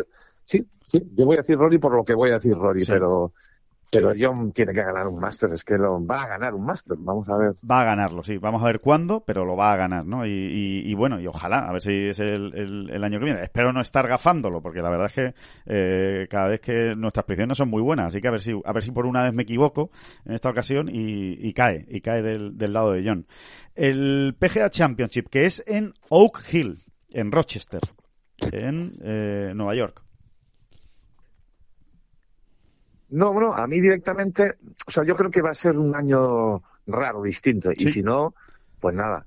sí, 0.45 0.67
sí, 0.87 1.03
yo 1.15 1.27
voy 1.27 1.37
a 1.37 1.41
decir 1.41 1.57
Rory 1.59 1.79
por 1.79 1.95
lo 1.95 2.05
que 2.05 2.15
voy 2.15 2.31
a 2.31 2.35
decir 2.35 2.55
Rory, 2.57 2.81
Sí. 2.81 2.93
pero, 2.93 3.33
Pero 3.91 4.13
John 4.19 4.51
tiene 4.51 4.73
que 4.73 4.83
ganar 4.83 5.07
un 5.07 5.21
máster, 5.21 5.53
es 5.53 5.63
que 5.63 5.79
lo 5.79 6.05
va 6.05 6.25
a 6.25 6.27
ganar 6.27 6.53
un 6.55 6.65
máster, 6.65 6.97
vamos 6.99 7.29
a 7.29 7.37
ver. 7.37 7.53
Va 7.71 7.83
a 7.83 7.85
ganarlo, 7.85 8.25
sí. 8.25 8.39
Vamos 8.39 8.61
a 8.61 8.67
ver 8.67 8.81
cuándo, 8.81 9.23
pero 9.25 9.45
lo 9.45 9.55
va 9.57 9.73
a 9.73 9.77
ganar, 9.77 10.05
¿no? 10.05 10.27
Y, 10.27 10.31
y, 10.31 10.91
y 10.91 10.95
bueno, 10.95 11.21
y 11.21 11.29
ojalá, 11.29 11.61
a 11.61 11.73
ver 11.73 11.81
si 11.81 12.09
es 12.09 12.19
el, 12.19 12.53
el, 12.57 12.91
el, 12.91 13.05
año 13.05 13.21
que 13.21 13.27
viene. 13.27 13.43
Espero 13.45 13.73
no 13.73 13.81
estar 13.81 14.09
gafándolo, 14.09 14.61
porque 14.61 14.83
la 14.83 14.91
verdad 14.91 15.07
es 15.07 15.13
que 15.13 15.35
eh, 15.67 16.27
cada 16.29 16.49
vez 16.49 16.61
que 16.61 16.97
nuestras 16.97 17.25
predicciones 17.25 17.57
son 17.57 17.71
muy 17.71 17.83
buenas, 17.83 18.07
así 18.09 18.21
que 18.21 18.27
a 18.27 18.33
ver 18.33 18.41
si, 18.41 18.53
a 18.65 18.73
ver 18.73 18.83
si 18.83 18.91
por 18.91 19.07
una 19.07 19.23
vez 19.23 19.33
me 19.35 19.45
equivoco 19.45 19.91
en 20.25 20.35
esta 20.35 20.51
ocasión 20.51 20.89
y, 20.89 21.35
y 21.47 21.53
cae, 21.53 21.87
y 21.89 22.01
cae 22.01 22.21
del, 22.21 22.59
del 22.59 22.73
lado 22.73 22.93
de 22.93 23.05
John. 23.07 23.27
El 23.77 24.35
PGA 24.37 24.71
Championship, 24.71 25.29
que 25.29 25.45
es 25.45 25.63
en 25.69 25.95
Oak 26.09 26.43
Hill, 26.53 26.79
en 27.13 27.31
Rochester, 27.31 27.83
en 28.51 28.93
eh, 29.05 29.53
Nueva 29.55 29.77
York. 29.77 30.04
No, 33.11 33.33
bueno, 33.33 33.55
a 33.55 33.67
mí 33.67 33.81
directamente, 33.81 34.55
o 34.87 34.91
sea, 34.91 35.05
yo 35.05 35.15
creo 35.15 35.31
que 35.31 35.43
va 35.43 35.51
a 35.51 35.55
ser 35.55 35.77
un 35.77 35.95
año 35.95 36.63
raro, 36.87 37.23
distinto. 37.23 37.71
Y 37.73 37.89
si 37.89 38.03
no, 38.03 38.35
pues 38.81 38.95
nada. 38.95 39.25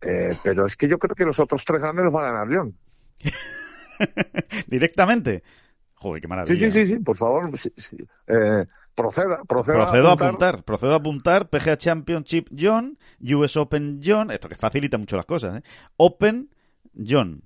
Eh, 0.00 0.34
pero 0.42 0.66
es 0.66 0.76
que 0.76 0.88
yo 0.88 0.98
creo 0.98 1.14
que 1.14 1.24
los 1.24 1.38
otros 1.38 1.64
tres 1.64 1.82
grandes 1.82 2.04
los 2.04 2.14
va 2.14 2.26
a 2.26 2.32
ganar 2.32 2.48
León. 2.48 2.74
Directamente. 4.66 5.42
Joder, 5.94 6.22
qué 6.22 6.28
maravilla. 6.28 6.56
Sí, 6.56 6.70
sí, 6.70 6.86
sí, 6.86 6.94
sí, 6.94 6.98
por 7.00 7.16
favor. 7.16 7.58
sí, 7.58 7.72
sí. 7.76 7.96
Eh, 8.26 8.64
proceda, 8.94 9.42
proceda. 9.46 9.76
Procedo 9.76 10.08
a 10.08 10.12
apuntar, 10.12 10.64
procedo 10.64 10.92
a 10.94 10.96
apuntar. 10.96 11.50
PGA 11.50 11.76
Championship 11.76 12.48
John, 12.58 12.98
US 13.20 13.56
Open 13.58 14.00
John, 14.02 14.30
esto 14.30 14.48
que 14.48 14.56
facilita 14.56 14.96
mucho 14.96 15.16
las 15.16 15.26
cosas, 15.26 15.58
¿eh? 15.58 15.62
Open 15.98 16.48
John. 16.96 17.42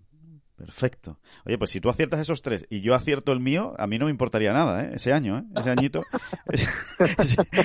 Perfecto. 0.64 1.18
Oye, 1.44 1.58
pues 1.58 1.70
si 1.70 1.80
tú 1.80 1.90
aciertas 1.90 2.20
esos 2.20 2.40
tres 2.40 2.64
y 2.70 2.80
yo 2.80 2.94
acierto 2.94 3.32
el 3.32 3.40
mío, 3.40 3.74
a 3.76 3.86
mí 3.86 3.98
no 3.98 4.06
me 4.06 4.10
importaría 4.10 4.50
nada, 4.52 4.84
¿eh? 4.84 4.92
Ese 4.94 5.12
año, 5.12 5.38
¿eh? 5.38 5.42
Ese 5.54 5.70
añito. 5.70 6.04
ese, 6.48 6.66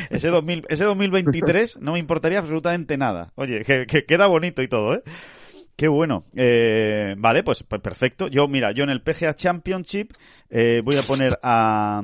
ese, 0.10 0.28
2000, 0.28 0.66
ese 0.68 0.84
2023 0.84 1.80
no 1.80 1.94
me 1.94 2.00
importaría 2.00 2.40
absolutamente 2.40 2.98
nada. 2.98 3.32
Oye, 3.36 3.64
que, 3.64 3.86
que 3.86 4.04
queda 4.04 4.28
bonito 4.28 4.62
y 4.62 4.68
todo, 4.68 4.96
¿eh? 4.96 5.04
Qué 5.78 5.88
bueno. 5.88 6.26
Eh, 6.36 7.16
vale, 7.18 7.42
pues, 7.42 7.64
pues, 7.64 7.82
perfecto. 7.82 8.28
Yo, 8.28 8.50
mira, 8.50 8.74
yo 8.74 8.84
en 8.84 8.90
el 8.90 9.02
PGA 9.02 9.34
Championship 9.34 10.12
eh, 10.50 10.82
voy 10.84 10.98
a 10.98 11.04
poner 11.04 11.40
a, 11.42 12.02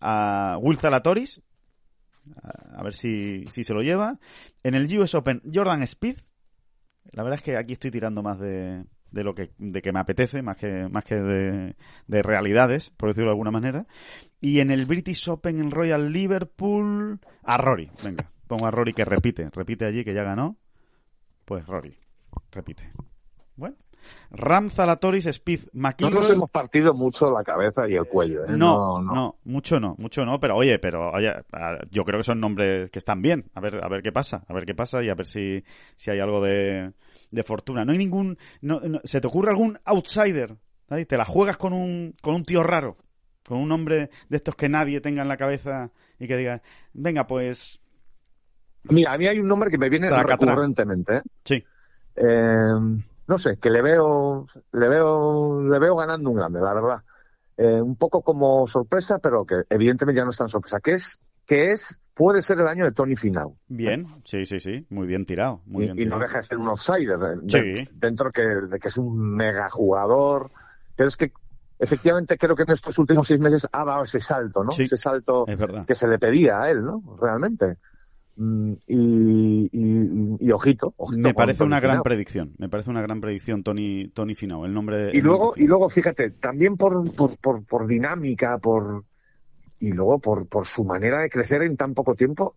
a 0.00 0.58
Will 0.60 0.78
Zalatoris. 0.78 1.42
A, 2.40 2.78
a 2.78 2.82
ver 2.84 2.94
si, 2.94 3.46
si 3.48 3.64
se 3.64 3.74
lo 3.74 3.82
lleva. 3.82 4.20
En 4.62 4.76
el 4.76 4.86
US 4.96 5.16
Open, 5.16 5.42
Jordan 5.52 5.82
Speed. 5.82 6.18
La 7.14 7.24
verdad 7.24 7.38
es 7.40 7.42
que 7.42 7.56
aquí 7.56 7.72
estoy 7.72 7.90
tirando 7.90 8.22
más 8.22 8.38
de, 8.38 8.84
de 9.10 9.24
lo 9.24 9.34
que, 9.34 9.50
de 9.58 9.82
que 9.82 9.92
me 9.92 10.00
apetece, 10.00 10.42
más 10.42 10.56
que, 10.56 10.88
más 10.88 11.04
que 11.04 11.16
de, 11.16 11.76
de 12.06 12.22
realidades, 12.22 12.90
por 12.90 13.10
decirlo 13.10 13.28
de 13.28 13.32
alguna 13.32 13.50
manera. 13.50 13.86
Y 14.40 14.60
en 14.60 14.70
el 14.70 14.86
British 14.86 15.28
Open, 15.28 15.60
el 15.60 15.70
Royal 15.70 16.12
Liverpool, 16.12 17.20
a 17.42 17.56
Rory. 17.56 17.90
Venga, 18.02 18.30
pongo 18.46 18.66
a 18.66 18.70
Rory 18.70 18.92
que 18.92 19.04
repite, 19.04 19.50
repite 19.50 19.84
allí 19.84 20.04
que 20.04 20.14
ya 20.14 20.22
ganó. 20.22 20.56
Pues 21.44 21.66
Rory, 21.66 21.96
repite. 22.52 22.90
Bueno. 23.56 23.76
Ram, 24.30 24.68
Zalatoris, 24.68 25.26
Speed, 25.26 25.60
No 25.72 25.88
McIlroy... 25.88 26.14
nos 26.14 26.30
hemos 26.30 26.50
partido 26.50 26.94
mucho 26.94 27.30
la 27.30 27.44
cabeza 27.44 27.88
y 27.88 27.94
el 27.94 28.06
cuello. 28.06 28.44
¿eh? 28.44 28.56
No, 28.56 29.02
no, 29.02 29.36
mucho 29.44 29.78
no, 29.78 29.94
mucho 29.98 30.24
no, 30.24 30.40
pero 30.40 30.56
oye, 30.56 30.78
pero 30.78 31.10
oye, 31.10 31.32
yo 31.90 32.04
creo 32.04 32.20
que 32.20 32.24
son 32.24 32.40
nombres 32.40 32.90
que 32.90 32.98
están 32.98 33.22
bien. 33.22 33.50
A 33.54 33.60
ver, 33.60 33.80
a 33.82 33.88
ver 33.88 34.02
qué 34.02 34.12
pasa, 34.12 34.44
a 34.48 34.54
ver 34.54 34.64
qué 34.64 34.74
pasa 34.74 35.02
y 35.02 35.10
a 35.10 35.14
ver 35.14 35.26
si, 35.26 35.62
si 35.96 36.10
hay 36.10 36.20
algo 36.20 36.40
de, 36.40 36.92
de 37.30 37.42
fortuna. 37.42 37.84
No 37.84 37.92
hay 37.92 37.98
ningún, 37.98 38.38
no, 38.60 38.80
no- 38.80 39.00
¿se 39.04 39.20
te 39.20 39.26
ocurre 39.26 39.50
algún 39.50 39.78
outsider? 39.84 40.56
¿sabes? 40.88 41.06
Te 41.06 41.16
la 41.16 41.24
juegas 41.24 41.56
con 41.56 41.72
un, 41.72 42.14
con 42.20 42.34
un 42.34 42.44
tío 42.44 42.62
raro, 42.62 42.96
con 43.46 43.58
un 43.58 43.70
hombre 43.72 44.10
de 44.28 44.36
estos 44.36 44.54
que 44.56 44.68
nadie 44.68 45.00
tenga 45.00 45.22
en 45.22 45.28
la 45.28 45.36
cabeza 45.36 45.92
y 46.18 46.26
que 46.26 46.36
diga, 46.36 46.62
venga, 46.92 47.26
pues, 47.26 47.80
Mira, 48.84 49.12
a 49.12 49.18
mí 49.18 49.26
hay 49.26 49.38
un 49.38 49.46
nombre 49.46 49.70
que 49.70 49.76
me 49.78 49.90
viene 49.90 50.08
recurrentemente. 50.08 51.16
¿eh? 51.18 51.22
sí, 51.44 51.64
Eh, 52.16 52.72
no 53.28 53.38
sé, 53.38 53.58
que 53.58 53.70
le 53.70 53.82
veo, 53.82 54.46
le 54.72 54.88
veo, 54.88 55.62
le 55.62 55.78
veo 55.78 55.94
ganando 55.96 56.30
un 56.30 56.36
grande, 56.36 56.60
la 56.60 56.74
verdad. 56.74 57.02
Eh, 57.56 57.80
un 57.80 57.94
poco 57.96 58.22
como 58.22 58.66
sorpresa, 58.66 59.18
pero 59.18 59.44
que 59.44 59.62
evidentemente 59.68 60.18
ya 60.18 60.24
no 60.24 60.30
es 60.30 60.38
tan 60.38 60.48
sorpresa. 60.48 60.80
Que 60.80 60.94
es, 60.94 61.20
que 61.46 61.70
es, 61.72 61.99
puede 62.20 62.42
ser 62.42 62.60
el 62.60 62.66
año 62.68 62.84
de 62.84 62.92
Tony 62.92 63.16
Finau. 63.16 63.56
bien, 63.66 64.06
sí, 64.24 64.44
sí, 64.44 64.60
sí, 64.60 64.84
muy 64.90 65.06
bien 65.06 65.24
tirado, 65.24 65.62
muy 65.64 65.84
y, 65.84 65.86
bien 65.86 65.96
y 65.98 66.00
no 66.00 66.16
tirado. 66.16 66.20
deja 66.22 66.36
de 66.36 66.42
ser 66.42 66.58
un 66.58 66.68
outsider 66.68 67.18
eh, 67.18 67.38
de- 67.42 67.76
Sí. 67.76 67.88
dentro 67.94 68.30
que, 68.30 68.42
de 68.42 68.78
que 68.78 68.88
es 68.88 68.98
un 68.98 69.18
mega 69.36 69.70
jugador. 69.70 70.50
Pero 70.96 71.08
es 71.08 71.16
que 71.16 71.32
efectivamente 71.78 72.36
creo 72.36 72.54
que 72.54 72.64
en 72.64 72.72
estos 72.72 72.98
últimos 72.98 73.26
seis 73.26 73.40
meses 73.40 73.66
ha 73.72 73.84
dado 73.86 74.02
ese 74.02 74.20
salto, 74.20 74.62
¿no? 74.62 74.70
Sí. 74.72 74.82
Ese 74.82 74.98
salto 74.98 75.46
Es 75.46 75.58
que 75.86 75.94
se 75.94 76.06
le 76.08 76.18
pedía 76.18 76.60
a 76.60 76.70
él, 76.70 76.84
¿no? 76.84 77.02
Realmente. 77.18 77.76
Mm, 78.36 78.72
Y, 78.86 79.68
y, 79.72 80.36
y 80.46 80.50
ojito, 80.52 80.92
ojito 80.98 81.20
Me 81.22 81.32
parece 81.34 81.62
una 81.64 81.80
gran 81.80 81.94
Finau. 81.96 82.02
predicción, 82.02 82.52
me 82.58 82.68
parece 82.68 82.90
una 82.90 83.00
gran 83.02 83.20
predicción 83.20 83.62
Tony, 83.62 84.08
Tony 84.14 84.34
Finau, 84.34 84.64
el 84.66 84.74
nombre. 84.74 85.10
Y 85.14 85.18
el 85.18 85.24
luego, 85.24 85.44
nombre 85.46 85.62
y 85.64 85.66
luego, 85.66 85.88
fíjate, 85.88 86.30
también 86.32 86.76
por, 86.76 87.12
por, 87.14 87.36
por, 87.38 87.64
por 87.64 87.86
dinámica, 87.86 88.58
por 88.58 89.04
y 89.80 89.92
luego 89.92 90.18
por, 90.20 90.46
por 90.46 90.66
su 90.66 90.84
manera 90.84 91.22
de 91.22 91.28
crecer 91.30 91.62
en 91.62 91.76
tan 91.76 91.94
poco 91.94 92.14
tiempo, 92.14 92.54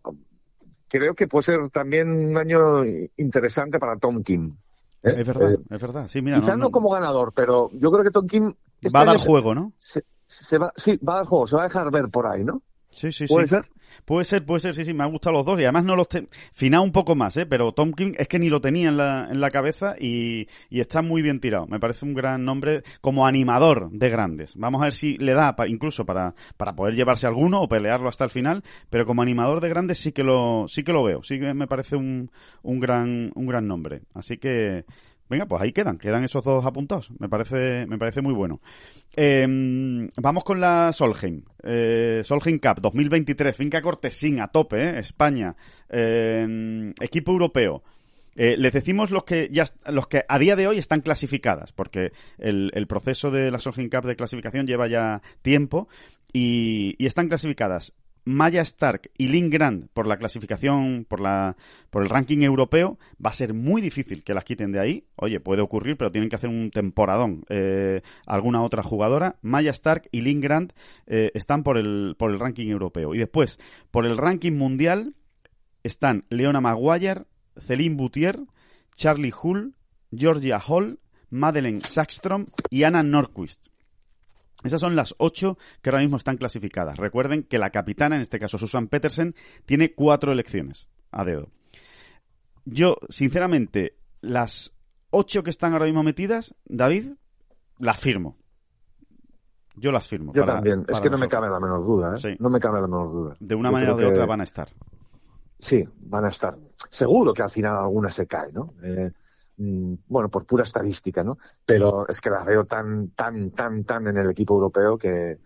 creo 0.87 1.15
que 1.15 1.27
puede 1.27 1.43
ser 1.43 1.69
también 1.71 2.09
un 2.11 2.37
año 2.37 2.85
interesante 3.17 3.79
para 3.79 3.97
Tom 3.97 4.23
Kim. 4.23 4.55
¿eh? 5.03 5.15
Es 5.17 5.27
verdad, 5.27 5.53
Eh, 5.53 5.57
es 5.69 5.81
verdad. 5.81 6.07
Sí, 6.09 6.21
mira, 6.21 6.39
quizás 6.39 6.57
no, 6.57 6.69
como 6.71 6.89
ganador, 6.91 7.33
pero 7.33 7.69
yo 7.73 7.91
creo 7.91 8.03
que 8.03 8.11
Tom 8.11 8.27
Kim 8.27 8.53
este 8.81 8.89
va 8.95 9.01
a 9.01 9.05
dar 9.05 9.15
año 9.15 9.23
se- 9.23 9.27
juego, 9.29 9.55
¿no? 9.55 9.73
Se, 9.79 10.03
se 10.27 10.57
va, 10.57 10.71
sí, 10.75 10.97
va 10.97 11.13
a 11.13 11.17
dar 11.17 11.25
juego, 11.25 11.47
se 11.47 11.55
va 11.55 11.63
a 11.63 11.65
dejar 11.65 11.89
ver 11.91 12.09
por 12.09 12.27
ahí, 12.27 12.43
¿no? 12.43 12.61
Sí, 12.91 13.11
sí, 13.11 13.25
¿Puede 13.27 13.47
sí. 13.47 13.55
ser? 13.55 13.65
Puede 14.05 14.25
ser, 14.25 14.45
puede 14.45 14.59
ser, 14.59 14.75
sí, 14.75 14.85
sí, 14.85 14.93
me 14.93 15.03
han 15.03 15.11
gustado 15.11 15.33
los 15.37 15.45
dos 15.45 15.59
y 15.59 15.63
además 15.63 15.85
no 15.85 15.95
los 15.95 16.07
te... 16.07 16.27
Fina 16.53 16.81
un 16.81 16.91
poco 16.91 17.15
más, 17.15 17.37
¿eh? 17.37 17.45
Pero 17.45 17.71
Tom 17.73 17.91
King 17.93 18.13
es 18.17 18.27
que 18.27 18.39
ni 18.39 18.49
lo 18.49 18.61
tenía 18.61 18.89
en 18.89 18.97
la, 18.97 19.27
en 19.31 19.39
la 19.39 19.49
cabeza 19.51 19.95
y, 19.99 20.47
y 20.69 20.79
está 20.79 21.01
muy 21.01 21.21
bien 21.21 21.39
tirado. 21.39 21.67
Me 21.67 21.79
parece 21.79 22.05
un 22.05 22.13
gran 22.13 22.43
nombre 22.45 22.83
como 23.01 23.25
animador 23.25 23.89
de 23.91 24.09
grandes. 24.09 24.55
Vamos 24.55 24.81
a 24.81 24.85
ver 24.85 24.93
si 24.93 25.17
le 25.17 25.33
da 25.33 25.55
pa- 25.55 25.67
incluso 25.67 26.05
para, 26.05 26.35
para 26.57 26.75
poder 26.75 26.95
llevarse 26.95 27.27
alguno 27.27 27.61
o 27.61 27.67
pelearlo 27.67 28.09
hasta 28.09 28.23
el 28.23 28.29
final, 28.29 28.63
pero 28.89 29.05
como 29.05 29.21
animador 29.21 29.61
de 29.61 29.69
grandes 29.69 29.99
sí 29.99 30.11
que 30.11 30.23
lo, 30.23 30.65
sí 30.67 30.83
que 30.83 30.93
lo 30.93 31.03
veo. 31.03 31.23
Sí 31.23 31.39
que 31.39 31.53
me 31.53 31.67
parece 31.67 31.95
un, 31.95 32.29
un 32.61 32.79
gran, 32.79 33.31
un 33.35 33.45
gran 33.47 33.67
nombre. 33.67 34.01
Así 34.13 34.37
que, 34.37 34.85
Venga, 35.29 35.45
pues 35.45 35.61
ahí 35.61 35.71
quedan, 35.71 35.97
quedan 35.97 36.23
esos 36.23 36.43
dos 36.43 36.65
apuntados. 36.65 37.09
Me 37.19 37.29
parece, 37.29 37.85
me 37.87 37.97
parece 37.97 38.21
muy 38.21 38.33
bueno. 38.33 38.61
Eh, 39.15 39.45
vamos 40.17 40.43
con 40.43 40.59
la 40.59 40.91
Solheim. 40.93 41.43
Eh, 41.63 42.21
Solheim 42.23 42.59
Cup 42.59 42.81
2023, 42.81 43.55
finca 43.55 43.81
Cortesín 43.81 44.41
a 44.41 44.47
tope, 44.49 44.81
¿eh? 44.81 44.99
España. 44.99 45.55
Eh, 45.89 46.93
equipo 46.99 47.31
europeo. 47.31 47.83
Eh, 48.35 48.55
les 48.57 48.73
decimos 48.73 49.11
los 49.11 49.23
que 49.23 49.49
ya 49.51 49.65
los 49.91 50.07
que 50.07 50.23
a 50.27 50.39
día 50.39 50.55
de 50.55 50.67
hoy 50.67 50.79
están 50.79 51.01
clasificadas, 51.01 51.71
porque 51.71 52.11
el, 52.39 52.71
el 52.73 52.87
proceso 52.87 53.29
de 53.29 53.51
la 53.51 53.59
Solheim 53.59 53.89
Cup 53.89 54.05
de 54.05 54.15
clasificación 54.15 54.65
lleva 54.65 54.87
ya 54.87 55.21
tiempo 55.41 55.87
y, 56.33 56.95
y 56.97 57.05
están 57.05 57.27
clasificadas 57.27 57.93
Maya 58.25 58.61
Stark 58.61 59.11
y 59.17 59.27
Lynn 59.27 59.49
Grant 59.49 59.89
por 59.93 60.07
la 60.07 60.17
clasificación, 60.17 61.05
por 61.07 61.19
la, 61.19 61.57
por 61.89 62.03
el 62.03 62.09
ranking 62.09 62.41
europeo, 62.41 62.97
va 63.23 63.31
a 63.31 63.33
ser 63.33 63.53
muy 63.53 63.81
difícil 63.81 64.23
que 64.23 64.33
las 64.33 64.43
quiten 64.45 64.71
de 64.71 64.79
ahí. 64.79 65.05
Oye, 65.15 65.39
puede 65.39 65.61
ocurrir, 65.61 65.97
pero 65.97 66.11
tienen 66.11 66.29
que 66.29 66.35
hacer 66.35 66.49
un 66.49 66.71
temporadón. 66.71 67.43
Eh, 67.49 68.01
alguna 68.25 68.61
otra 68.61 68.83
jugadora, 68.83 69.37
Maya 69.41 69.71
Stark 69.71 70.07
y 70.11 70.21
Lynn 70.21 70.41
Grant 70.41 70.73
eh, 71.07 71.31
están 71.33 71.63
por 71.63 71.77
el, 71.77 72.15
por 72.17 72.31
el 72.31 72.39
ranking 72.39 72.67
europeo. 72.67 73.13
Y 73.13 73.17
después, 73.17 73.59
por 73.91 74.05
el 74.05 74.17
ranking 74.17 74.53
mundial, 74.53 75.15
están 75.83 76.25
Leona 76.29 76.61
Maguire, 76.61 77.25
Celine 77.57 77.95
Boutier, 77.95 78.39
Charlie 78.95 79.33
Hull, 79.33 79.75
Georgia 80.15 80.59
Hall, 80.59 80.99
Madeleine 81.29 81.81
Sackstrom 81.81 82.45
y 82.69 82.83
Anna 82.83 83.03
Norquist. 83.03 83.72
Esas 84.63 84.79
son 84.79 84.95
las 84.95 85.13
ocho 85.17 85.57
que 85.81 85.89
ahora 85.89 86.01
mismo 86.01 86.17
están 86.17 86.37
clasificadas. 86.37 86.97
Recuerden 86.97 87.43
que 87.43 87.57
la 87.57 87.69
capitana, 87.69 88.15
en 88.15 88.21
este 88.21 88.39
caso 88.39 88.57
Susan 88.57 88.87
Petersen, 88.87 89.35
tiene 89.65 89.93
cuatro 89.93 90.31
elecciones 90.31 90.87
a 91.11 91.25
dedo. 91.25 91.49
Yo, 92.65 92.97
sinceramente, 93.09 93.97
las 94.21 94.73
ocho 95.09 95.43
que 95.43 95.49
están 95.49 95.73
ahora 95.73 95.85
mismo 95.85 96.01
metidas, 96.03 96.55
David, 96.65 97.11
las 97.77 97.99
firmo. 97.99 98.37
Yo 99.75 99.91
las 99.91 100.07
firmo. 100.07 100.33
Yo 100.33 100.43
para- 100.45 100.55
también. 100.55 100.85
Es 100.87 101.01
que 101.01 101.09
no 101.09 101.17
me 101.17 101.27
cabe 101.27 101.49
la 101.49 101.59
menor 101.59 101.83
duda, 101.83 102.13
¿eh? 102.15 102.17
Sí. 102.19 102.35
No 102.39 102.49
me 102.49 102.59
cabe 102.59 102.79
la 102.79 102.87
menor 102.87 103.11
duda. 103.11 103.35
De 103.39 103.55
una 103.55 103.69
Yo 103.69 103.73
manera 103.73 103.93
o 103.95 103.97
de 103.97 104.03
que- 104.05 104.09
otra 104.11 104.25
van 104.25 104.41
a 104.41 104.43
estar. 104.43 104.69
Sí, 105.59 105.83
van 105.97 106.25
a 106.25 106.27
estar. 106.29 106.57
Seguro 106.89 107.33
que 107.33 107.41
al 107.41 107.49
final 107.49 107.77
alguna 107.77 108.09
se 108.11 108.27
cae, 108.27 108.51
¿no? 108.53 108.73
Eh, 108.83 109.11
bueno, 109.57 110.29
por 110.29 110.45
pura 110.45 110.63
estadística, 110.63 111.23
¿no? 111.23 111.37
Pero 111.65 112.07
es 112.07 112.19
que 112.21 112.29
las 112.29 112.45
veo 112.45 112.65
tan, 112.65 113.09
tan, 113.09 113.51
tan, 113.51 113.83
tan 113.83 114.07
en 114.07 114.17
el 114.17 114.29
equipo 114.31 114.55
europeo 114.55 114.97
que, 114.97 115.37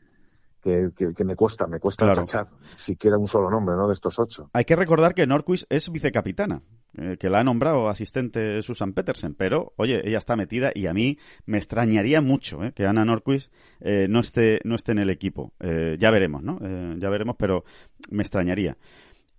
que, 0.61 0.89
que- 0.95 1.13
que 1.13 1.23
me 1.23 1.35
cuesta, 1.35 1.67
me 1.67 1.79
cuesta 1.79 2.05
Claro. 2.05 2.21
tachar 2.21 2.47
siquiera 2.75 3.17
un 3.17 3.27
solo 3.27 3.49
nombre, 3.49 3.75
¿no? 3.75 3.87
De 3.87 3.93
estos 3.93 4.17
ocho. 4.19 4.49
Hay 4.53 4.65
que 4.65 4.75
recordar 4.75 5.13
que 5.13 5.27
Norquist 5.27 5.65
es 5.71 5.89
vicecapitana. 5.91 6.61
eh, 6.99 7.17
que 7.19 7.29
la 7.29 7.39
ha 7.39 7.43
nombrado 7.43 7.89
asistente 7.89 8.61
Susan 8.63 8.93
Petersen, 8.93 9.35
pero 9.35 9.73
oye, 9.75 10.01
ella 10.07 10.17
está 10.17 10.35
metida 10.35 10.71
y 10.73 10.87
a 10.87 10.93
mí 10.95 11.19
me 11.45 11.57
extrañaría 11.57 12.21
mucho 12.21 12.63
eh, 12.63 12.71
que 12.73 12.87
Ana 12.87 13.05
Norquist 13.05 13.53
eh, 13.81 14.07
no 14.09 14.19
esté 14.21 14.61
no 14.63 14.73
esté 14.73 14.93
en 14.93 14.99
el 14.99 15.09
equipo. 15.11 15.51
Ya 15.59 16.09
veremos, 16.11 16.41
¿no? 16.41 16.57
Ya 16.97 17.09
veremos, 17.09 17.35
pero 17.37 17.65
me 18.09 18.23
extrañaría. 18.23 18.77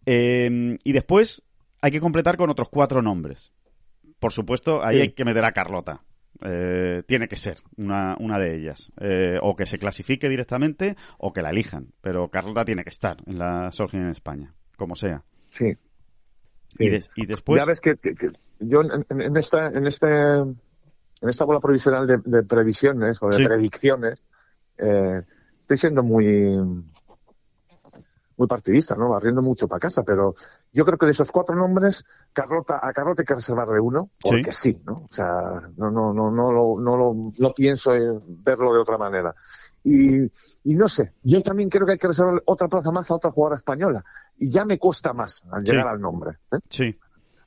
Y 0.06 0.92
después 0.92 1.42
hay 1.82 1.90
que 1.90 2.00
completar 2.00 2.36
con 2.36 2.50
otros 2.50 2.68
cuatro 2.68 3.02
nombres. 3.02 3.52
Por 4.18 4.32
supuesto, 4.32 4.84
ahí 4.84 4.96
Sí. 4.96 5.02
hay 5.02 5.12
que 5.12 5.24
meter 5.24 5.44
a 5.44 5.52
Carlota. 5.52 6.02
Eh, 6.42 7.02
tiene 7.06 7.26
que 7.28 7.36
ser 7.36 7.56
una, 7.76 8.16
una 8.20 8.38
de 8.38 8.56
ellas. 8.56 8.92
Eh, 9.00 9.38
o 9.42 9.56
que 9.56 9.66
se 9.66 9.78
clasifique 9.78 10.28
directamente 10.28 10.96
o 11.18 11.32
que 11.32 11.42
la 11.42 11.50
elijan. 11.50 11.88
Pero 12.00 12.28
Carlota 12.28 12.64
tiene 12.64 12.84
que 12.84 12.90
estar 12.90 13.16
en 13.26 13.38
la 13.38 13.70
Solheim 13.72 14.04
en 14.04 14.10
España, 14.10 14.54
como 14.76 14.94
sea. 14.94 15.22
Sí. 15.48 15.76
Y, 16.78 16.90
des- 16.90 17.10
y 17.16 17.26
después. 17.26 17.60
ya 17.60 17.66
ves 17.66 17.80
que, 17.80 17.96
que- 17.96 18.14
que 18.14 18.30
yo 18.60 18.82
en, 18.82 19.04
en- 19.08 19.20
en 19.22 19.36
esta 19.36 19.66
en 19.68 19.86
este 19.86 20.06
en 20.06 21.28
esta 21.28 21.44
bola 21.44 21.60
provisional 21.60 22.06
de, 22.06 22.18
de 22.24 22.42
previsiones 22.44 23.18
o 23.22 23.28
de 23.28 23.38
Sí. 23.38 23.44
predicciones 23.44 24.22
eh, 24.76 25.22
estoy 25.62 25.76
siendo 25.76 26.02
muy 26.02 26.56
muy 28.36 28.46
partidista, 28.46 28.94
¿no? 28.94 29.08
Barriendo 29.08 29.42
mucho 29.42 29.66
para 29.66 29.80
casa, 29.80 30.02
pero 30.04 30.34
yo 30.72 30.84
creo 30.84 30.98
que 30.98 31.06
de 31.06 31.12
esos 31.12 31.30
cuatro 31.32 31.54
nombres, 31.54 32.04
Carlota, 32.32 32.78
a 32.82 32.92
Carlota 32.92 33.22
hay 33.22 33.26
que 33.26 33.34
reservarle 33.34 33.80
uno, 33.80 34.10
porque 34.20 34.52
sí, 34.52 34.80
¿no? 34.84 35.06
O 35.10 35.12
sea, 35.12 35.62
no, 35.76 35.90
no, 35.90 36.12
no, 36.12 36.30
no, 36.30 36.52
lo, 36.52 36.80
no, 36.80 36.96
lo, 36.96 37.14
no 37.38 37.52
pienso 37.54 37.94
en 37.94 38.20
verlo 38.44 38.72
de 38.72 38.80
otra 38.80 38.98
manera. 38.98 39.34
Y, 39.84 40.22
y 40.64 40.74
no 40.74 40.88
sé, 40.88 41.12
yo 41.22 41.42
también 41.42 41.68
creo 41.70 41.86
que 41.86 41.92
hay 41.92 41.98
que 41.98 42.08
reservar 42.08 42.42
otra 42.46 42.68
plaza 42.68 42.90
más 42.90 43.10
a 43.10 43.14
otra 43.14 43.30
jugadora 43.30 43.56
española. 43.56 44.04
Y 44.36 44.50
ya 44.50 44.64
me 44.64 44.78
cuesta 44.78 45.12
más 45.12 45.42
al 45.50 45.62
Sí. 45.62 45.72
llegar 45.72 45.88
al 45.88 46.00
nombre. 46.00 46.36
¿eh? 46.52 46.58
Sí, 46.68 46.98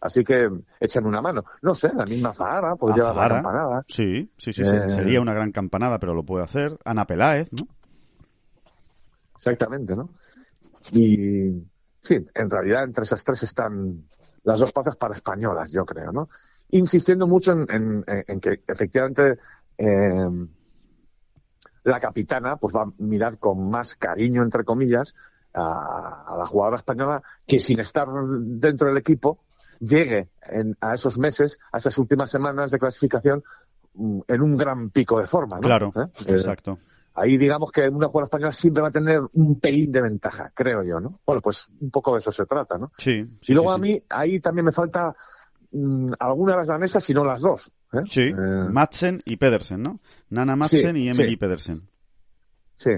Así 0.03 0.24
que 0.24 0.49
échame 0.80 1.07
una 1.07 1.22
mano. 1.22 1.43
No 1.61 1.76
sé, 1.76 1.91
la 1.93 2.05
misma 2.07 2.34
Zahara, 2.34 2.76
puede 2.76 2.95
llevar 2.95 3.15
la 3.15 3.28
campanada. 3.30 3.86
sí, 3.88 4.32
sí, 4.36 4.51
sí, 4.51 4.65
sí. 4.65 4.76
Eh. 4.76 4.89
Sería 4.89 5.22
una 5.22 5.36
gran 5.36 5.51
campanada, 5.51 5.99
pero 5.99 6.15
lo 6.15 6.24
puede 6.24 6.43
hacer. 6.43 6.76
Ana 6.84 7.05
Peláez, 7.05 7.53
¿no? 7.53 7.67
Exactamente, 9.38 9.95
¿no? 9.95 10.09
Y 10.91 11.63
sí, 12.04 12.26
en 12.34 12.49
realidad 12.49 12.84
entre 12.84 13.04
esas 13.04 13.24
tres 13.24 13.43
están 13.43 14.04
las 14.43 14.60
dos 14.60 14.72
plazas 14.74 14.95
para 14.95 15.16
españolas, 15.16 15.72
yo 15.72 15.86
creo, 15.86 16.12
¿no? 16.12 16.30
Insistiendo 16.70 17.28
mucho 17.28 17.52
en, 17.52 17.66
en- 17.70 18.06
en 18.28 18.39
que 18.39 18.62
efectivamente 18.68 19.38
eh, 19.78 20.28
la 21.84 21.99
capitana 21.99 22.58
pues 22.58 22.76
va 22.76 22.84
a 22.84 22.91
mirar 22.99 23.38
con 23.38 23.70
más 23.70 23.95
cariño, 23.95 24.43
entre 24.43 24.64
comillas, 24.64 25.16
a, 25.54 26.26
a 26.28 26.38
la 26.38 26.45
jugadora 26.45 26.78
española 26.78 27.22
que 27.45 27.60
sin 27.60 27.80
estar 27.80 28.08
dentro 28.30 28.88
del 28.88 28.97
equipo 28.97 29.39
llegue 29.80 30.30
en- 30.43 30.78
a 30.80 30.93
esos 30.93 31.18
meses, 31.18 31.60
a 31.72 31.78
esas 31.78 31.97
últimas 31.97 32.30
semanas 32.32 32.72
de 32.72 32.80
clasificación 32.80 33.43
mm, 33.95 34.20
en 34.28 34.41
un 34.41 34.58
gran 34.58 34.89
pico 34.91 35.20
de 35.20 35.28
forma, 35.28 35.58
¿no? 35.58 35.62
Claro. 35.64 35.93
Eh, 35.95 36.32
exacto. 36.32 36.80
Ahí 37.14 37.38
digamos 37.38 37.72
que 37.72 37.82
una 37.89 38.07
jugadora 38.07 38.26
española 38.26 38.51
siempre 38.53 38.82
va 38.82 38.88
a 38.88 38.91
tener 38.91 39.20
un 39.34 39.59
pelín 39.59 39.91
de 39.91 40.01
ventaja, 40.01 40.51
creo 40.55 40.82
yo, 40.84 40.99
¿no? 40.99 41.20
Bueno, 41.26 41.41
pues 41.41 41.68
un 41.80 41.91
poco 41.91 42.14
de 42.14 42.20
eso 42.20 42.32
se 42.32 42.45
trata, 42.45 42.78
¿no? 42.78 42.91
Sí. 42.97 43.26
sí, 43.41 43.51
y 43.51 43.53
luego 43.53 43.70
sí, 43.70 43.74
a 43.74 43.76
sí. 43.76 43.82
mí, 43.82 44.03
ahí 44.09 44.39
también 44.39 44.66
me 44.66 44.72
falta 44.72 45.14
mm, 45.72 46.14
alguna 46.20 46.53
de 46.53 46.57
las 46.59 46.68
danesas, 46.68 47.03
si 47.03 47.14
no 47.14 47.26
las 47.26 47.41
dos. 47.41 47.70
¿eh? 47.93 48.01
Sí, 48.09 48.22
Eh, 48.30 48.34
Madsen 48.70 49.20
y 49.26 49.36
Pedersen, 49.36 49.82
¿no? 49.84 49.99
Nana 50.30 50.55
Madsen 50.55 50.95
y 50.95 51.09
Emily. 51.09 51.36
Pedersen. 51.36 51.82
sí. 52.78 52.91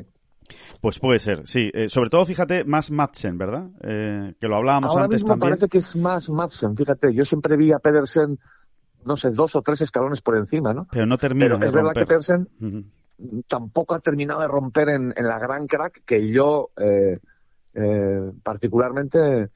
Pues 0.81 0.99
puede 0.99 1.19
ser, 1.19 1.47
sí. 1.47 1.71
Eh, 1.73 1.87
sobre 1.87 2.09
todo, 2.09 2.25
fíjate, 2.25 2.65
más 2.65 2.91
Madsen, 2.91 3.37
¿verdad? 3.37 3.69
Eh, 3.81 4.33
que 4.39 4.47
lo 4.49 4.57
hablábamos 4.57 4.91
Ahora 4.91 5.05
antes 5.05 5.21
mismo 5.21 5.29
también. 5.29 5.51
parece 5.51 5.69
que 5.69 5.77
es 5.77 5.95
más 5.95 6.29
Madsen, 6.29 6.75
fíjate, 6.75 7.13
yo 7.13 7.23
siempre 7.23 7.55
vi 7.55 7.71
a 7.71 7.79
Pedersen, 7.79 8.37
no 9.05 9.15
sé, 9.15 9.29
dos 9.31 9.55
o 9.55 9.61
tres 9.61 9.79
escalones 9.81 10.21
por 10.21 10.35
encima, 10.35 10.73
¿no? 10.73 10.85
Pero 10.91 11.05
no 11.05 11.17
termina 11.17 11.45
Pero 11.47 11.59
de 11.59 11.65
es 11.67 11.71
verdad 11.71 11.93
que. 11.93 12.05
Pedersen. 12.05 12.49
Tampoco 13.47 13.95
ha 13.95 13.99
terminado 13.99 14.41
de 14.41 14.47
romper 14.47 14.89
en, 14.89 15.13
en 15.15 15.27
la 15.27 15.39
gran 15.39 15.67
crack 15.67 16.03
que 16.05 16.29
yo 16.31 16.71
eh, 16.77 17.19
eh, 17.73 18.31
particularmente 18.43 19.49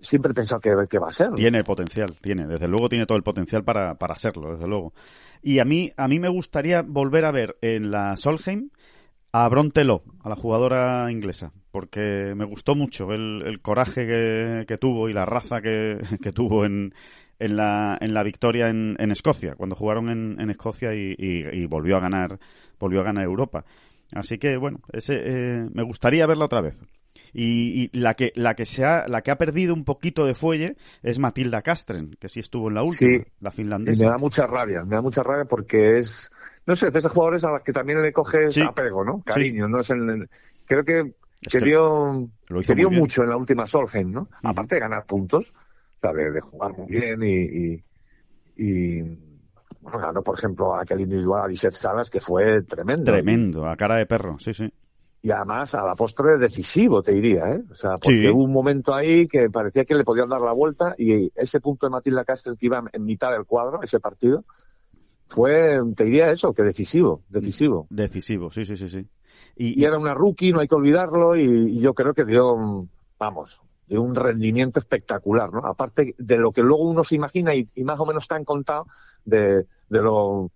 siempre 0.00 0.32
he 0.32 0.34
pensado 0.34 0.60
que, 0.60 0.98
va 0.98 1.08
a 1.08 1.12
ser. 1.12 1.32
Tiene 1.32 1.62
potencial, 1.62 2.14
tiene, 2.20 2.46
desde 2.46 2.68
luego 2.68 2.88
tiene 2.88 3.06
todo 3.06 3.18
el 3.18 3.22
potencial 3.22 3.64
para, 3.64 3.96
para 3.96 4.16
serlo, 4.16 4.52
desde 4.52 4.66
luego. 4.66 4.94
Y 5.42 5.58
a 5.58 5.64
mí, 5.64 5.92
a 5.96 6.08
mí 6.08 6.18
me 6.18 6.28
gustaría 6.28 6.82
volver 6.82 7.24
a 7.24 7.32
ver 7.32 7.56
en 7.60 7.90
la 7.90 8.16
Solheim 8.16 8.70
a 9.32 9.48
Bronteló, 9.48 10.02
a 10.22 10.28
la 10.28 10.36
jugadora 10.36 11.10
inglesa, 11.10 11.52
porque 11.70 12.34
me 12.34 12.44
gustó 12.44 12.74
mucho 12.74 13.12
el, 13.12 13.60
coraje 13.62 14.06
que, 14.06 14.64
que 14.66 14.78
tuvo 14.78 15.08
y 15.08 15.12
la 15.12 15.24
raza 15.24 15.60
que, 15.60 16.00
que 16.22 16.32
tuvo 16.32 16.64
en, 16.64 16.94
en, 17.40 17.56
la, 17.56 17.98
en 18.00 18.14
la 18.14 18.22
victoria 18.22 18.68
en, 18.68 18.96
en 18.98 19.10
Escocia, 19.10 19.54
cuando 19.56 19.74
jugaron 19.74 20.08
en, 20.10 20.40
en 20.40 20.50
Escocia 20.50 20.94
y, 20.94 21.14
y- 21.18 21.44
y 21.52 21.66
volvió 21.66 21.96
a 21.96 22.00
ganar, 22.00 22.38
volvió 22.78 23.00
a 23.00 23.04
ganar 23.04 23.24
Europa. 23.24 23.64
Así 24.12 24.38
que 24.38 24.56
bueno, 24.56 24.80
ese, 24.92 25.14
eh, 25.24 25.66
me 25.72 25.82
gustaría 25.82 26.26
verla 26.26 26.44
otra 26.44 26.60
vez. 26.60 26.76
Y, 27.32 27.90
y 27.92 27.98
la 27.98 28.14
que 28.14 28.32
la 28.34 28.54
que 28.54 28.64
se 28.66 28.84
ha, 28.84 29.06
la 29.06 29.22
que 29.22 29.30
ha 29.30 29.38
perdido 29.38 29.72
un 29.72 29.84
poquito 29.84 30.26
de 30.26 30.34
fuelle 30.34 30.76
es 31.02 31.18
Matilda 31.20 31.62
Castren, 31.62 32.16
que 32.18 32.28
sí 32.28 32.40
estuvo 32.40 32.68
en 32.68 32.74
la 32.74 32.82
última, 32.82 33.18
Sí. 33.18 33.30
la 33.40 33.50
Y 33.50 33.50
me 33.50 33.54
finlandesa. 33.56 34.04
da 34.06 34.18
mucha 34.18 34.46
rabia, 34.46 34.82
me 34.84 34.96
da 34.96 35.02
mucha 35.02 35.22
rabia 35.22 35.44
porque 35.44 35.98
es, 35.98 36.30
no 36.66 36.74
sé, 36.74 36.90
de 36.90 36.98
esos 36.98 37.12
jugadores 37.12 37.44
a 37.44 37.50
los 37.50 37.62
que 37.62 37.72
también 37.72 38.02
le 38.02 38.12
coges 38.12 38.54
Sí. 38.54 38.62
apego, 38.62 39.04
¿no? 39.04 39.22
Cariño, 39.22 39.68
¿no? 39.68 39.80
Es 39.80 39.90
el- 39.90 40.28
creo 40.66 40.84
que, 40.84 41.14
Es 41.42 41.52
que 41.52 41.58
que 41.58 41.64
dio, 41.64 42.28
lo 42.48 42.60
hizo 42.60 42.74
mucho 42.90 43.22
en 43.22 43.28
la 43.30 43.36
última 43.36 43.66
Solheim, 43.66 44.10
¿no? 44.10 44.28
Aparte 44.42 44.74
de 44.74 44.80
ganar 44.80 45.06
puntos, 45.06 45.52
de, 46.02 46.40
jugar 46.40 46.76
muy 46.76 46.86
bien 46.86 47.22
y, 47.22 47.42
y, 47.42 47.84
y, 48.56 49.02
bueno, 49.80 49.98
ganó, 49.98 50.22
por 50.22 50.38
ejemplo, 50.38 50.74
aquel 50.74 51.00
individual 51.00 51.50
a 51.50 51.70
Salas 51.70 52.10
que 52.10 52.20
fue 52.20 52.62
tremendo. 52.62 53.04
Tremendo, 53.04 53.66
a 53.68 53.76
cara 53.76 53.96
de 53.96 54.06
perro, 54.06 54.38
sí, 54.38 54.52
sí. 54.54 54.72
Y 55.22 55.30
además, 55.30 55.74
a 55.74 55.82
la 55.84 55.94
postre, 55.94 56.38
decisivo, 56.38 57.02
te 57.02 57.12
diría, 57.12 57.44
¿eh? 57.50 57.62
O 57.70 57.74
sea, 57.74 57.92
porque 57.96 58.22
Sí. 58.22 58.28
hubo 58.28 58.42
un 58.42 58.52
momento 58.52 58.94
ahí 58.94 59.28
que 59.28 59.50
parecía 59.50 59.84
que 59.84 59.94
le 59.94 60.04
podían 60.04 60.30
dar 60.30 60.40
la 60.40 60.52
vuelta 60.52 60.94
y 60.96 61.30
ese 61.34 61.60
punto 61.60 61.86
de 61.86 61.90
Matilda 61.90 62.24
Castell 62.24 62.56
que 62.56 62.66
iba 62.66 62.82
en 62.90 63.04
mitad 63.04 63.30
del 63.30 63.44
cuadro, 63.44 63.82
ese 63.82 64.00
partido, 64.00 64.44
fue, 65.28 65.78
te 65.94 66.04
diría 66.04 66.30
eso, 66.30 66.54
que 66.54 66.62
decisivo, 66.62 67.22
decisivo. 67.28 67.86
Decisivo, 67.90 68.50
sí, 68.50 68.64
sí, 68.64 68.76
sí, 68.76 68.88
sí. 68.88 69.06
Y, 69.56 69.80
Y 69.80 69.84
era 69.84 69.98
una 69.98 70.14
rookie, 70.14 70.52
no 70.52 70.60
hay 70.60 70.68
que 70.68 70.74
olvidarlo, 70.74 71.36
y, 71.36 71.42
y 71.44 71.80
yo 71.80 71.92
creo 71.92 72.14
que 72.14 72.24
dio, 72.24 72.88
vamos, 73.18 73.60
dio 73.90 74.02
un 74.02 74.14
rendimiento 74.14 74.78
espectacular, 74.80 75.52
¿no? 75.52 75.60
Aparte 75.66 76.14
de 76.16 76.36
lo 76.38 76.52
que 76.52 76.62
luego 76.62 76.88
uno 76.88 77.04
se 77.04 77.16
imagina 77.16 77.54
y, 77.54 77.68
y 77.74 77.84
más 77.84 78.00
o 78.00 78.06
menos 78.06 78.26
te 78.28 78.34
han 78.34 78.44
contado 78.44 78.86
de, 79.24 79.66
de 79.88 80.00
lo 80.02 80.50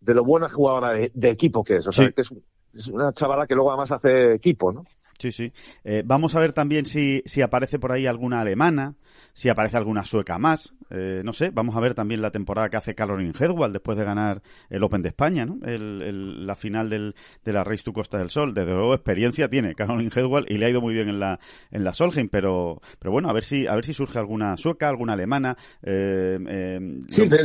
de 0.00 0.14
lo 0.14 0.24
buena 0.24 0.48
jugadora 0.48 0.94
de, 0.94 1.12
de 1.14 1.30
equipo 1.30 1.62
que 1.62 1.76
es. 1.76 1.86
O 1.86 1.92
sea, 1.92 2.06
Sí. 2.08 2.12
que 2.12 2.22
es, 2.22 2.34
es 2.74 2.88
una 2.88 3.12
chavala 3.12 3.46
que 3.46 3.54
luego 3.54 3.70
además 3.70 3.92
hace 3.92 4.34
equipo, 4.34 4.72
¿no? 4.72 4.84
Sí, 5.18 5.30
sí. 5.30 5.52
Eh, 5.84 6.02
vamos 6.04 6.34
a 6.34 6.40
ver 6.40 6.52
también 6.52 6.84
si, 6.84 7.22
si 7.26 7.42
aparece 7.42 7.78
por 7.78 7.92
ahí 7.92 8.06
alguna 8.06 8.40
alemana, 8.40 8.96
si 9.32 9.48
aparece 9.48 9.76
alguna 9.76 10.04
sueca 10.04 10.38
más. 10.38 10.74
Eh, 10.90 11.22
no 11.24 11.32
sé, 11.32 11.50
vamos 11.50 11.76
a 11.76 11.80
ver 11.80 11.94
también 11.94 12.20
la 12.22 12.30
temporada 12.30 12.68
que 12.68 12.76
hace 12.76 12.94
Caroline 12.94 13.32
Hedwald 13.38 13.72
después 13.72 13.96
de 13.96 14.04
ganar 14.04 14.42
el 14.70 14.82
Open 14.82 15.02
de 15.02 15.08
España, 15.08 15.44
¿no? 15.46 15.58
El, 15.64 16.02
el- 16.02 16.46
la 16.46 16.54
final 16.54 16.88
del, 16.90 17.14
de 17.44 17.52
la 17.52 17.64
Race 17.64 17.82
to 17.84 17.92
Costa 17.92 18.18
del 18.18 18.30
Sol. 18.30 18.54
Desde 18.54 18.72
luego 18.72 18.94
experiencia 18.94 19.48
tiene 19.48 19.74
Caroline 19.74 20.10
Hedwald 20.14 20.46
y 20.50 20.58
le 20.58 20.66
ha 20.66 20.70
ido 20.70 20.80
muy 20.80 20.94
bien 20.94 21.08
en 21.08 21.20
la, 21.20 21.38
en 21.70 21.84
la 21.84 21.92
Solheim, 21.92 22.28
pero, 22.28 22.80
pero 22.98 23.12
bueno, 23.12 23.28
a 23.28 23.32
ver 23.32 23.42
si, 23.44 23.66
a 23.66 23.74
ver 23.74 23.84
si 23.84 23.94
surge 23.94 24.18
alguna 24.18 24.56
sueca, 24.56 24.88
alguna 24.88 25.12
alemana. 25.14 25.56
Eh, 25.82 26.38
eh, 26.48 27.00
Sí, 27.08 27.28
lo- 27.28 27.36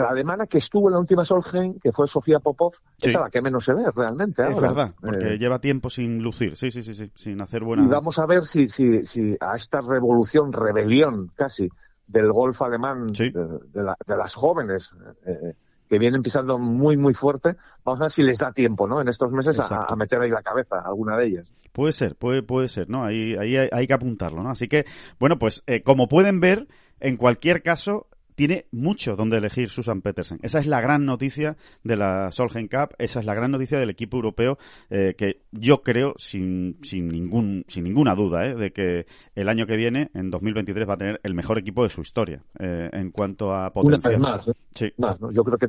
la 0.00 0.08
alemana 0.10 0.46
que 0.46 0.58
estuvo 0.58 0.88
en 0.88 0.94
la 0.94 1.00
última 1.00 1.24
Solheim, 1.24 1.78
que 1.80 1.92
fue 1.92 2.06
Sofía 2.06 2.40
Popov, 2.40 2.74
Sí. 2.98 3.08
es 3.10 3.16
a 3.16 3.20
la 3.20 3.30
que 3.30 3.40
menos 3.42 3.64
se 3.64 3.74
ve 3.74 3.84
realmente. 3.94 4.42
es 4.48 4.60
verdad, 4.60 4.94
porque 5.00 5.34
Eh, 5.34 5.38
lleva 5.38 5.60
tiempo 5.60 5.90
sin 5.90 6.22
lucir, 6.22 6.56
sí, 6.56 6.70
sí, 6.70 6.82
sí, 6.82 6.94
sí, 6.94 7.10
sin 7.14 7.40
hacer 7.40 7.62
buena. 7.64 7.84
Y 7.84 7.88
vamos 7.88 8.18
a 8.18 8.26
ver 8.26 8.44
si, 8.44 8.68
si, 8.68 9.04
si 9.04 9.36
a 9.40 9.54
esta 9.54 9.80
revolución, 9.80 10.52
rebelión 10.52 11.30
casi, 11.34 11.68
del 12.06 12.32
golf 12.32 12.60
alemán, 12.62 13.08
Sí. 13.14 13.30
de, 13.30 13.44
de 13.72 13.82
la- 13.82 13.96
de 14.06 14.16
las 14.16 14.34
jóvenes, 14.34 14.92
eh, 15.26 15.54
que 15.88 15.98
vienen 15.98 16.22
pisando 16.22 16.58
muy, 16.58 16.96
muy 16.96 17.14
fuerte, 17.14 17.56
vamos 17.84 18.00
a 18.00 18.04
ver 18.04 18.10
si 18.10 18.22
les 18.22 18.38
da 18.38 18.52
tiempo, 18.52 18.88
¿no? 18.88 19.00
En 19.00 19.08
estos 19.08 19.30
meses 19.32 19.60
a 19.70 19.94
meter 19.96 20.20
ahí 20.20 20.30
la 20.30 20.42
cabeza, 20.42 20.80
alguna 20.84 21.16
de 21.16 21.26
ellas. 21.26 21.52
Puede 21.72 21.92
ser, 21.92 22.16
puede, 22.16 22.42
puede 22.42 22.68
ser, 22.68 22.88
¿no? 22.88 23.04
Ahí, 23.04 23.36
ahí 23.36 23.56
hay, 23.56 23.68
hay 23.70 23.86
que 23.86 23.92
apuntarlo, 23.94 24.42
¿no? 24.42 24.50
Así 24.50 24.66
que, 24.66 24.84
bueno, 25.20 25.38
pues 25.38 25.62
eh, 25.66 25.82
como 25.82 26.08
pueden 26.08 26.40
ver, 26.40 26.66
en 26.98 27.16
cualquier 27.16 27.62
caso, 27.62 28.08
tiene 28.36 28.66
mucho 28.70 29.16
donde 29.16 29.38
elegir 29.38 29.68
Susan 29.70 30.02
Petersen. 30.02 30.38
Esa 30.42 30.60
es 30.60 30.66
la 30.66 30.80
gran 30.80 31.04
noticia 31.04 31.56
de 31.82 31.96
la 31.96 32.30
Solheim 32.30 32.68
Cup, 32.68 32.94
esa 32.98 33.18
es 33.20 33.26
la 33.26 33.34
gran 33.34 33.50
noticia 33.50 33.78
del 33.78 33.90
equipo 33.90 34.18
europeo, 34.18 34.58
eh, 34.90 35.14
que 35.18 35.40
yo 35.50 35.82
creo, 35.82 36.14
sin, 36.18 36.78
sin, 36.82 37.08
ningún, 37.08 37.64
sin 37.66 37.84
ninguna 37.84 38.14
duda, 38.14 38.46
¿eh? 38.46 38.54
de 38.54 38.70
que 38.72 39.06
el 39.34 39.48
año 39.48 39.66
que 39.66 39.76
viene, 39.76 40.10
en 40.14 40.30
2023, 40.30 40.88
va 40.88 40.94
a 40.94 40.98
tener 40.98 41.20
el 41.24 41.34
mejor 41.34 41.58
equipo 41.58 41.82
de 41.82 41.88
su 41.88 42.02
historia 42.02 42.42
eh, 42.58 42.90
en 42.92 43.10
cuanto 43.10 43.52
a 43.52 43.62
Una 43.62 43.70
potencial. 43.70 44.12
vez 44.12 44.20
más, 44.20 44.48
¿eh? 44.48 44.52
Sí. 44.70 44.92
más, 44.98 45.20
¿no? 45.20 45.32
Yo 45.32 45.42
creo 45.42 45.58
que 45.58 45.68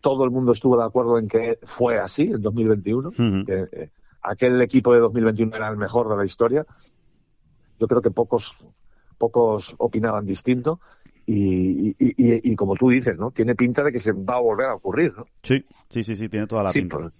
todo 0.00 0.24
el 0.24 0.30
mundo 0.30 0.52
estuvo 0.52 0.76
de 0.78 0.84
acuerdo 0.84 1.18
en 1.18 1.28
que 1.28 1.58
fue 1.64 1.98
así 1.98 2.22
en 2.22 2.40
2021, 2.40 3.08
Ujú. 3.10 3.44
que 3.44 3.66
eh, 3.72 3.90
aquel 4.22 4.60
equipo 4.62 4.94
de 4.94 5.00
2021 5.00 5.54
era 5.56 5.68
el 5.68 5.76
mejor 5.76 6.08
de 6.08 6.16
la 6.16 6.24
historia. 6.24 6.64
Yo 7.78 7.86
creo 7.86 8.00
que 8.00 8.10
pocos, 8.10 8.54
pocos 9.18 9.74
opinaban 9.78 10.24
distinto. 10.24 10.80
Y, 11.30 11.88
y, 11.90 11.94
y, 11.98 12.52
y, 12.52 12.56
como 12.56 12.74
tú 12.74 12.88
dices, 12.88 13.18
¿no? 13.18 13.30
Tiene 13.30 13.54
pinta 13.54 13.82
de 13.84 13.92
que 13.92 13.98
se 14.00 14.12
va 14.12 14.36
a 14.36 14.40
volver 14.40 14.66
a 14.66 14.74
ocurrir, 14.74 15.12
¿no? 15.16 15.26
Sí, 15.42 15.62
sí, 15.90 16.02
sí, 16.02 16.16
sí 16.16 16.28
tiene 16.28 16.46
toda 16.46 16.62
la 16.62 16.70
Sí, 16.72 16.80
pinta. 16.80 16.96
por- 16.98 17.12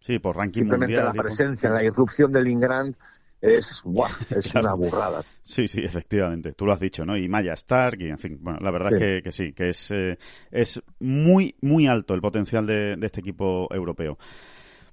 Sí, 0.00 0.18
por 0.18 0.36
ranking 0.36 0.60
Simplemente 0.62 1.00
mundial. 1.00 1.16
la 1.16 1.22
presencia, 1.22 1.70
la 1.70 1.82
irrupción 1.82 2.30
del 2.30 2.46
Ingrand 2.48 2.94
es, 3.40 3.80
¡buah! 3.84 4.10
es 4.30 4.50
Claro. 4.52 4.66
una 4.68 4.74
burrada. 4.74 5.24
Sí, 5.42 5.66
sí, 5.66 5.80
efectivamente. 5.82 6.52
Tú 6.52 6.66
lo 6.66 6.72
has 6.72 6.80
dicho, 6.80 7.04
¿no? 7.06 7.16
Y 7.16 7.28
Maya 7.28 7.54
Stark, 7.54 8.00
y 8.00 8.08
en 8.10 8.18
fin, 8.18 8.38
bueno, 8.40 8.58
la 8.60 8.70
verdad 8.70 8.90
Sí. 8.90 8.94
es 8.96 9.00
que, 9.00 9.22
que 9.22 9.32
sí, 9.32 9.52
que 9.52 9.68
es, 9.70 9.90
eh, 9.92 10.18
es 10.50 10.82
muy, 11.00 11.54
muy 11.62 11.86
alto 11.86 12.14
el 12.14 12.20
potencial 12.20 12.66
de, 12.66 12.96
de 12.96 13.06
este 13.06 13.20
equipo 13.20 13.66
europeo. 13.74 14.18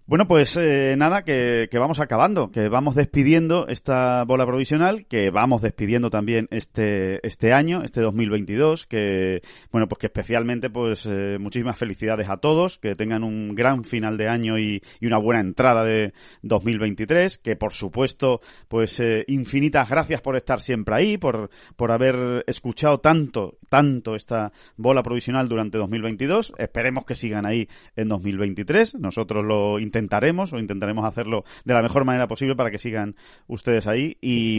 Bueno, 0.10 0.28
pues 0.28 0.58
eh, 0.58 0.96
nada, 0.98 1.24
que, 1.24 1.70
vamos 1.72 2.00
acabando, 2.00 2.50
que 2.50 2.68
vamos 2.68 2.96
despidiendo 2.96 3.68
esta 3.68 4.24
bola 4.26 4.44
provisional, 4.44 5.06
que 5.06 5.30
vamos 5.30 5.62
despidiendo 5.62 6.10
también 6.10 6.48
este, 6.50 7.20
este 7.22 7.54
año, 7.54 7.84
este 7.84 8.02
2022, 8.02 8.88
que, 8.88 9.44
bueno, 9.72 9.88
pues 9.88 10.00
que 10.00 10.08
especialmente, 10.08 10.72
pues, 10.72 11.06
eh, 11.06 11.38
muchísimas 11.40 11.78
felicidades 11.78 12.28
a 12.28 12.38
todos, 12.38 12.80
que 12.80 12.96
tengan 12.96 13.24
un 13.24 13.54
gran 13.54 13.84
final 13.84 14.18
de 14.18 14.28
año 14.28 14.58
y, 14.58 14.82
una 15.00 15.20
buena 15.20 15.42
entrada 15.42 15.84
de 15.84 16.14
2023, 16.42 17.38
que 17.38 17.56
por 17.56 17.74
supuesto, 17.74 18.42
pues, 18.68 19.00
eh, 19.00 19.26
infinitas 19.28 19.88
gracias 19.92 20.22
por 20.22 20.36
estar 20.36 20.60
siempre 20.60 20.96
ahí, 20.96 21.18
por, 21.20 21.52
por 21.76 21.92
haber 21.92 22.44
escuchado 22.48 23.00
tanto, 23.00 23.60
tanto 23.70 24.16
esta 24.16 24.54
bola 24.76 25.04
provisional 25.04 25.48
durante 25.48 25.78
2022. 25.78 26.54
Esperemos 26.58 27.06
que 27.06 27.14
sigan 27.14 27.46
ahí 27.46 27.68
en 27.96 28.08
2023. 28.08 28.96
Nosotros 28.96 29.46
lo 29.46 29.80
intentaremos 30.00 30.54
o 30.54 30.60
intentaremos 30.60 31.06
hacerlo 31.06 31.44
de 31.66 31.74
la 31.74 31.82
mejor 31.82 32.06
manera 32.06 32.28
posible 32.28 32.56
para 32.56 32.72
que 32.72 32.80
sigan 32.80 33.16
ustedes 33.48 33.86
ahí. 33.88 34.18
Y, 34.22 34.58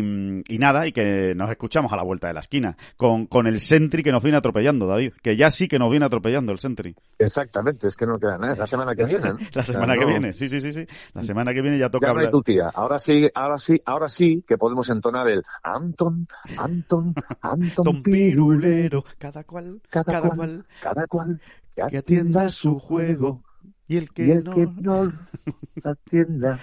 y 0.52 0.58
nada, 0.58 0.86
y 0.86 0.92
que 0.92 1.34
nos 1.34 1.50
escuchamos 1.50 1.92
a 1.92 1.96
la 1.96 2.02
vuelta 2.02 2.28
de 2.28 2.34
la 2.34 2.40
esquina 2.40 2.76
con, 2.96 3.26
con 3.26 3.46
el 3.46 3.60
Sentry 3.60 4.02
que 4.02 4.12
nos 4.12 4.22
viene 4.22 4.38
atropellando, 4.38 4.86
David. 4.86 5.12
Que 5.22 5.36
ya 5.36 5.50
sí 5.50 5.66
que 5.68 5.78
nos 5.78 5.90
viene 5.90 6.06
atropellando 6.06 6.52
el 6.52 6.58
Sentry. 6.58 6.94
Exactamente, 7.18 7.88
es 7.88 7.96
que 7.96 8.06
no 8.06 8.18
queda 8.18 8.38
nada. 8.38 8.52
Es 8.52 8.58
la 8.58 8.66
semana 8.66 8.94
que 8.94 9.04
viene, 9.04 9.28
¿no? 9.30 9.36
La 9.54 9.60
O 9.60 9.64
sea, 9.64 9.74
semana 9.74 9.94
que 9.94 10.00
no- 10.00 10.06
viene, 10.06 10.32
sí, 10.32 10.48
sí, 10.48 10.60
sí, 10.60 10.72
sí. 10.72 10.86
La 11.14 11.24
semana 11.24 11.52
que 11.54 11.62
viene 11.62 11.78
ya 11.78 11.88
toca 11.90 12.06
Ya 12.06 12.10
hablar. 12.10 12.30
tu 12.30 12.42
tía. 12.42 12.70
Ahora 12.74 12.98
sí, 12.98 13.28
ahora 13.34 13.58
sí, 13.58 13.80
ahora 13.84 14.08
sí 14.08 14.44
que 14.46 14.56
podemos 14.58 14.88
entonar 14.90 15.28
el 15.28 15.42
Anton, 15.62 16.26
Anton, 16.56 17.14
Anton 17.40 18.02
Pirulero, 18.02 19.04
cada 19.18 19.44
cual, 19.44 19.80
cada, 19.88 20.04
cada 20.12 20.20
cual, 20.28 20.36
cual 20.36 20.66
cada 20.80 21.06
cual 21.06 21.40
que 21.90 21.96
atienda 21.96 22.50
su 22.50 22.78
juego 22.78 23.42
y 23.90 23.96
el 23.96 24.10
que 24.12 24.24
y 24.26 24.30
el 24.30 24.44
no. 24.44 24.54
que 24.54 24.66
no 24.80 25.12
atienda. 25.84 26.58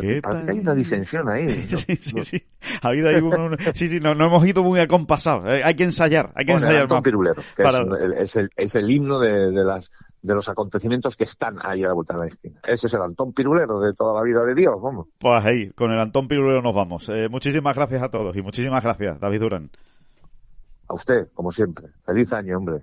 ¿Qué 0.00 0.20
Parece 0.20 0.46
que 0.46 0.50
hay 0.50 0.58
una 0.58 0.74
disensión 0.74 1.28
ahí. 1.28 1.46
¿no? 1.70 1.78
Sí, 1.78 1.94
sí, 1.94 2.24
sí. 2.24 2.44
Ha 2.82 2.88
habido 2.88 3.08
ahí 3.10 3.16
un, 3.22 3.56
sí, 3.74 3.88
sí, 3.88 4.00
no, 4.00 4.12
no 4.16 4.26
hemos 4.26 4.44
ido 4.44 4.64
muy 4.64 4.80
acompasados. 4.80 5.44
Eh, 5.46 5.62
Hay 5.62 5.76
que 5.76 5.84
ensayar, 5.84 6.32
hay 6.34 6.44
que 6.44 6.52
ensayar 6.52 6.90
más. 6.90 7.00
Pirulero, 7.00 7.40
que 7.56 7.62
para- 7.62 7.82
es, 7.82 7.86
el, 8.02 8.12
es, 8.14 8.36
el, 8.36 8.50
es 8.56 8.74
el 8.74 8.90
himno 8.90 9.20
de, 9.20 9.52
de 9.52 9.64
las 9.64 9.92
de 10.20 10.34
los 10.34 10.48
acontecimientos 10.48 11.16
que 11.16 11.24
están 11.24 11.58
ahí 11.62 11.84
a 11.84 11.88
la 11.88 11.92
vuelta 11.92 12.14
de 12.14 12.20
la 12.20 12.26
esquina. 12.26 12.58
Ese 12.66 12.86
es 12.88 12.94
el 12.94 13.02
Antón 13.02 13.32
Pirulero 13.34 13.78
de 13.78 13.92
toda 13.92 14.14
la 14.18 14.22
vida 14.24 14.42
de 14.44 14.54
Dios, 14.54 14.74
vamos. 14.82 15.06
Pues 15.18 15.44
ahí, 15.44 15.70
con 15.70 15.92
el 15.92 16.00
Antón 16.00 16.26
Pirulero 16.26 16.60
nos 16.62 16.74
vamos. 16.74 17.08
Eh, 17.10 17.28
muchísimas 17.28 17.76
gracias 17.76 18.02
a 18.02 18.08
todos 18.08 18.34
y 18.36 18.42
muchísimas 18.42 18.82
gracias, 18.82 19.20
David 19.20 19.40
Durán. 19.40 19.70
A 20.88 20.94
usted, 20.94 21.28
como 21.34 21.52
siempre. 21.52 21.86
Feliz 22.04 22.32
año, 22.32 22.56
hombre. 22.58 22.82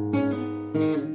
Mm-hmm. 0.73 1.10